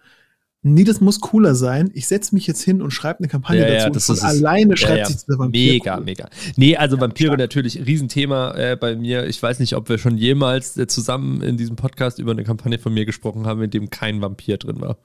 nee, 0.61 0.83
das 0.83 1.01
muss 1.01 1.21
cooler 1.21 1.55
sein. 1.55 1.89
Ich 1.93 2.07
setze 2.07 2.35
mich 2.35 2.45
jetzt 2.45 2.61
hin 2.61 2.81
und 2.81 2.91
schreibe 2.91 3.19
eine 3.19 3.27
Kampagne 3.27 3.61
ja, 3.61 3.89
dazu. 3.89 4.13
Ja, 4.13 4.19
und 4.19 4.23
alleine 4.25 4.77
schreibt 4.77 5.07
sich 5.07 5.17
dieser 5.17 5.39
Vampir. 5.39 5.73
Mega, 5.73 5.97
cool. 5.97 6.03
mega. 6.03 6.29
Nee, 6.55 6.75
also 6.75 6.99
Vampire 6.99 7.37
natürlich 7.37 7.85
Riesenthema 7.85 8.55
äh, 8.55 8.75
bei 8.75 8.95
mir. 8.95 9.25
Ich 9.27 9.41
weiß 9.41 9.59
nicht, 9.59 9.75
ob 9.75 9.89
wir 9.89 9.97
schon 9.97 10.17
jemals 10.17 10.77
äh, 10.77 10.87
zusammen 10.87 11.41
in 11.41 11.57
diesem 11.57 11.75
Podcast 11.75 12.19
über 12.19 12.31
eine 12.31 12.43
Kampagne 12.43 12.77
von 12.77 12.93
mir 12.93 13.05
gesprochen 13.05 13.47
haben, 13.47 13.61
in 13.63 13.71
dem 13.71 13.89
kein 13.89 14.21
Vampir 14.21 14.57
drin 14.57 14.81
war. 14.81 14.97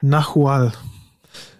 Nahual. 0.00 0.72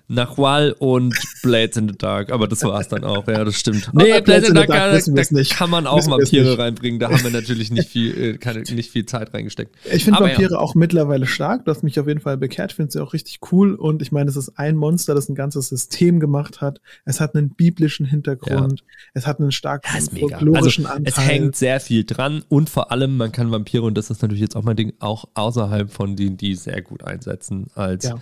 Nahual 0.08 0.72
und 0.78 1.14
Blades 1.42 1.76
in 1.76 1.88
the 1.88 1.96
Dark, 1.96 2.30
aber 2.30 2.46
das 2.46 2.62
war 2.62 2.80
es 2.80 2.88
dann 2.88 3.04
auch, 3.04 3.26
ja, 3.26 3.44
das 3.44 3.58
stimmt. 3.58 3.90
Nee, 3.94 4.20
Blades 4.20 4.50
in 4.50 4.56
the 4.56 4.66
Dark, 4.66 4.68
da, 4.68 4.98
da 4.98 5.42
kann 5.44 5.70
man 5.70 5.86
auch 5.86 6.06
Vampire 6.06 6.58
reinbringen, 6.58 7.00
da 7.00 7.10
haben 7.10 7.22
wir 7.22 7.30
natürlich 7.30 7.70
nicht 7.70 7.88
viel, 7.88 8.16
äh, 8.18 8.36
keine, 8.36 8.62
nicht 8.62 8.90
viel 8.90 9.06
Zeit 9.06 9.32
reingesteckt. 9.32 9.74
Ich 9.90 10.04
finde 10.04 10.20
Vampire 10.20 10.52
ja. 10.52 10.58
auch 10.58 10.74
mittlerweile 10.74 11.26
stark, 11.26 11.64
du 11.64 11.70
hast 11.70 11.82
mich 11.82 11.98
auf 11.98 12.06
jeden 12.06 12.20
Fall 12.20 12.36
bekehrt, 12.36 12.72
ich 12.72 12.76
finde 12.76 12.92
sie 12.92 13.02
auch 13.02 13.12
richtig 13.12 13.38
cool. 13.52 13.74
Und 13.74 14.02
ich 14.02 14.12
meine, 14.12 14.28
es 14.28 14.36
ist 14.36 14.58
ein 14.58 14.76
Monster, 14.76 15.14
das 15.14 15.28
ein 15.28 15.34
ganzes 15.34 15.68
System 15.68 16.20
gemacht 16.20 16.60
hat, 16.60 16.80
es 17.04 17.20
hat 17.20 17.34
einen 17.34 17.50
biblischen 17.50 18.06
Hintergrund, 18.06 18.80
ja. 18.80 18.86
es 19.14 19.26
hat 19.26 19.40
einen 19.40 19.52
starken 19.52 19.88
ja, 19.94 20.20
folklorischen 20.20 20.86
also, 20.86 20.96
Anteil. 20.96 21.12
Es 21.12 21.26
hängt 21.26 21.56
sehr 21.56 21.80
viel 21.80 22.04
dran. 22.04 22.42
Und 22.48 22.68
vor 22.68 22.92
allem, 22.92 23.16
man 23.16 23.32
kann 23.32 23.50
Vampire, 23.50 23.82
und 23.82 23.96
das 23.96 24.10
ist 24.10 24.22
natürlich 24.22 24.42
jetzt 24.42 24.56
auch 24.56 24.62
mein 24.62 24.76
Ding, 24.76 24.92
auch 24.98 25.24
außerhalb 25.34 25.90
von 25.90 26.16
denen, 26.16 26.36
die 26.36 26.54
sehr 26.54 26.82
gut 26.82 27.04
einsetzen 27.04 27.68
als 27.74 28.04
ja 28.04 28.20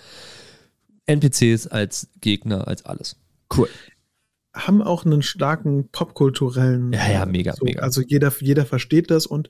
NPCs 1.07 1.67
als 1.67 2.09
Gegner, 2.21 2.69
als 2.69 2.85
alles. 2.85 3.17
Cool. 3.55 3.69
Haben 4.55 4.83
auch 4.83 5.05
einen 5.05 5.23
starken 5.23 5.89
popkulturellen. 5.91 6.93
Ja, 6.93 7.11
ja, 7.11 7.27
mega, 7.27 7.55
so, 7.55 7.65
mega. 7.65 7.81
Also 7.81 8.03
jeder, 8.03 8.33
jeder 8.41 8.67
versteht 8.67 9.11
das 9.11 9.27
und 9.27 9.49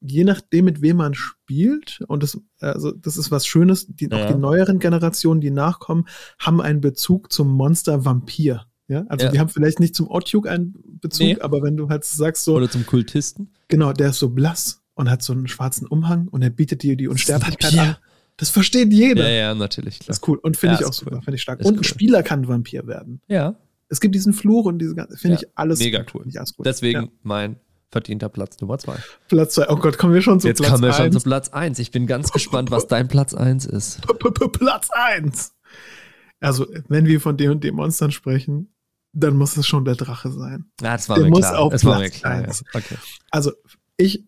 je 0.00 0.24
nachdem, 0.24 0.66
mit 0.66 0.82
wem 0.82 0.96
man 0.96 1.14
spielt, 1.14 2.00
und 2.08 2.22
das, 2.22 2.38
also 2.60 2.92
das 2.92 3.16
ist 3.16 3.30
was 3.30 3.46
Schönes, 3.46 3.86
die, 3.88 4.08
ja. 4.10 4.16
auch 4.16 4.32
die 4.32 4.38
neueren 4.38 4.78
Generationen, 4.78 5.40
die 5.40 5.50
nachkommen, 5.50 6.06
haben 6.38 6.60
einen 6.60 6.80
Bezug 6.80 7.32
zum 7.32 7.48
Monster 7.48 8.04
Vampir. 8.04 8.66
Ja, 8.88 9.04
also 9.08 9.26
ja. 9.26 9.32
die 9.32 9.40
haben 9.40 9.48
vielleicht 9.48 9.80
nicht 9.80 9.96
zum 9.96 10.08
Otyuk 10.08 10.46
einen 10.46 10.74
Bezug, 11.00 11.26
nee. 11.26 11.40
aber 11.40 11.62
wenn 11.62 11.76
du 11.76 11.88
halt 11.88 12.04
sagst 12.04 12.44
so. 12.44 12.54
Oder 12.54 12.70
zum 12.70 12.86
Kultisten. 12.86 13.52
Genau, 13.68 13.92
der 13.92 14.10
ist 14.10 14.20
so 14.20 14.30
blass 14.30 14.82
und 14.94 15.10
hat 15.10 15.22
so 15.22 15.32
einen 15.32 15.48
schwarzen 15.48 15.88
Umhang 15.88 16.28
und 16.28 16.42
er 16.42 16.50
bietet 16.50 16.82
dir 16.82 16.96
die 16.96 17.08
Unsterblichkeit 17.08 17.78
an. 17.78 17.96
Das 18.36 18.50
versteht 18.50 18.92
jeder. 18.92 19.28
Ja, 19.28 19.34
ja, 19.34 19.54
natürlich. 19.54 19.98
Klar. 19.98 20.08
Das 20.08 20.18
ist 20.18 20.28
cool. 20.28 20.38
Und 20.38 20.56
finde 20.56 20.74
ja, 20.74 20.80
ich 20.80 20.86
auch 20.86 20.92
super, 20.92 21.22
finde 21.22 21.36
ich 21.36 21.42
stark. 21.42 21.64
Und 21.64 21.78
ein 21.78 21.84
Spieler 21.84 22.22
kann 22.22 22.46
Vampir 22.46 22.86
werden. 22.86 23.20
Ja. 23.28 23.56
Es 23.88 24.00
gibt 24.00 24.14
diesen 24.14 24.32
Fluch 24.32 24.66
und 24.66 24.78
diese 24.78 24.94
ganze, 24.94 25.16
finde 25.16 25.36
ja, 25.36 25.42
ich 25.42 25.48
alles 25.54 25.78
mega 25.78 26.04
cool. 26.12 26.24
Alles 26.34 26.54
cool. 26.58 26.64
Deswegen 26.64 27.02
ja. 27.02 27.08
mein 27.22 27.56
verdienter 27.90 28.28
Platz 28.28 28.60
Nummer 28.60 28.78
zwei. 28.78 28.96
Platz 29.28 29.54
zwei. 29.54 29.68
Oh 29.68 29.76
Gott, 29.76 29.96
kommen 29.96 30.12
wir 30.12 30.22
schon 30.22 30.40
zu 30.40 30.48
Jetzt 30.48 30.58
Platz 30.58 30.70
kommen 30.70 30.82
wir 30.82 30.92
schon 30.92 31.12
zu 31.12 31.20
Platz 31.20 31.48
eins. 31.50 31.78
Ich 31.78 31.92
bin 31.92 32.06
ganz 32.06 32.32
gespannt, 32.32 32.70
was 32.70 32.86
dein 32.88 33.08
Platz 33.08 33.32
eins 33.32 33.64
ist. 33.64 34.00
Platz 34.52 34.88
eins. 34.92 35.54
Also, 36.40 36.66
wenn 36.88 37.06
wir 37.06 37.20
von 37.20 37.36
dem 37.36 37.52
und 37.52 37.64
dem 37.64 37.76
Monstern 37.76 38.10
sprechen, 38.10 38.74
dann 39.12 39.36
muss 39.36 39.56
es 39.56 39.66
schon 39.66 39.84
der 39.84 39.94
Drache 39.94 40.30
sein. 40.30 40.66
Ja, 40.82 40.92
das 40.92 41.08
war 41.08 41.16
Der 41.16 41.24
mir 41.24 41.30
muss 41.30 41.40
klar. 41.40 41.58
auf 41.58 41.72
das 41.72 41.84
war 41.84 41.98
mir 41.98 42.10
Platz 42.10 42.20
klar. 42.20 42.42
Ja. 42.42 42.52
Okay. 42.74 42.96
Also 43.30 43.52
ich, 43.96 44.26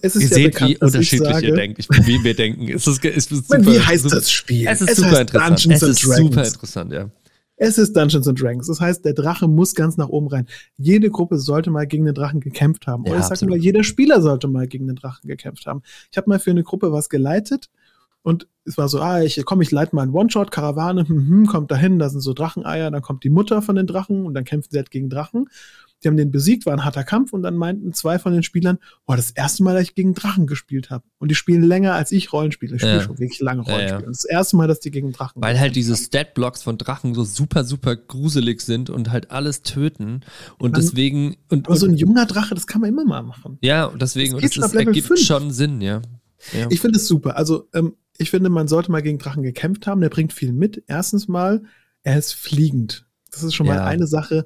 es 0.00 0.16
ist 0.16 0.22
Ihr 0.22 0.28
ja 0.28 0.34
seht, 0.34 0.52
bekannt, 0.52 0.70
wie 0.70 0.76
unterschiedlich 0.78 1.28
ihr 1.28 1.34
sage, 1.34 1.52
denkt. 1.52 1.78
Ich, 1.78 1.88
wie 1.88 2.22
wir 2.22 2.34
denken. 2.34 2.68
Es 2.68 2.86
ist, 2.86 3.04
es 3.04 3.30
ist 3.30 3.48
super, 3.48 3.66
wie 3.66 3.80
heißt 3.80 4.04
super, 4.04 4.16
das 4.16 4.30
Spiel? 4.30 4.66
Es 4.68 4.80
ist 4.80 4.90
Es 4.90 4.96
super 4.96 5.20
interessant. 5.20 5.64
Dungeons 5.64 5.82
es 5.82 5.88
ist 5.88 6.02
super 6.02 6.46
interessant, 6.46 6.92
ja. 6.92 7.10
Es 7.56 7.78
ist 7.78 7.96
Dungeons 7.96 8.26
and 8.26 8.40
Dragons. 8.40 8.66
Das 8.66 8.80
heißt, 8.80 9.04
der 9.04 9.14
Drache 9.14 9.46
muss 9.46 9.74
ganz 9.74 9.96
nach 9.96 10.08
oben 10.08 10.28
rein. 10.28 10.48
Jede 10.76 11.10
Gruppe 11.10 11.38
sollte 11.38 11.70
mal 11.70 11.86
gegen 11.86 12.04
den 12.04 12.14
Drachen 12.14 12.40
gekämpft 12.40 12.86
haben. 12.86 13.02
Oder 13.02 13.14
Ja, 13.14 13.20
ich 13.20 13.26
sag 13.26 13.48
mal, 13.48 13.56
jeder 13.56 13.84
Spieler 13.84 14.20
sollte 14.20 14.48
mal 14.48 14.66
gegen 14.66 14.86
den 14.86 14.96
Drachen 14.96 15.28
gekämpft 15.28 15.66
haben. 15.66 15.82
Ich 16.10 16.16
habe 16.16 16.28
mal 16.28 16.40
für 16.40 16.50
eine 16.50 16.64
Gruppe 16.64 16.92
was 16.92 17.08
geleitet 17.08 17.68
und 18.22 18.48
es 18.64 18.78
war 18.78 18.88
so, 18.88 19.00
ah, 19.00 19.20
ich 19.22 19.44
komm, 19.44 19.60
ich 19.60 19.70
leite 19.70 19.94
mal 19.94 20.02
einen 20.02 20.12
One-Shot, 20.12 20.50
Karawane, 20.50 21.08
hm, 21.08 21.28
hm, 21.28 21.46
kommt 21.46 21.70
dahin, 21.70 21.98
da 21.98 22.08
sind 22.08 22.20
so 22.20 22.32
Dracheneier, 22.32 22.90
dann 22.90 23.02
kommt 23.02 23.24
die 23.24 23.30
Mutter 23.30 23.62
von 23.62 23.76
den 23.76 23.86
Drachen 23.86 24.26
und 24.26 24.34
dann 24.34 24.44
kämpfen 24.44 24.68
sie 24.70 24.78
halt 24.78 24.90
gegen 24.90 25.10
Drachen. 25.10 25.48
Die 26.02 26.08
haben 26.08 26.16
den 26.16 26.30
besiegt, 26.30 26.66
war 26.66 26.72
ein 26.72 26.84
harter 26.84 27.04
Kampf 27.04 27.32
und 27.32 27.42
dann 27.42 27.56
meinten 27.56 27.92
zwei 27.92 28.18
von 28.18 28.32
den 28.32 28.42
Spielern, 28.42 28.78
boah, 29.06 29.16
das 29.16 29.30
erste 29.30 29.62
Mal, 29.62 29.74
dass 29.74 29.82
ich 29.84 29.94
gegen 29.94 30.14
Drachen 30.14 30.46
gespielt 30.46 30.90
habe. 30.90 31.04
Und 31.18 31.30
die 31.30 31.34
spielen 31.34 31.62
länger 31.62 31.94
als 31.94 32.12
ich 32.12 32.32
Rollenspiele. 32.32 32.76
Ich 32.76 32.82
spiele 32.82 32.96
Ja. 32.96 33.02
schon 33.02 33.18
wirklich 33.18 33.40
lange 33.40 33.62
Ja, 33.62 33.68
ja. 33.70 33.74
Rollenspiele. 33.76 34.06
Das 34.08 34.24
erste 34.24 34.56
Mal, 34.56 34.66
dass 34.68 34.80
die 34.80 34.90
gegen 34.90 35.12
Drachen 35.12 35.42
Weil 35.42 35.58
halt 35.60 35.76
diese. 35.76 35.96
Stat-Blocks 35.96 36.62
von 36.62 36.78
Drachen 36.78 37.14
so 37.14 37.24
super, 37.24 37.64
super 37.64 37.94
gruselig 37.96 38.60
sind 38.62 38.90
und 38.90 39.10
halt 39.10 39.30
alles 39.30 39.62
töten. 39.62 40.20
Und 40.58 40.72
Man- 40.72 40.80
deswegen. 40.80 41.36
Und, 41.48 41.66
Aber 41.68 41.76
so 41.76 41.86
ein 41.86 41.96
junger 41.96 42.26
Drache, 42.26 42.54
das 42.54 42.66
kann 42.66 42.80
man 42.80 42.90
immer 42.90 43.04
mal 43.04 43.22
machen. 43.22 43.58
ja, 43.62 43.84
und 43.86 44.02
deswegen. 44.02 44.32
Das 44.40 44.56
Und 44.56 44.62
ab 44.64 44.70
ist, 44.74 44.76
ergibt 44.86 45.06
fünf. 45.06 45.20
schon 45.20 45.50
Sinn, 45.52 45.80
ja. 45.80 46.02
ja. 46.52 46.66
Ich 46.70 46.80
finde 46.80 46.98
es 46.98 47.06
super. 47.06 47.36
Also, 47.36 47.68
ähm, 47.72 47.94
ich 48.18 48.30
finde, 48.30 48.50
man 48.50 48.68
sollte 48.68 48.90
mal 48.90 49.02
gegen 49.02 49.18
Drachen 49.18 49.42
gekämpft 49.42 49.86
haben. 49.86 50.00
Der 50.00 50.08
bringt 50.10 50.32
viel 50.32 50.52
mit. 50.52 50.82
Erstens 50.86 51.28
mal, 51.28 51.62
er 52.02 52.18
ist 52.18 52.32
fliegend. 52.34 53.06
Das 53.30 53.42
ist 53.42 53.54
schon 53.54 53.66
mal 53.66 53.76
Ja. 53.76 53.84
eine 53.86 54.06
Sache, 54.06 54.44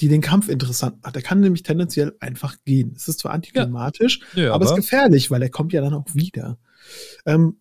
die 0.00 0.08
den 0.08 0.20
Kampf 0.20 0.48
interessant 0.48 1.02
macht. 1.02 1.14
Er 1.16 1.22
kann 1.22 1.40
nämlich 1.40 1.62
tendenziell 1.62 2.16
einfach 2.20 2.56
gehen. 2.64 2.92
Es 2.96 3.06
ist 3.08 3.20
zwar 3.20 3.32
antiklimatisch, 3.32 4.20
ja, 4.34 4.52
aber 4.52 4.64
es 4.64 4.70
ist 4.72 4.76
gefährlich, 4.76 5.30
weil 5.30 5.42
er 5.42 5.50
kommt 5.50 5.72
ja 5.72 5.80
dann 5.80 5.94
auch 5.94 6.06
wieder. 6.14 6.58
Ähm, 7.26 7.60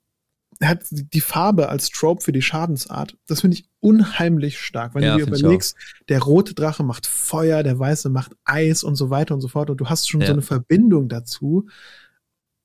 er 0.60 0.70
hat 0.70 0.84
die 0.90 1.22
Farbe 1.22 1.70
als 1.70 1.90
Trope 1.90 2.24
für 2.24 2.32
die 2.32 2.42
Schadensart. 2.42 3.18
Das 3.28 3.42
finde 3.42 3.58
ich 3.58 3.66
unheimlich 3.82 4.60
stark. 4.60 4.96
Wenn 4.96 5.04
Ja, 5.04 5.18
du 5.18 5.26
dir 5.26 5.28
überlegst, 5.36 5.76
der 6.10 6.22
rote 6.22 6.54
Drache 6.54 6.84
macht 6.84 7.06
Feuer, 7.06 7.64
der 7.64 7.78
weiße 7.78 8.10
macht 8.10 8.32
Eis 8.46 8.84
und 8.84 8.96
so 8.96 9.10
weiter 9.10 9.34
und 9.34 9.42
so 9.42 9.48
fort. 9.48 9.70
Und 9.70 9.78
du 9.78 9.88
hast 9.90 10.08
schon 10.10 10.22
Ja. 10.22 10.28
so 10.28 10.34
eine 10.34 10.42
Verbindung 10.42 11.10
dazu. 11.10 11.68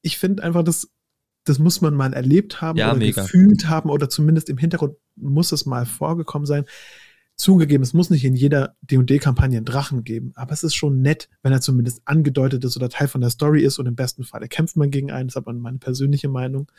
Ich 0.03 0.19
finde 0.19 0.45
einfach, 0.45 0.63
das, 0.63 0.89
das 1.45 1.59
muss 1.59 1.81
man 1.81 1.95
mal 1.95 2.13
erlebt 2.13 2.61
haben 2.61 2.79
Ja, 2.79 2.91
oder 2.91 2.99
mega. 2.99 3.23
gefühlt 3.23 3.69
haben 3.69 3.91
oder 3.91 4.09
zumindest 4.09 4.49
im 4.49 4.59
Hintergrund 4.59 4.95
muss 5.17 5.51
es 5.53 5.67
mal 5.67 5.85
vorgekommen 5.87 6.47
sein. 6.47 6.65
Zugegeben, 7.38 7.85
es 7.85 7.94
muss 7.94 8.11
nicht 8.11 8.24
in 8.24 8.35
jeder 8.35 8.74
D&D-Kampagne 8.83 9.57
einen 9.57 9.64
Drachen 9.64 10.03
geben, 10.03 10.33
aber 10.35 10.53
es 10.53 10.64
ist 10.64 10.74
schon 10.74 11.03
nett, 11.03 11.29
wenn 11.42 11.53
er 11.53 11.61
zumindest 11.61 12.03
angedeutet 12.05 12.64
ist 12.64 12.77
oder 12.77 12.88
Teil 12.88 13.07
von 13.07 13.20
der 13.20 13.31
Story 13.31 13.62
ist 13.62 13.79
und 13.79 13.87
im 13.87 13.94
besten 13.94 14.24
Fall 14.24 14.46
kämpft 14.48 14.77
man 14.77 14.90
gegen 14.90 15.12
einen, 15.12 15.29
das 15.29 15.35
ist 15.35 15.37
aber 15.37 15.53
meine 15.53 15.79
persönliche 15.79 16.29
Meinung. 16.29 16.70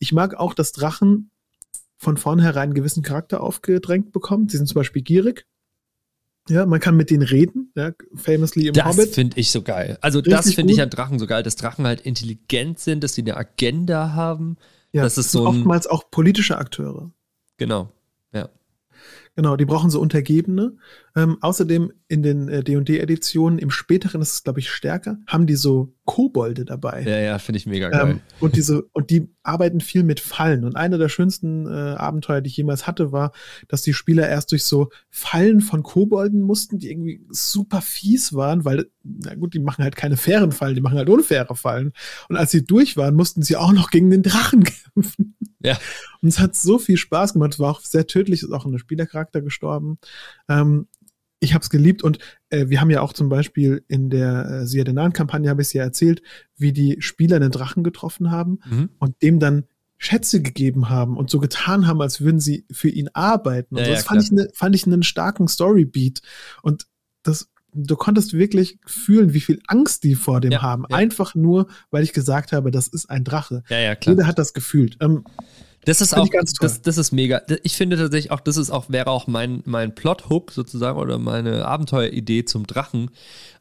Ich 0.00 0.12
mag 0.12 0.34
auch, 0.34 0.54
dass 0.54 0.72
Drachen 0.72 1.30
von 1.96 2.16
vornherein 2.16 2.64
einen 2.64 2.74
gewissen 2.74 3.04
Charakter 3.04 3.40
aufgedrängt 3.40 4.10
bekommen. 4.10 4.48
Sie 4.48 4.56
sind 4.56 4.66
zum 4.66 4.74
Beispiel 4.74 5.02
gierig. 5.02 5.46
Ja, 6.48 6.66
man 6.66 6.80
kann 6.80 6.96
mit 6.96 7.10
denen 7.10 7.22
reden, 7.22 7.70
ja, 7.76 7.92
famously 8.16 8.66
im 8.66 8.74
Das 8.74 8.84
Hobbit. 8.84 9.14
finde 9.14 9.38
ich 9.38 9.52
so 9.52 9.62
geil. 9.62 9.98
Also, 10.00 10.20
das 10.20 10.40
Richtig 10.40 10.56
finde 10.56 10.72
ich 10.72 10.82
an 10.82 10.90
Drachen 10.90 11.20
so 11.20 11.28
geil, 11.28 11.44
dass 11.44 11.54
Drachen 11.54 11.86
halt 11.86 12.00
intelligent 12.00 12.80
sind, 12.80 13.04
dass 13.04 13.14
sie 13.14 13.22
eine 13.22 13.36
Agenda 13.36 14.14
haben. 14.14 14.56
Ja, 14.90 15.04
das 15.04 15.16
ist 15.16 15.30
so 15.30 15.46
oftmals 15.46 15.86
auch 15.86 16.10
politische 16.10 16.58
Akteure. 16.58 17.12
Genau. 17.56 17.92
Ja. 18.32 18.48
Genau, 19.34 19.56
die 19.56 19.64
brauchen 19.64 19.88
so 19.88 20.00
Untergebene. 20.00 20.76
Ähm, 21.16 21.38
außerdem 21.40 21.92
in 22.08 22.22
den 22.22 22.48
äh, 22.48 22.62
D&D-Editionen, 22.62 23.58
im 23.58 23.70
späteren 23.70 24.20
ist 24.20 24.34
es, 24.34 24.42
glaube 24.44 24.60
ich, 24.60 24.70
stärker, 24.70 25.18
haben 25.26 25.46
die 25.46 25.54
so 25.54 25.94
Kobolde 26.04 26.66
dabei. 26.66 27.02
Ja, 27.02 27.18
ja, 27.18 27.38
finde 27.38 27.56
ich 27.58 27.66
mega 27.66 27.88
geil. 27.88 28.10
Ähm, 28.10 28.20
und 28.40 28.56
diese, 28.56 28.82
und 28.92 29.08
die 29.08 29.30
arbeiten 29.42 29.80
viel 29.80 30.02
mit 30.02 30.20
Fallen. 30.20 30.64
Und 30.64 30.76
einer 30.76 30.98
der 30.98 31.08
schönsten 31.08 31.66
äh, 31.66 31.70
Abenteuer, 31.70 32.42
die 32.42 32.48
ich 32.48 32.56
jemals 32.56 32.86
hatte, 32.86 33.12
war, 33.12 33.32
dass 33.68 33.82
die 33.82 33.94
Spieler 33.94 34.28
erst 34.28 34.52
durch 34.52 34.64
so 34.64 34.90
Fallen 35.08 35.60
von 35.60 35.82
Kobolden 35.82 36.42
mussten, 36.42 36.78
die 36.78 36.90
irgendwie 36.90 37.24
super 37.30 37.80
fies 37.80 38.34
waren, 38.34 38.66
weil, 38.66 38.86
na 39.02 39.34
gut, 39.34 39.54
die 39.54 39.60
machen 39.60 39.82
halt 39.82 39.96
keine 39.96 40.18
fairen 40.18 40.52
Fallen, 40.52 40.74
die 40.74 40.82
machen 40.82 40.98
halt 40.98 41.08
unfaire 41.08 41.56
Fallen. 41.56 41.92
Und 42.28 42.36
als 42.36 42.50
sie 42.50 42.64
durch 42.64 42.96
waren, 42.98 43.14
mussten 43.14 43.42
sie 43.42 43.56
auch 43.56 43.72
noch 43.72 43.90
gegen 43.90 44.10
den 44.10 44.22
Drachen 44.22 44.64
kämpfen. 44.94 45.36
Ja. 45.64 45.78
Und 46.20 46.28
es 46.28 46.38
hat 46.38 46.54
so 46.56 46.78
viel 46.78 46.96
Spaß 46.96 47.32
gemacht. 47.34 47.54
Es 47.54 47.58
war 47.58 47.70
auch 47.70 47.80
sehr 47.80 48.06
tödlich, 48.06 48.42
ist 48.42 48.52
auch 48.52 48.64
ein 48.66 48.78
Spielercharakter 48.78 49.40
gestorben. 49.42 49.98
Ähm, 50.48 50.86
ich 51.40 51.54
habe 51.54 51.62
es 51.62 51.70
geliebt 51.70 52.02
und 52.04 52.18
äh, 52.50 52.68
wir 52.68 52.80
haben 52.80 52.90
ja 52.90 53.00
auch 53.00 53.12
zum 53.12 53.28
Beispiel 53.28 53.84
in 53.88 54.10
der 54.10 54.46
äh, 54.62 54.66
Siadenan-Kampagne, 54.66 55.50
habe 55.50 55.62
ich 55.62 55.68
es 55.68 55.72
ja 55.72 55.82
erzählt, 55.82 56.22
wie 56.56 56.72
die 56.72 56.98
Spieler 57.00 57.36
einen 57.36 57.50
Drachen 57.50 57.82
getroffen 57.82 58.30
haben 58.30 58.60
Mhm. 58.70 58.90
und 58.98 59.20
dem 59.22 59.40
dann 59.40 59.64
Schätze 59.98 60.42
gegeben 60.42 60.88
haben 60.88 61.16
und 61.16 61.30
so 61.30 61.38
getan 61.38 61.86
haben, 61.86 62.00
als 62.00 62.20
würden 62.20 62.40
sie 62.40 62.64
für 62.72 62.88
ihn 62.88 63.08
arbeiten. 63.12 63.74
Und 63.76 63.80
Ja, 63.80 63.84
so. 63.86 63.90
ja, 63.90 63.96
das 63.96 64.04
fand 64.04 64.22
ich, 64.22 64.32
ne, 64.32 64.48
fand 64.54 64.74
ich 64.74 64.86
einen 64.86 65.02
starken 65.04 65.46
Storybeat. 65.48 66.22
Und 66.62 66.86
das, 67.22 67.48
du 67.74 67.96
konntest 67.96 68.32
wirklich 68.34 68.78
fühlen, 68.86 69.32
wie 69.34 69.40
viel 69.40 69.60
Angst 69.66 70.04
die 70.04 70.14
vor 70.14 70.40
dem 70.40 70.52
Ja, 70.52 70.62
haben. 70.62 70.84
ja. 70.90 70.96
Einfach 70.96 71.34
nur, 71.34 71.68
weil 71.90 72.04
ich 72.04 72.12
gesagt 72.12 72.52
habe, 72.52 72.70
das 72.70 72.88
ist 72.88 73.08
ein 73.10 73.24
Drache. 73.24 73.62
Ja, 73.68 73.78
ja, 73.78 73.94
klar. 73.94 74.14
Jeder 74.14 74.26
hat 74.26 74.38
das 74.38 74.52
gefühlt. 74.52 74.96
Ähm, 75.00 75.24
Das 75.84 76.00
ist 76.00 76.16
auch, 76.16 76.28
das, 76.60 76.80
das 76.82 76.96
ist 76.96 77.10
mega. 77.10 77.42
Ich 77.64 77.74
finde 77.76 77.96
tatsächlich 77.96 78.30
auch, 78.30 78.38
das 78.40 78.56
ist 78.56 78.70
auch, 78.70 78.88
wäre 78.88 79.08
auch 79.10 79.26
mein, 79.26 79.62
mein 79.64 79.94
Plot-Hook 79.96 80.52
sozusagen 80.52 80.96
oder 80.98 81.18
meine 81.18 81.64
Abenteueridee 81.66 82.44
zum 82.44 82.68
Drachen. 82.68 83.10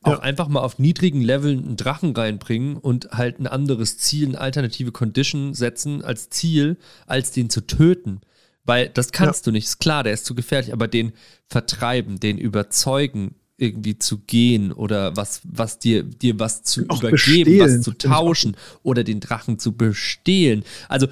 Auch 0.04 0.12
Ja. 0.13 0.19
einfach 0.19 0.47
mal 0.47 0.60
auf 0.60 0.78
niedrigen 0.78 1.21
Leveln 1.21 1.65
einen 1.65 1.78
Drachen 1.78 2.15
reinbringen 2.15 2.78
und 2.78 3.10
halt 3.12 3.39
ein 3.39 3.47
anderes 3.47 3.97
Ziel, 3.97 4.28
eine 4.28 4.39
alternative 4.39 4.91
Condition 4.91 5.56
setzen 5.56 6.04
als 6.04 6.30
Ziel, 6.30 6.78
als 7.08 7.32
den 7.32 7.50
zu 7.50 7.62
töten. 7.62 8.21
Weil 8.65 8.89
das 8.89 9.12
kannst 9.12 9.47
du 9.47 9.52
nicht, 9.52 9.65
ist 9.65 9.80
klar, 9.80 10.04
der 10.04 10.13
ist 10.13 10.26
zu 10.26 10.36
gefährlich, 10.36 10.74
aber 10.74 10.88
den 10.88 11.13
vertreiben, 11.47 12.19
den 12.19 12.38
überzeugen, 12.38 13.34
irgendwie 13.62 13.97
zu 13.97 14.19
gehen 14.19 14.71
oder 14.71 15.15
was, 15.15 15.41
was 15.43 15.80
dir, 15.80 16.04
dir 16.04 16.39
was 16.39 16.63
zu 16.63 16.86
Auch 16.88 17.00
übergeben, 17.00 17.12
was 17.12 17.12
bestehlen, 17.12 17.84
zu 17.84 17.91
ich 17.91 17.95
auch 18.08 18.10
tauschen 18.19 18.58
oder 18.84 19.04
den 19.04 19.19
Drachen 19.19 19.60
zu 19.60 19.74
bestehlen. 19.78 20.63
Also 20.89 21.08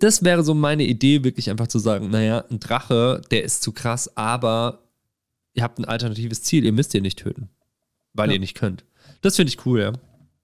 das 0.00 0.24
wäre 0.24 0.42
so 0.42 0.54
meine 0.54 0.84
Idee, 0.84 1.22
wirklich 1.22 1.50
einfach 1.50 1.68
zu 1.68 1.78
sagen, 1.78 2.10
naja, 2.10 2.44
ein 2.50 2.58
Drache, 2.58 3.22
der 3.30 3.44
ist 3.44 3.62
zu 3.62 3.72
krass, 3.72 4.16
aber 4.16 4.82
ihr 5.54 5.62
habt 5.62 5.78
ein 5.78 5.84
alternatives 5.84 6.42
Ziel, 6.42 6.64
ihr 6.64 6.72
müsst 6.72 6.94
ihn 6.94 7.02
nicht 7.02 7.20
töten, 7.20 7.48
weil 8.12 8.28
Ja. 8.28 8.34
ihr 8.34 8.40
nicht 8.40 8.56
könnt. 8.56 8.84
Das 9.20 9.36
finde 9.36 9.50
ich 9.52 9.64
cool, 9.66 9.80
ja. 9.80 9.92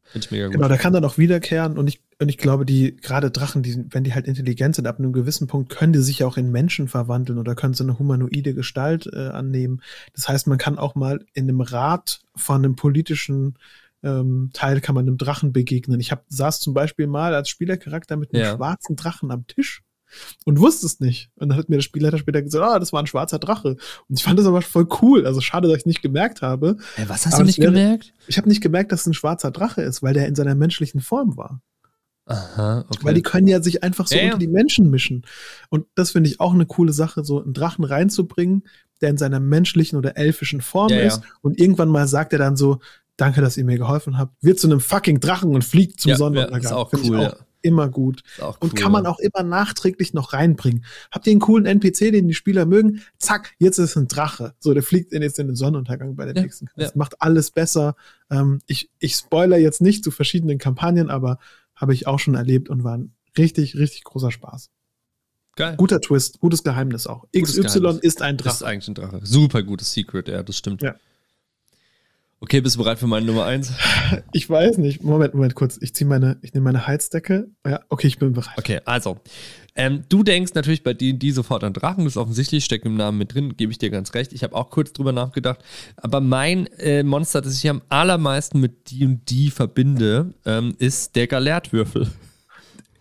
Finde 0.05 0.27
ich 0.27 0.31
mega 0.31 0.47
gut. 0.47 0.55
Genau, 0.55 0.69
der 0.69 0.79
kann 0.79 0.93
dann 0.93 1.05
auch 1.05 1.19
wiederkehren 1.19 1.79
und 1.79 1.89
ich, 1.89 2.01
und 2.21 2.29
ich 2.29 2.39
glaube, 2.39 2.65
die, 2.65 2.97
gerade 2.97 3.31
Drachen, 3.31 3.63
die, 3.63 3.85
wenn 3.91 4.05
die 4.05 4.15
halt 4.15 4.27
intelligent 4.27 4.77
sind, 4.77 4.87
ab 4.87 4.99
einem 4.99 5.13
gewissen 5.13 5.47
Punkt 5.47 5.71
können 5.71 5.93
die 5.93 5.99
sich 6.01 6.23
auch 6.25 6.37
in 6.37 6.51
Menschen 6.51 6.89
verwandeln 6.89 7.39
oder 7.39 7.55
können 7.55 7.75
so 7.75 7.85
eine 7.85 7.99
humanoide 7.99 8.55
Gestalt 8.55 9.09
äh, 9.13 9.29
annehmen. 9.29 9.81
Das 10.15 10.29
heißt, 10.29 10.47
man 10.47 10.59
kann 10.59 10.79
auch 10.79 10.95
mal 10.95 11.25
in 11.35 11.49
einem 11.49 11.61
Rat 11.61 12.21
von 12.37 12.57
einem 12.65 12.77
politischen 12.77 13.59
ähm, 14.03 14.51
Teil 14.53 14.81
kann 14.83 14.95
man 14.95 15.07
einem 15.09 15.17
Drachen 15.17 15.53
begegnen. 15.53 15.99
Ich 15.99 16.13
hab, 16.13 16.25
saß 16.29 16.61
zum 16.61 16.75
Beispiel 16.75 17.07
mal 17.07 17.35
als 17.35 17.49
Spielercharakter 17.49 18.17
mit 18.17 18.35
einem 18.35 18.43
Ja. 18.45 18.55
schwarzen 18.57 18.97
Drachen 18.97 19.31
am 19.31 19.47
Tisch 19.47 19.83
und 20.45 20.61
wusste 20.61 20.85
es 20.87 21.01
nicht. 21.01 21.31
Und 21.37 21.49
dann 21.49 21.59
hat 21.59 21.71
mir 21.71 21.77
der 21.77 21.83
Spielleiter 21.83 22.19
später 22.19 22.43
gesagt, 22.43 22.63
ah, 22.65 22.79
das 22.79 22.93
war 22.93 23.03
ein 23.03 23.07
schwarzer 23.07 23.39
Drache. 23.39 23.77
Und 24.09 24.19
ich 24.19 24.23
fand 24.23 24.39
das 24.39 24.47
aber 24.47 24.61
voll 24.63 24.87
cool. 25.01 25.27
Also 25.27 25.41
schade, 25.41 25.69
dass 25.69 25.79
ich 25.79 25.87
nicht 25.87 26.03
gemerkt 26.03 26.43
habe. 26.43 26.77
Ey, 26.97 27.09
was 27.09 27.25
hast 27.25 27.35
Aber 27.35 27.45
du 27.45 27.47
nicht 27.47 27.59
wäre- 27.59 27.73
gemerkt? 27.73 28.13
Ich 28.29 28.37
habe 28.37 28.49
nicht 28.49 28.61
gemerkt, 28.61 28.93
dass 28.93 29.01
es 29.01 29.07
ein 29.07 29.15
schwarzer 29.15 29.51
Drache 29.51 29.81
ist, 29.83 30.03
weil 30.03 30.13
der 30.15 30.29
in 30.29 30.35
seiner 30.35 30.55
menschlichen 30.55 31.01
Form 31.01 31.37
war. 31.39 31.61
Aha, 32.27 32.85
okay. 32.89 32.99
Weil 33.03 33.15
die 33.15 33.23
können 33.23 33.47
ja 33.49 33.63
sich 33.63 33.83
einfach 33.83 34.07
so 34.07 34.15
Ja, 34.15 34.23
ja. 34.23 34.27
unter 34.29 34.39
die 34.39 34.49
Menschen 34.49 34.91
mischen. 34.91 35.27
Und 35.69 35.87
das 35.95 36.13
finde 36.13 36.31
ich 36.31 36.41
auch 36.41 36.55
eine 36.55 36.67
coole 36.67 36.93
Sache, 36.93 37.25
so 37.25 37.43
einen 37.43 37.53
Drachen 37.53 37.85
reinzubringen, 37.85 38.63
der 39.01 39.11
in 39.11 39.19
seiner 39.19 39.41
menschlichen 39.41 39.99
oder 39.99 40.17
elfischen 40.17 40.63
Form 40.63 40.91
Ja, 40.91 40.97
ja. 41.01 41.07
ist. 41.09 41.21
Und 41.43 41.59
irgendwann 41.61 41.89
mal 41.91 42.09
sagt 42.09 42.33
er 42.33 42.39
dann 42.39 42.57
so, 42.57 42.79
danke, 43.17 43.41
dass 43.43 43.57
ihr 43.59 43.65
mir 43.65 43.77
geholfen 43.79 44.17
habt, 44.19 44.33
wird 44.43 44.59
zu 44.59 44.67
einem 44.69 44.81
fucking 44.81 45.21
Drachen 45.21 45.55
und 45.55 45.65
fliegt 45.65 46.01
zum 46.01 46.11
Ja, 46.11 46.17
Sonnenuntergang. 46.17 46.63
ja, 46.63 46.69
ist 46.71 46.75
auch 46.75 46.91
Finde 46.91 47.09
cool, 47.11 47.21
ich 47.21 47.27
auch 47.27 47.33
ja. 47.33 47.47
immer 47.61 47.89
gut. 47.91 48.23
Auch 48.41 48.59
Und 48.61 48.73
cool, 48.73 48.81
kann 48.81 48.91
man 48.93 49.05
ja. 49.05 49.11
auch 49.11 49.19
immer 49.19 49.43
nachträglich 49.43 50.15
noch 50.15 50.33
reinbringen. 50.33 50.85
Habt 51.13 51.27
ihr 51.27 51.33
einen 51.33 51.41
coolen 51.41 51.67
NPC, 51.67 52.11
den 52.11 52.27
die 52.27 52.35
Spieler 52.35 52.65
mögen? 52.65 53.03
Zack, 53.19 53.53
jetzt 53.59 53.79
ist 53.79 53.97
ein 53.97 54.09
Drache. 54.09 54.55
So, 54.61 54.73
der 54.73 54.83
fliegt 54.83 55.13
jetzt 55.13 55.39
in 55.39 55.47
den 55.49 55.57
Sonnenuntergang 55.57 56.17
bei 56.17 56.25
der 56.25 56.35
Ja, 56.37 56.43
nächsten 56.43 56.67
Quest. 56.67 56.95
ja. 56.95 56.99
Macht 56.99 57.21
alles 57.21 57.51
besser. 57.51 57.97
Ähm, 58.31 58.61
ich, 58.67 58.91
ich 58.99 59.15
spoiler 59.15 59.59
jetzt 59.59 59.83
nicht 59.83 60.03
zu 60.03 60.11
verschiedenen 60.11 60.57
Kampagnen, 60.59 61.11
aber 61.11 61.39
habe 61.77 61.95
ich 61.95 62.07
auch 62.07 62.19
schon 62.19 62.35
erlebt 62.35 62.69
und 62.69 62.85
war 62.85 62.97
ein 62.97 63.15
richtig, 63.37 63.77
richtig 63.77 64.05
großer 64.05 64.31
Spaß. 64.31 64.71
Geil. 65.57 65.77
Guter 65.77 66.01
Twist, 66.01 66.41
gutes 66.41 66.65
Geheimnis 66.65 67.07
auch. 67.07 67.27
Gutes 67.33 67.57
XY 67.57 67.79
Geheimnis. 67.81 68.03
ist 68.03 68.23
ein 68.23 68.37
Das 68.37 68.55
ist 68.55 68.61
Drache. 68.63 68.71
eigentlich 68.71 68.89
ein 68.89 68.95
Drache. 68.95 69.21
Super 69.23 69.63
gutes 69.63 69.93
Secret, 69.93 70.29
ja, 70.29 70.43
das 70.43 70.57
stimmt. 70.59 70.83
Ja. 70.83 70.97
Okay, 72.45 72.61
bist 72.61 72.77
du 72.77 72.81
bereit 72.81 72.99
für 72.99 73.07
meine 73.07 73.25
Nummer 73.25 73.47
1? 73.47 73.73
Ich 74.33 74.51
weiß 74.51 74.77
nicht. 74.77 75.03
Moment, 75.03 75.33
Moment, 75.33 75.55
kurz. 75.55 75.79
Ich 75.81 75.95
ziehe 75.95 76.07
meine, 76.07 76.37
ich 76.43 76.53
nehme 76.53 76.65
meine 76.65 76.87
Heizdecke. 76.87 77.49
Ja, 77.67 77.81
okay, 77.89 78.07
ich 78.07 78.19
bin 78.19 78.35
bereit. 78.35 78.59
Okay, 78.59 78.81
also. 78.85 79.17
Ähm, 79.75 80.05
du 80.11 80.23
denkst 80.23 80.53
natürlich 80.53 80.83
bei 80.83 80.93
D&D 80.93 81.31
sofort 81.31 81.65
an 81.65 81.73
Drachen, 81.73 82.05
das 82.05 82.13
ist 82.13 82.17
offensichtlich, 82.19 82.67
steckt 82.67 82.85
im 82.85 82.97
Namen 82.97 83.17
mit 83.17 83.33
drin, 83.33 83.57
gebe 83.57 83.73
ich 83.73 83.79
dir 83.79 83.89
ganz 83.89 84.13
recht. 84.13 84.35
Ich 84.35 84.43
habe 84.43 84.55
auch 84.55 84.69
kurz 84.69 84.93
drüber 84.93 85.13
nachgedacht. 85.13 85.61
Aber 85.97 86.21
mein 86.21 86.67
äh, 86.79 87.03
Monster, 87.03 87.41
das 87.41 87.57
ich 87.57 87.71
am 87.71 87.81
allermeisten 87.89 88.61
mit 88.61 88.91
D&D 88.91 89.49
verbinde, 89.51 90.35
ähm, 90.45 90.75
ist 90.79 91.17
der 91.17 91.27
Galertwürfel. 91.27 92.09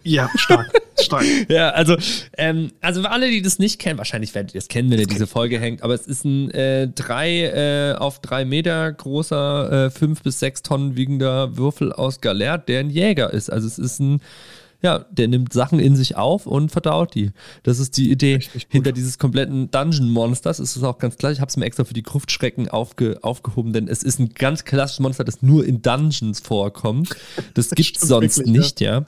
Ja, 0.04 0.30
stark, 0.36 0.72
stark. 1.00 1.26
ja, 1.50 1.70
also, 1.70 1.96
ähm, 2.38 2.72
also 2.82 3.02
für 3.02 3.12
alle, 3.12 3.30
die 3.30 3.42
das 3.42 3.60
nicht 3.60 3.80
kennen, 3.80 3.98
wahrscheinlich 3.98 4.36
werdet 4.36 4.54
ihr 4.54 4.60
es 4.60 4.68
kennen, 4.68 4.92
wenn 4.92 5.00
ihr 5.00 5.08
diese 5.08 5.28
Folge 5.28 5.60
hängt, 5.60 5.82
aber 5.82 5.94
es 5.94 6.08
ist 6.08 6.26
ein 6.26 6.52
äh, 6.52 6.88
drei 6.90 7.44
äh, 7.44 7.96
auf 7.96 8.20
drei 8.20 8.46
Meter 8.46 8.92
großer, 8.92 9.86
äh, 9.86 9.90
fünf 9.90 10.22
bis 10.22 10.40
sechs 10.40 10.62
Tonnen 10.62 10.96
wiegender 10.96 11.58
Würfel 11.58 11.94
aus 11.94 12.22
Galert, 12.22 12.68
der 12.68 12.82
ein 12.82 12.90
Jäger 12.90 13.32
ist. 13.32 13.50
Also 13.50 13.68
es 13.68 13.80
ist 13.80 14.00
ein, 14.00 14.22
ja, 14.82 15.00
der 15.00 15.30
nimmt 15.30 15.54
Sachen 15.54 15.80
in 15.80 15.96
sich 15.96 16.18
auf 16.18 16.46
und 16.46 16.70
verdaut 16.70 17.16
die. 17.16 17.32
Das 17.64 17.80
ist 17.80 17.96
die 17.96 18.12
Idee 18.12 18.42
hinter 18.68 18.92
dieses 18.92 19.18
kompletten 19.18 19.72
Dungeon-Monsters. 19.72 20.60
Ist 20.60 20.76
es 20.76 20.84
auch 20.84 20.98
ganz 20.98 21.16
klar. 21.16 21.32
Ich 21.32 21.40
habe 21.40 21.48
es 21.48 21.56
mir 21.56 21.66
extra 21.66 21.86
für 21.86 21.94
die 21.94 22.04
Gruftschrecken 22.04 22.68
aufge, 22.68 23.18
aufgehoben, 23.22 23.72
denn 23.72 23.88
es 23.88 24.04
ist 24.04 24.20
ein 24.20 24.34
ganz 24.34 24.66
klassisches 24.66 25.00
Monster, 25.00 25.24
das 25.24 25.42
nur 25.42 25.66
in 25.66 25.82
Dungeons 25.82 26.42
vorkommt. 26.42 27.16
Das, 27.54 27.70
gibt 27.70 27.96
es 27.96 28.02
sonst 28.02 28.40
wirklich, 28.40 28.58
nicht, 28.58 28.82
ja. 28.82 29.00
ja. 29.00 29.06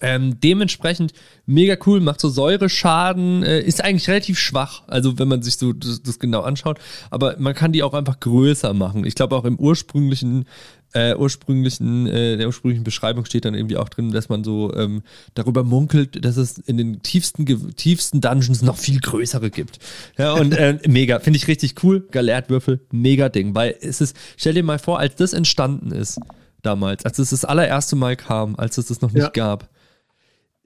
Ähm, 0.00 0.38
dementsprechend 0.40 1.12
mega 1.46 1.76
cool, 1.86 2.00
macht 2.00 2.20
so 2.20 2.28
Säureschaden, 2.28 3.42
äh, 3.42 3.60
ist 3.60 3.82
eigentlich 3.82 4.08
relativ 4.08 4.38
schwach, 4.38 4.82
also 4.86 5.18
wenn 5.18 5.28
man 5.28 5.42
sich 5.42 5.56
so 5.56 5.72
das, 5.72 6.02
das, 6.02 6.18
genau 6.18 6.42
anschaut, 6.42 6.78
aber 7.10 7.36
man 7.38 7.54
kann 7.54 7.72
die 7.72 7.82
auch 7.82 7.94
einfach 7.94 8.20
größer 8.20 8.74
machen. 8.74 9.04
Ich 9.04 9.14
glaube 9.14 9.34
auch 9.34 9.44
im 9.44 9.58
ursprünglichen, 9.58 10.44
äh, 10.92 11.14
ursprünglichen, 11.16 12.06
äh, 12.06 12.36
der 12.36 12.46
ursprünglichen 12.46 12.84
Beschreibung 12.84 13.24
steht 13.24 13.44
dann 13.44 13.54
irgendwie 13.54 13.76
auch 13.76 13.88
drin, 13.88 14.12
dass 14.12 14.28
man 14.28 14.44
so 14.44 14.72
ähm, 14.74 15.02
darüber 15.34 15.64
munkelt, 15.64 16.24
dass 16.24 16.36
es 16.36 16.58
in 16.58 16.76
den 16.76 17.02
tiefsten, 17.02 17.44
tiefsten 17.74 18.20
Dungeons 18.20 18.62
noch 18.62 18.76
viel 18.76 19.00
größere 19.00 19.50
gibt. 19.50 19.80
Ja, 20.16 20.32
und 20.34 20.54
äh, 20.54 20.78
mega, 20.86 21.18
finde 21.18 21.38
ich 21.38 21.48
richtig 21.48 21.82
cool. 21.82 22.06
Galertwürfel, 22.10 22.80
mega 22.92 23.28
Ding, 23.28 23.54
weil 23.54 23.74
es 23.80 24.00
ist, 24.00 24.16
stell 24.36 24.54
dir 24.54 24.62
mal 24.62 24.78
vor, 24.78 24.98
als 24.98 25.16
das 25.16 25.32
entstanden 25.32 25.90
ist, 25.90 26.20
damals, 26.62 27.04
als 27.04 27.18
es 27.18 27.30
das 27.30 27.44
allererste 27.44 27.96
Mal 27.96 28.16
kam, 28.16 28.56
als 28.56 28.78
es 28.78 28.86
das 28.86 29.00
noch 29.00 29.12
nicht 29.12 29.22
ja. 29.22 29.30
gab 29.30 29.68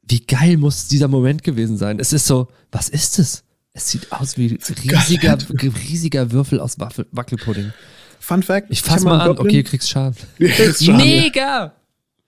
wie 0.03 0.21
geil 0.21 0.57
muss 0.57 0.89
dieser 0.89 1.09
Moment 1.09 1.43
gewesen 1.43 1.77
sein? 1.77 1.99
Es 1.99 2.13
ist 2.13 2.27
so, 2.27 2.49
was 2.71 2.89
ist 2.89 3.19
es? 3.19 3.45
Es 3.73 3.89
sieht 3.89 4.13
aus 4.13 4.37
wie 4.37 4.59
riesiger, 4.85 5.39
riesiger 5.89 6.33
Würfel 6.33 6.61
aus 6.61 6.79
Waffel, 6.79 7.07
Wackelpudding. 7.13 7.73
Fun 8.21 8.43
Fact. 8.43 8.69
Ich 8.71 8.83
fass 8.83 9.03
mal 9.05 9.21
an. 9.21 9.39
Okay, 9.39 9.63
du 9.63 9.71
kriegst 9.71 9.89
Schaden. 9.89 10.17
Schaden 10.39 10.97
Mega! 10.97 11.75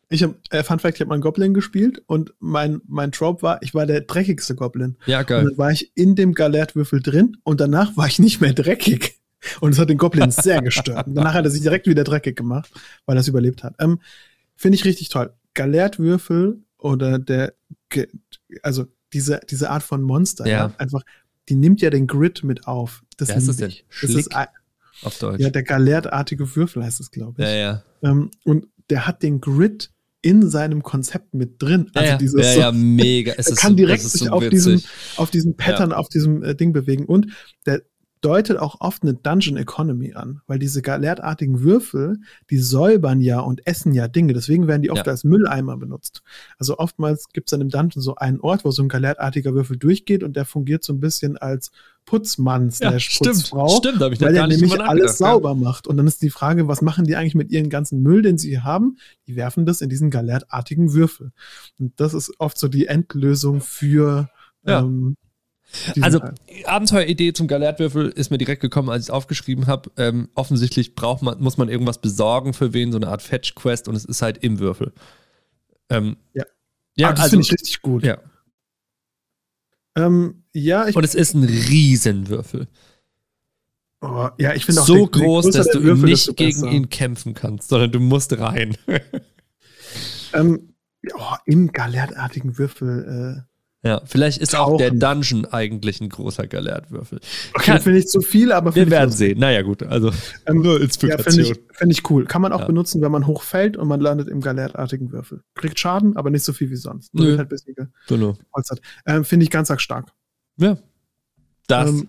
Ich 0.09 0.23
hab, 0.23 0.35
äh, 0.51 0.63
Fun 0.63 0.79
Fact, 0.79 0.97
ich 0.97 1.01
habe 1.01 1.09
mal 1.09 1.15
einen 1.15 1.23
Goblin 1.23 1.55
gespielt 1.55 2.03
und 2.07 2.35
mein, 2.39 2.81
mein 2.87 3.13
Trope 3.13 3.43
war, 3.43 3.63
ich 3.63 3.75
war 3.75 3.87
der 3.87 4.03
dreckigste 4.03 4.55
Goblin. 4.55 4.97
Ja, 5.07 5.23
geil. 5.23 5.41
Und 5.41 5.51
dann 5.51 5.59
war 5.59 5.73
ich 5.73 5.93
in 5.97 6.15
dem 6.15 6.35
Galertwürfel 6.35 7.03
drin 7.03 7.37
und 7.43 7.61
danach 7.61 7.97
war 7.97 8.07
ich 8.07 8.19
nicht 8.19 8.41
mehr 8.41 8.53
dreckig. 8.53 9.19
Und 9.61 9.73
es 9.73 9.79
hat 9.79 9.91
den 9.91 9.99
Goblin 9.99 10.31
sehr 10.31 10.63
gestört. 10.63 11.07
Und 11.07 11.15
danach 11.15 11.35
hat 11.35 11.45
er 11.45 11.51
sich 11.51 11.63
direkt 11.63 11.87
wieder 11.87 12.05
dreckig 12.05 12.37
gemacht, 12.37 12.71
weil 13.07 13.17
er 13.17 13.21
es 13.21 13.29
überlebt 13.29 13.63
hat. 13.63 13.75
Ähm, 13.79 14.01
Finde 14.57 14.77
ich 14.77 14.85
richtig 14.85 15.09
toll. 15.09 15.33
Galertwürfel 15.55 16.63
oder 16.85 17.19
der, 17.19 17.55
also 18.63 18.85
diese, 19.15 19.41
diese 19.49 19.71
Art 19.71 19.83
von 19.83 20.03
Monster, 20.03 20.47
ja. 20.47 20.69
ja. 20.69 20.75
einfach, 20.77 21.03
die 21.49 21.55
nimmt 21.55 21.81
ja 21.81 21.89
den 21.89 22.07
Grid 22.07 22.45
mit 22.45 22.67
auf. 22.67 23.03
Das, 23.17 23.31
ja, 23.31 23.37
ist 23.37 23.49
es 23.49 23.57
denn? 23.57 23.73
Das 24.03 24.11
ist 24.11 24.31
auf 25.03 25.19
Deutsch. 25.19 25.41
Ja, 25.41 25.49
der 25.49 25.63
galertartige 25.63 26.55
Würfel 26.55 26.85
heißt 26.85 27.01
es, 27.01 27.11
glaube 27.11 27.43
ich. 27.43 27.49
Ja, 27.49 27.55
ja. 27.55 27.83
Ähm, 28.03 28.31
und 28.45 28.67
der 28.91 29.07
hat 29.07 29.23
den 29.23 29.41
Grid 29.41 29.93
in 30.21 30.49
seinem 30.49 30.83
Konzept 30.83 31.33
mit 31.33 31.61
drin. 31.61 31.91
Also 31.95 32.11
ja, 32.11 32.19
dieses 32.19 32.55
ja, 32.55 32.61
ja, 32.61 32.73
mega. 32.73 33.33
Es 33.39 33.49
er 33.49 33.57
kann 33.57 33.73
so, 33.73 33.77
direkt 33.77 34.03
sich 34.03 34.21
so 34.21 34.31
auf 34.31 34.49
diesem, 34.49 34.83
auf 35.17 35.31
diesem 35.31 35.57
Pattern, 35.57 35.91
ja. 35.91 35.97
auf 35.97 36.09
diesem 36.11 36.43
äh, 36.43 36.55
Ding 36.55 36.75
bewegen. 36.75 37.07
Und 37.07 37.29
der, 37.65 37.83
deutet 38.25 38.59
auch 38.59 38.81
oft 38.81 39.03
eine 39.03 39.15
Dungeon 39.15 39.57
Economy 39.59 40.15
an, 40.15 40.41
weil 40.47 40.59
diese 40.59 40.81
galertartigen 40.81 41.61
Würfel, 41.61 42.19
die 42.49 42.57
säubern 42.57 43.21
ja 43.21 43.41
und 43.41 43.67
essen 43.67 43.93
ja 43.93 44.09
Dinge, 44.09 44.33
deswegen 44.33 44.67
werden 44.67 44.83
die 44.83 44.91
oft 44.91 45.07
ja. 45.07 45.13
als 45.13 45.25
Mülleimer 45.25 45.77
benutzt. 45.77 46.23
Also 46.59 46.79
oftmals 46.79 47.29
gibt 47.33 47.49
es 47.49 47.51
dann 47.51 47.61
im 47.61 47.69
Dungeon 47.69 48.03
so 48.03 48.15
einen 48.15 48.41
Ort, 48.41 48.65
wo 48.65 48.71
so 48.71 48.83
ein 48.83 48.89
galertartiger 48.89 49.53
Würfel 49.53 49.77
durchgeht 49.77 50.23
und 50.23 50.37
der 50.37 50.47
fungiert 50.47 50.85
so 50.85 50.95
ein 50.95 51.01
bisschen 51.01 51.37
als 51.37 51.71
Putzmann 52.07 52.71
slash 52.71 53.21
ja, 53.21 53.31
Putzfrau, 53.31 53.69
stimmt, 53.69 53.97
stimmt, 53.97 54.15
ich 54.15 54.21
weil 54.21 54.37
er 54.37 54.47
nämlich 54.47 54.81
alles 54.81 55.19
sauber 55.19 55.55
macht. 55.55 55.87
Und 55.87 55.97
dann 55.97 56.07
ist 56.07 56.23
die 56.23 56.31
Frage, 56.31 56.69
was 56.69 56.83
machen 56.83 57.05
die 57.05 57.17
eigentlich 57.17 57.35
mit 57.35 57.51
ihren 57.51 57.71
ganzen 57.71 58.03
Müll, 58.03 58.23
den 58.23 58.39
sie 58.39 58.61
haben? 58.61 58.97
Die 59.27 59.37
werfen 59.37 59.67
das 59.67 59.81
in 59.81 59.89
diesen 59.89 60.11
galertartigen 60.11 60.93
Würfel. 60.93 61.33
Und 61.79 61.99
das 62.01 62.15
ist 62.15 62.33
oft 62.39 62.59
so 62.59 62.69
die 62.69 62.87
Endlösung 62.87 63.61
für 63.61 64.29
ja. 64.67 64.81
ähm, 64.81 65.17
also, 66.01 66.21
Abenteueridee 66.65 67.33
zum 67.33 67.49
Galertwürfel 67.49 68.09
ist 68.09 68.31
mir 68.31 68.39
direkt 68.39 68.63
gekommen, 68.63 68.91
als 68.91 69.05
ich 69.05 69.09
es 69.09 69.11
aufgeschrieben 69.11 69.67
habe. 69.67 69.91
Ähm, 69.97 70.29
offensichtlich 70.35 70.95
braucht 70.95 71.23
man, 71.23 71.41
muss 71.41 71.57
man 71.57 71.69
irgendwas 71.69 72.01
besorgen 72.01 72.55
für 72.55 72.73
wen, 72.73 72.93
so 72.93 72.99
eine 72.99 73.09
Art 73.09 73.23
Fetch-Quest 73.23 73.89
und 73.89 73.95
es 73.95 74.05
ist 74.05 74.23
halt 74.23 74.39
im 74.39 74.59
Würfel. 74.59 74.93
Ähm, 75.91 76.17
ja. 76.33 76.45
Ja, 76.97 77.09
Aber 77.09 77.15
das 77.15 77.25
also, 77.25 77.31
finde 77.33 77.47
ich 77.47 77.53
richtig 77.53 77.83
gut. 77.83 78.05
Ja. 78.05 78.19
Ähm, 79.97 80.45
ja, 80.53 80.87
ich 80.89 80.97
und 80.97 81.05
es 81.05 81.15
ist 81.15 81.35
ein 81.35 81.45
Riesenwürfel. 81.45 82.69
Oh, 84.01 84.29
ja, 84.39 84.55
ich 84.55 84.67
finde 84.67 84.83
auch 84.83 84.87
so 84.87 85.07
der, 85.07 85.23
groß, 85.23 85.51
dass 85.51 85.69
du 85.69 85.83
Würfel, 85.83 86.11
nicht 86.11 86.37
gegen 86.37 86.61
besser. 86.61 86.73
ihn 86.73 86.89
kämpfen 86.91 87.35
kannst, 87.35 87.69
sondern 87.69 87.91
du 87.91 88.01
musst 88.01 88.39
rein. 88.39 88.77
ähm, 90.35 90.75
oh, 91.15 91.35
Im 91.47 91.73
galertartigen 91.73 92.59
Würfel. 92.59 93.45
Äh, 93.49 93.54
ja, 93.85 94.01
vielleicht 94.07 94.39
ist 94.39 94.53
Tauchen. 94.53 94.75
auch 94.75 94.77
der 94.79 94.93
Dungeon 94.93 95.45
eigentlich 95.45 96.01
ein 96.01 96.09
großer 96.09 96.47
Galertwürfel. 96.47 97.21
Okay, 97.53 97.79
finde 97.81 97.99
ich 97.99 98.07
zu 98.07 98.23
viel, 98.23 98.51
aber 98.51 98.75
wir 98.75 98.91
werden 98.91 99.11
sehen. 99.11 99.39
Naja, 99.39 99.61
gut, 99.61 99.83
also 99.83 100.11
ähm, 100.47 100.59
nur 100.63 100.81
Inspiration. 100.81 101.19
Ja, 101.19 101.45
finde 101.45 101.61
ich, 101.61 101.77
find 101.79 101.93
ich, 101.93 102.11
cool. 102.11 102.25
Kann 102.25 102.41
man 102.41 102.53
auch 102.53 102.61
ja. 102.61 102.67
benutzen, 102.67 103.03
wenn 103.03 103.13
man 103.13 103.27
hochfällt 103.27 103.77
und 103.77 103.87
man 103.87 104.01
landet 104.01 104.29
im 104.29 104.41
galertartigen 104.41 105.13
Würfel. 105.13 105.43
Kriegt 105.55 105.79
Schaden, 105.79 106.17
aber 106.17 106.31
nicht 106.31 106.45
so 106.45 106.55
viel 106.55 106.71
wie 106.71 106.77
sonst. 106.77 107.15
Nö. 107.15 107.37
Halt 107.37 107.53
genau. 108.09 108.37
ähm, 109.07 109.25
finde 109.27 109.45
ich 109.45 109.51
ganz 109.51 109.71
stark. 109.83 110.13
Ja. 110.57 110.79
Das 111.67 111.91
ähm, 111.91 112.09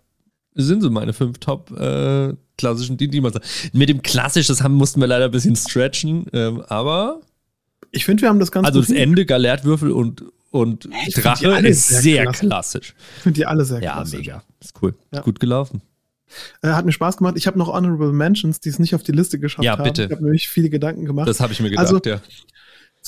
sind 0.53 0.81
so 0.81 0.89
meine 0.89 1.11
fünf 1.11 1.39
Top 1.39 1.71
äh, 1.77 2.33
klassischen 2.57 2.95
D&D-Monster. 2.95 3.41
Mit 3.73 3.89
dem 3.89 4.01
klassisch, 4.01 4.47
das 4.47 4.63
haben, 4.63 4.75
mussten 4.75 5.01
wir 5.01 5.07
leider 5.07 5.25
ein 5.25 5.31
bisschen 5.31 5.57
stretchen, 5.57 6.27
ähm, 6.31 6.61
aber 6.69 7.19
ich 7.91 8.05
finde, 8.05 8.21
wir 8.21 8.29
haben 8.29 8.39
das 8.39 8.51
ganz 8.51 8.65
Also 8.65 8.81
das 8.81 8.91
Ende, 8.91 9.25
Galertwürfel 9.25 9.91
und 9.91 10.23
und 10.55 10.87
hey, 10.89 11.11
Drache 11.11 11.67
ist 11.67 11.87
sehr, 11.87 12.01
sehr 12.01 12.25
klassisch. 12.27 12.95
Ich 13.17 13.23
finde 13.23 13.37
die 13.39 13.45
alle 13.45 13.65
sehr 13.65 13.81
ja, 13.81 13.93
klassisch. 13.93 14.25
Ja, 14.25 14.35
mega. 14.37 14.43
Ist 14.61 14.73
cool. 14.81 14.95
Ja. 15.13 15.21
Gut 15.21 15.39
gelaufen. 15.41 15.81
Äh, 16.61 16.69
hat 16.69 16.85
mir 16.85 16.93
Spaß 16.93 17.17
gemacht. 17.17 17.35
Ich 17.37 17.45
habe 17.45 17.59
noch 17.59 17.67
Honorable 17.67 18.13
Mentions, 18.13 18.61
die 18.61 18.69
es 18.69 18.79
nicht 18.79 18.95
auf 18.95 19.03
die 19.03 19.11
Liste 19.11 19.37
geschafft 19.37 19.65
ja, 19.65 19.75
bitte. 19.75 20.03
haben. 20.03 20.11
Ich 20.11 20.15
habe 20.15 20.23
nämlich 20.23 20.47
viele 20.47 20.69
Gedanken 20.69 21.05
gemacht. 21.05 21.27
Das 21.27 21.41
habe 21.41 21.51
ich 21.51 21.59
mir 21.59 21.69
gedacht, 21.69 21.87
also, 21.87 21.99
ja. 22.05 22.21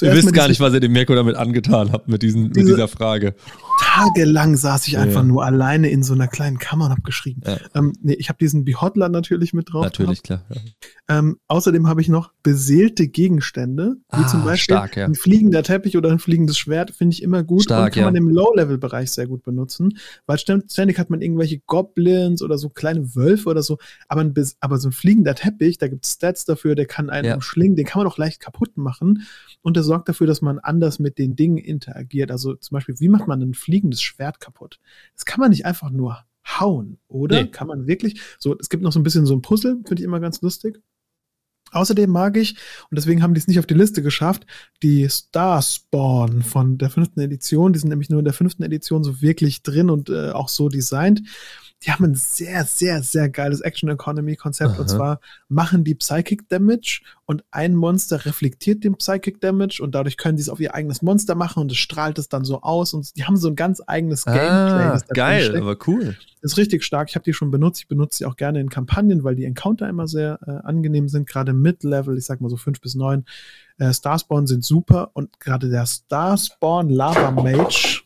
Ihr 0.02 0.14
wisst 0.14 0.32
gar 0.34 0.48
nicht, 0.48 0.60
was 0.60 0.74
ihr 0.74 0.80
dem 0.80 0.91
Mirko 0.91 1.16
damit 1.16 1.36
angetan 1.36 1.91
habt 1.91 2.08
mit, 2.08 2.22
diesen, 2.22 2.50
mit 2.50 2.58
dieser 2.58 2.88
Frage. 2.88 3.34
Tagelang 3.82 4.56
saß 4.56 4.88
ich 4.88 4.98
einfach 4.98 5.22
ja. 5.22 5.28
nur 5.28 5.43
alleine 5.43 5.89
in 5.89 6.04
so 6.04 6.14
einer 6.14 6.28
kleinen 6.28 6.60
Kammer 6.60 6.86
und 6.86 6.91
habe 6.91 7.02
geschrieben. 7.02 7.41
Ja. 7.45 7.58
Ähm, 7.74 7.93
nee, 8.02 8.14
ich 8.14 8.30
habe 8.30 8.38
diesen 8.38 8.64
Behodler 8.64 9.10
natürlich 9.10 9.54
mit 9.54 9.74
drauf. 9.74 9.86
Natürlich, 9.86 10.22
gehabt. 10.22 10.45
klar. 10.48 10.62
Ja. 11.10 11.20
Ähm, 11.20 11.39
außerdem 11.47 11.88
habe 11.88 12.01
ich 12.01 12.10
noch 12.10 12.34
beseelte 12.43 13.08
Gegenstände, 13.08 13.97
wie 14.12 14.24
ah, 14.24 14.28
zum 14.28 14.43
Beispiel 14.43 14.76
stark, 14.76 14.97
ein 14.97 15.16
fliegender 15.16 15.64
Teppich 15.64 15.95
oder 15.95 16.12
ein 16.12 16.20
fliegendes 16.20 16.58
Schwert, 16.58 16.91
finde 16.91 17.14
ich 17.14 17.24
immer 17.24 17.43
gut 17.43 17.64
stark, 17.64 17.86
und 17.86 17.93
kann 17.93 18.03
man 18.05 18.16
im 18.16 18.30
Low-Level-Bereich 18.30 19.12
sehr 19.12 19.28
gut 19.28 19.43
benutzen, 19.43 19.97
weil 20.26 20.38
ständig 20.38 20.99
hat 20.99 21.10
man 21.10 21.22
irgendwelche 21.22 21.60
Goblins 21.60 22.41
oder 22.41 22.58
so 22.58 22.70
kleine 22.70 23.16
Wölfe 23.16 23.49
oder 23.49 23.64
so, 23.64 23.78
aber, 24.10 24.22
ein, 24.22 24.34
aber 24.60 24.78
so 24.80 24.89
ein 24.89 24.91
fliegender 24.91 25.36
Teppich, 25.36 25.78
da 25.78 25.88
gibt 25.88 26.05
es 26.05 26.14
Stats 26.14 26.43
dafür, 26.43 26.76
der 26.76 26.88
kann 26.88 27.10
einen 27.10 27.36
umschlingen, 27.36 27.78
den 27.78 27.86
kann 27.86 28.01
man 28.01 28.08
auch 28.12 28.18
leicht 28.18 28.41
kaputt 28.41 28.76
machen 28.76 29.24
und 29.62 29.78
der 29.78 29.84
sorgt 29.84 30.10
dafür, 30.10 30.28
dass 30.28 30.41
man 30.41 30.60
anders 30.60 30.99
mit 30.99 31.18
den 31.18 31.36
Dingen 31.36 31.58
interagiert. 31.58 32.32
Also 32.32 32.55
zum 32.55 32.76
Beispiel, 32.76 32.99
wie 32.99 33.10
macht 33.10 33.28
man 33.28 33.41
ein 33.41 33.53
fliegendes 33.53 34.01
Schwert 34.01 34.39
kaputt? 34.39 34.80
Das 35.16 35.26
kann 35.26 35.39
man 35.39 35.51
nicht 35.51 35.66
einfach 35.66 35.89
nur 35.89 36.26
hauen, 36.45 36.97
oder? 37.08 37.43
Nee. 37.43 37.49
Kann 37.49 37.68
man 37.68 37.88
wirklich? 37.88 38.22
So, 38.39 38.58
es 38.58 38.70
gibt 38.70 38.84
noch 38.84 38.91
so 38.91 38.99
ein 38.99 39.03
bisschen 39.03 39.26
so 39.26 39.36
ein 39.36 39.41
Puzzle, 39.41 39.82
finde 39.86 40.01
ich 40.01 40.05
immer 40.05 40.20
ganz 40.20 40.41
lustig. 40.41 40.82
Außerdem 41.72 42.09
mag 42.09 42.38
ich, 42.38 42.55
und 42.89 42.97
deswegen 42.97 43.24
haben 43.24 43.34
die 43.34 43.39
es 43.39 43.47
nicht 43.47 43.59
auf 43.59 43.65
die 43.65 43.74
Liste 43.74 44.01
geschafft, 44.01 44.45
die 44.84 45.07
Star 45.09 45.61
Spawn 45.61 46.41
von 46.41 46.78
der 46.78 46.89
fünften 46.89 47.20
Edition. 47.20 47.74
Die 47.74 47.80
sind 47.80 47.89
nämlich 47.89 48.09
nur 48.09 48.20
in 48.20 48.26
der 48.26 48.34
fünften 48.34 48.63
Edition 48.63 49.03
so 49.03 49.22
wirklich 49.22 49.63
drin 49.63 49.89
und 49.89 50.09
äh, 50.09 50.32
auch 50.32 50.49
so 50.49 50.70
designt. 50.70 51.22
Die 51.84 51.91
haben 51.91 52.05
ein 52.05 52.15
sehr, 52.15 52.65
sehr, 52.65 53.03
sehr 53.03 53.30
geiles 53.30 53.61
Action-Economy-Konzept. 53.61 54.80
Und 54.80 54.89
zwar 54.89 55.19
machen 55.47 55.84
die 55.84 55.93
Psychic 55.93 56.49
Damage 56.49 57.01
und 57.25 57.43
ein 57.51 57.75
Monster 57.75 58.25
reflektiert 58.25 58.84
den 58.84 58.95
Psychic 58.95 59.39
Damage 59.41 59.82
und 59.84 59.93
dadurch 59.93 60.17
können 60.17 60.38
die 60.38 60.41
es 60.41 60.49
auf 60.49 60.59
ihr 60.59 60.73
eigenes 60.73 61.03
Monster 61.03 61.36
machen 61.36 61.61
und 61.61 61.71
es 61.71 61.78
strahlt 61.78 62.17
es 62.17 62.30
dann 62.30 62.45
so 62.45 62.61
aus. 62.61 62.93
Und 62.93 63.15
die 63.15 63.25
haben 63.25 63.38
so 63.38 63.49
ein 63.49 63.55
ganz 63.55 63.82
eigenes 63.86 64.25
Gameplay. 64.25 64.43
Ah, 64.47 64.99
geil, 65.13 65.55
aber 65.55 65.78
cool. 65.86 66.17
Das 66.41 66.53
ist 66.53 66.57
richtig 66.57 66.84
stark. 66.84 67.09
Ich 67.09 67.15
habe 67.15 67.23
die 67.23 67.34
schon 67.34 67.51
benutzt. 67.51 67.82
Ich 67.82 67.88
benutze 67.88 68.19
sie 68.19 68.25
auch 68.25 68.38
gerne 68.38 68.59
in 68.59 68.69
Kampagnen, 68.69 69.23
weil 69.23 69.36
die 69.36 69.45
Encounter 69.45 69.88
immer 69.88 70.07
sehr 70.07 70.39
äh, 70.47 70.67
angenehm 70.67 71.09
sind. 71.09 71.28
Gerade 71.28 71.53
Mid-Level, 71.53 72.17
ich 72.17 72.25
sag 72.25 72.41
mal 72.41 72.49
so 72.49 72.57
fünf 72.57 72.82
bis 72.82 72.95
neun. 72.95 73.25
Äh, 73.78 73.93
Starspawn 73.93 74.47
sind 74.47 74.63
super 74.63 75.11
und 75.13 75.39
gerade 75.39 75.69
der 75.69 75.86
Starspawn 75.86 76.89
Lava 76.89 77.32
Mage 77.32 78.01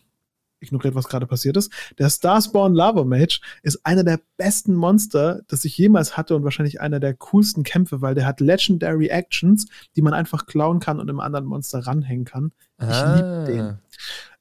ignoriert, 0.61 0.95
was 0.95 1.07
gerade 1.07 1.27
passiert 1.27 1.57
ist. 1.57 1.71
Der 1.97 2.09
Starspawn 2.09 2.73
Lava 2.73 3.03
Mage 3.03 3.39
ist 3.63 3.85
einer 3.85 4.03
der 4.03 4.19
besten 4.37 4.73
Monster, 4.75 5.41
das 5.47 5.65
ich 5.65 5.77
jemals 5.77 6.15
hatte 6.17 6.35
und 6.35 6.43
wahrscheinlich 6.43 6.79
einer 6.81 6.99
der 6.99 7.13
coolsten 7.15 7.63
Kämpfe, 7.63 8.01
weil 8.01 8.15
der 8.15 8.25
hat 8.25 8.39
Legendary 8.39 9.07
Actions, 9.07 9.65
die 9.95 10.01
man 10.01 10.13
einfach 10.13 10.45
klauen 10.45 10.79
kann 10.79 10.99
und 10.99 11.09
im 11.09 11.19
anderen 11.19 11.45
Monster 11.45 11.79
ranhängen 11.79 12.25
kann. 12.25 12.51
Ich 12.79 12.87
Ah. 12.87 13.15
liebe 13.15 13.43
den. 13.51 13.77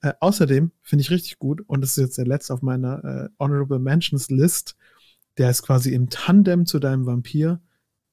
Äh, 0.03 0.15
außerdem 0.21 0.71
finde 0.83 1.03
ich 1.03 1.11
richtig 1.11 1.39
gut, 1.39 1.63
und 1.67 1.83
das 1.83 1.91
ist 1.91 1.97
jetzt 2.03 2.19
der 2.19 2.27
letzte 2.27 2.55
auf 2.55 2.63
meiner 2.63 3.05
äh, 3.05 3.29
Honorable 3.39 3.79
Mentions 3.79 4.31
List, 4.31 4.77
der 5.37 5.51
ist 5.51 5.63
quasi 5.63 5.93
im 5.93 6.09
Tandem 6.09 6.65
zu 6.67 6.79
deinem 6.79 7.05
Vampir, 7.07 7.61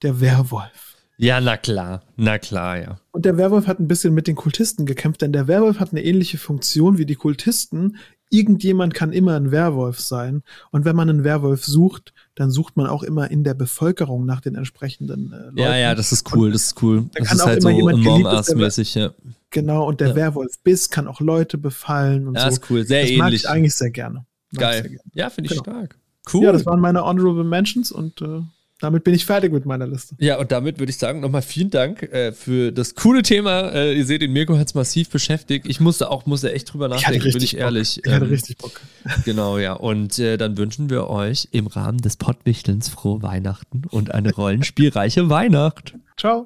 der 0.01 0.19
Werwolf. 0.19 0.96
Ja, 1.19 1.41
na 1.41 1.57
klar, 1.57 2.01
na 2.15 2.37
klar, 2.37 2.77
ja. 2.79 2.99
Und 3.11 3.25
der 3.25 3.37
Werwolf 3.37 3.65
hat 3.65 3.79
ein 3.79 3.87
bisschen 3.87 4.13
mit 4.13 4.27
den 4.27 4.35
Kultisten 4.35 4.85
gekämpft, 4.85 5.21
denn 5.23 5.33
der 5.33 5.47
Werwolf 5.47 5.79
hat 5.79 5.91
eine 5.91 6.03
ähnliche 6.03 6.37
Funktion 6.37 6.97
wie 6.99 7.05
die 7.07 7.15
Kultisten. 7.15 7.97
Irgendjemand 8.29 8.93
kann 8.93 9.13
immer 9.13 9.35
ein 9.35 9.49
Werwolf 9.51 9.99
sein. 9.99 10.43
Und 10.71 10.85
wenn 10.85 10.95
man 10.95 11.09
einen 11.09 11.23
Werwolf 11.23 11.65
sucht, 11.65 12.13
dann 12.35 12.51
sucht 12.51 12.77
man 12.77 12.85
auch 12.85 13.01
immer 13.01 13.31
in 13.31 13.43
der 13.43 13.53
Bevölkerung 13.55 14.25
nach 14.25 14.41
den 14.41 14.53
entsprechenden 14.55 15.31
äh, 15.31 15.37
Leuten. 15.45 15.57
Ja, 15.57 15.75
ja, 15.77 15.95
das 15.95 16.11
ist 16.11 16.35
cool, 16.35 16.51
das 16.51 16.65
ist 16.65 16.83
cool. 16.83 17.05
Da 17.13 17.19
Das 17.19 17.27
kann 17.29 17.37
ist 17.37 17.41
auch 17.41 17.47
halt 17.47 17.63
immer 17.63 18.03
so 18.03 18.27
Us-mäßig, 18.27 18.95
ja. 18.95 19.11
Genau, 19.49 19.87
und 19.87 20.01
der 20.01 20.09
Ja. 20.09 20.15
Werwolf-Biss 20.17 20.89
kann 20.89 21.07
auch 21.07 21.21
Leute 21.21 21.57
befallen 21.57 22.27
und 22.27 22.35
Ja, 22.35 22.41
so. 22.41 22.47
ist 22.49 22.69
cool, 22.69 22.85
sehr 22.85 23.03
das 23.03 23.11
mag 23.17 23.27
ähnlich. 23.29 23.43
ich 23.43 23.49
eigentlich 23.49 23.73
sehr 23.75 23.89
gerne. 23.91 24.19
Mag 24.19 24.25
ich 24.51 24.59
sehr 24.59 24.69
Geil. 24.69 24.81
gerne. 24.83 25.01
Ja, 25.13 25.29
finde 25.31 25.45
ich 25.47 25.51
Genau. 25.63 25.63
stark. 25.63 25.97
Cool. 26.31 26.43
Ja, 26.43 26.51
das 26.51 26.65
waren 26.65 26.81
meine 26.81 27.05
Honorable 27.05 27.45
Mentions 27.45 27.91
und 27.93 28.21
äh, 28.21 28.41
damit 28.79 29.03
bin 29.03 29.13
ich 29.13 29.25
fertig 29.25 29.51
mit 29.51 29.65
meiner 29.65 29.87
Liste. 29.87 30.15
Ja, 30.19 30.37
und 30.37 30.51
damit 30.51 30.77
würde 30.79 30.89
ich 30.91 30.97
sagen, 30.97 31.19
nochmal 31.19 31.41
vielen 31.41 31.69
Dank 31.71 32.03
äh, 32.03 32.31
für 32.31 32.71
das 32.71 32.93
coole 32.95 33.23
Thema. 33.23 33.69
Äh, 33.73 33.97
ihr 33.97 34.05
seht, 34.05 34.21
den 34.21 34.33
Mirko 34.33 34.57
hat 34.57 34.67
es 34.67 34.75
massiv 34.75 35.09
beschäftigt. 35.09 35.65
Ich 35.67 35.79
musste 35.79 36.11
auch, 36.11 36.25
musste 36.25 36.51
echt 36.53 36.71
drüber 36.71 36.87
nachdenken, 36.87 37.31
bin 37.31 37.41
ich 37.41 37.53
Bock. 37.53 37.59
ehrlich. 37.61 38.01
Ich 38.05 38.11
hatte 38.11 38.25
Ähm, 38.25 38.31
richtig 38.31 38.57
Bock. 38.57 38.79
Genau, 39.25 39.57
ja. 39.57 39.73
Und 39.73 40.19
äh, 40.19 40.37
dann 40.37 40.57
wünschen 40.57 40.89
wir 40.89 41.07
euch 41.09 41.47
im 41.51 41.67
Rahmen 41.67 41.97
des 41.99 42.17
Pottwichtelns 42.17 42.89
frohe 42.89 43.21
Weihnachten 43.23 43.83
und 43.89 44.13
eine 44.13 44.33
rollenspielreiche 44.33 45.29
Weihnacht. 45.29 45.95
Ciao. 46.17 46.45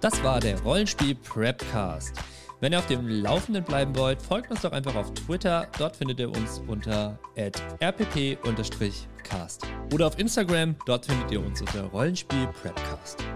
Das 0.00 0.22
war 0.24 0.40
der 0.40 0.60
Rollenspiel 0.62 1.14
Prepcast. 1.14 2.14
Wenn 2.62 2.72
ihr 2.72 2.78
auf 2.78 2.86
dem 2.86 3.08
Laufenden 3.08 3.64
bleiben 3.64 3.96
wollt, 3.96 4.22
folgt 4.22 4.52
uns 4.52 4.60
doch 4.60 4.70
einfach 4.70 4.94
auf 4.94 5.12
Twitter. 5.14 5.66
Dort 5.78 5.96
findet 5.96 6.20
ihr 6.20 6.28
uns 6.28 6.62
unter 6.68 7.18
rpp-cast. 7.82 9.66
Oder 9.92 10.06
auf 10.06 10.16
Instagram, 10.16 10.76
dort 10.86 11.06
findet 11.06 11.32
ihr 11.32 11.44
uns 11.44 11.60
unter 11.60 11.82
Rollenspiel 11.86 12.46
Prepcast. 12.62 13.24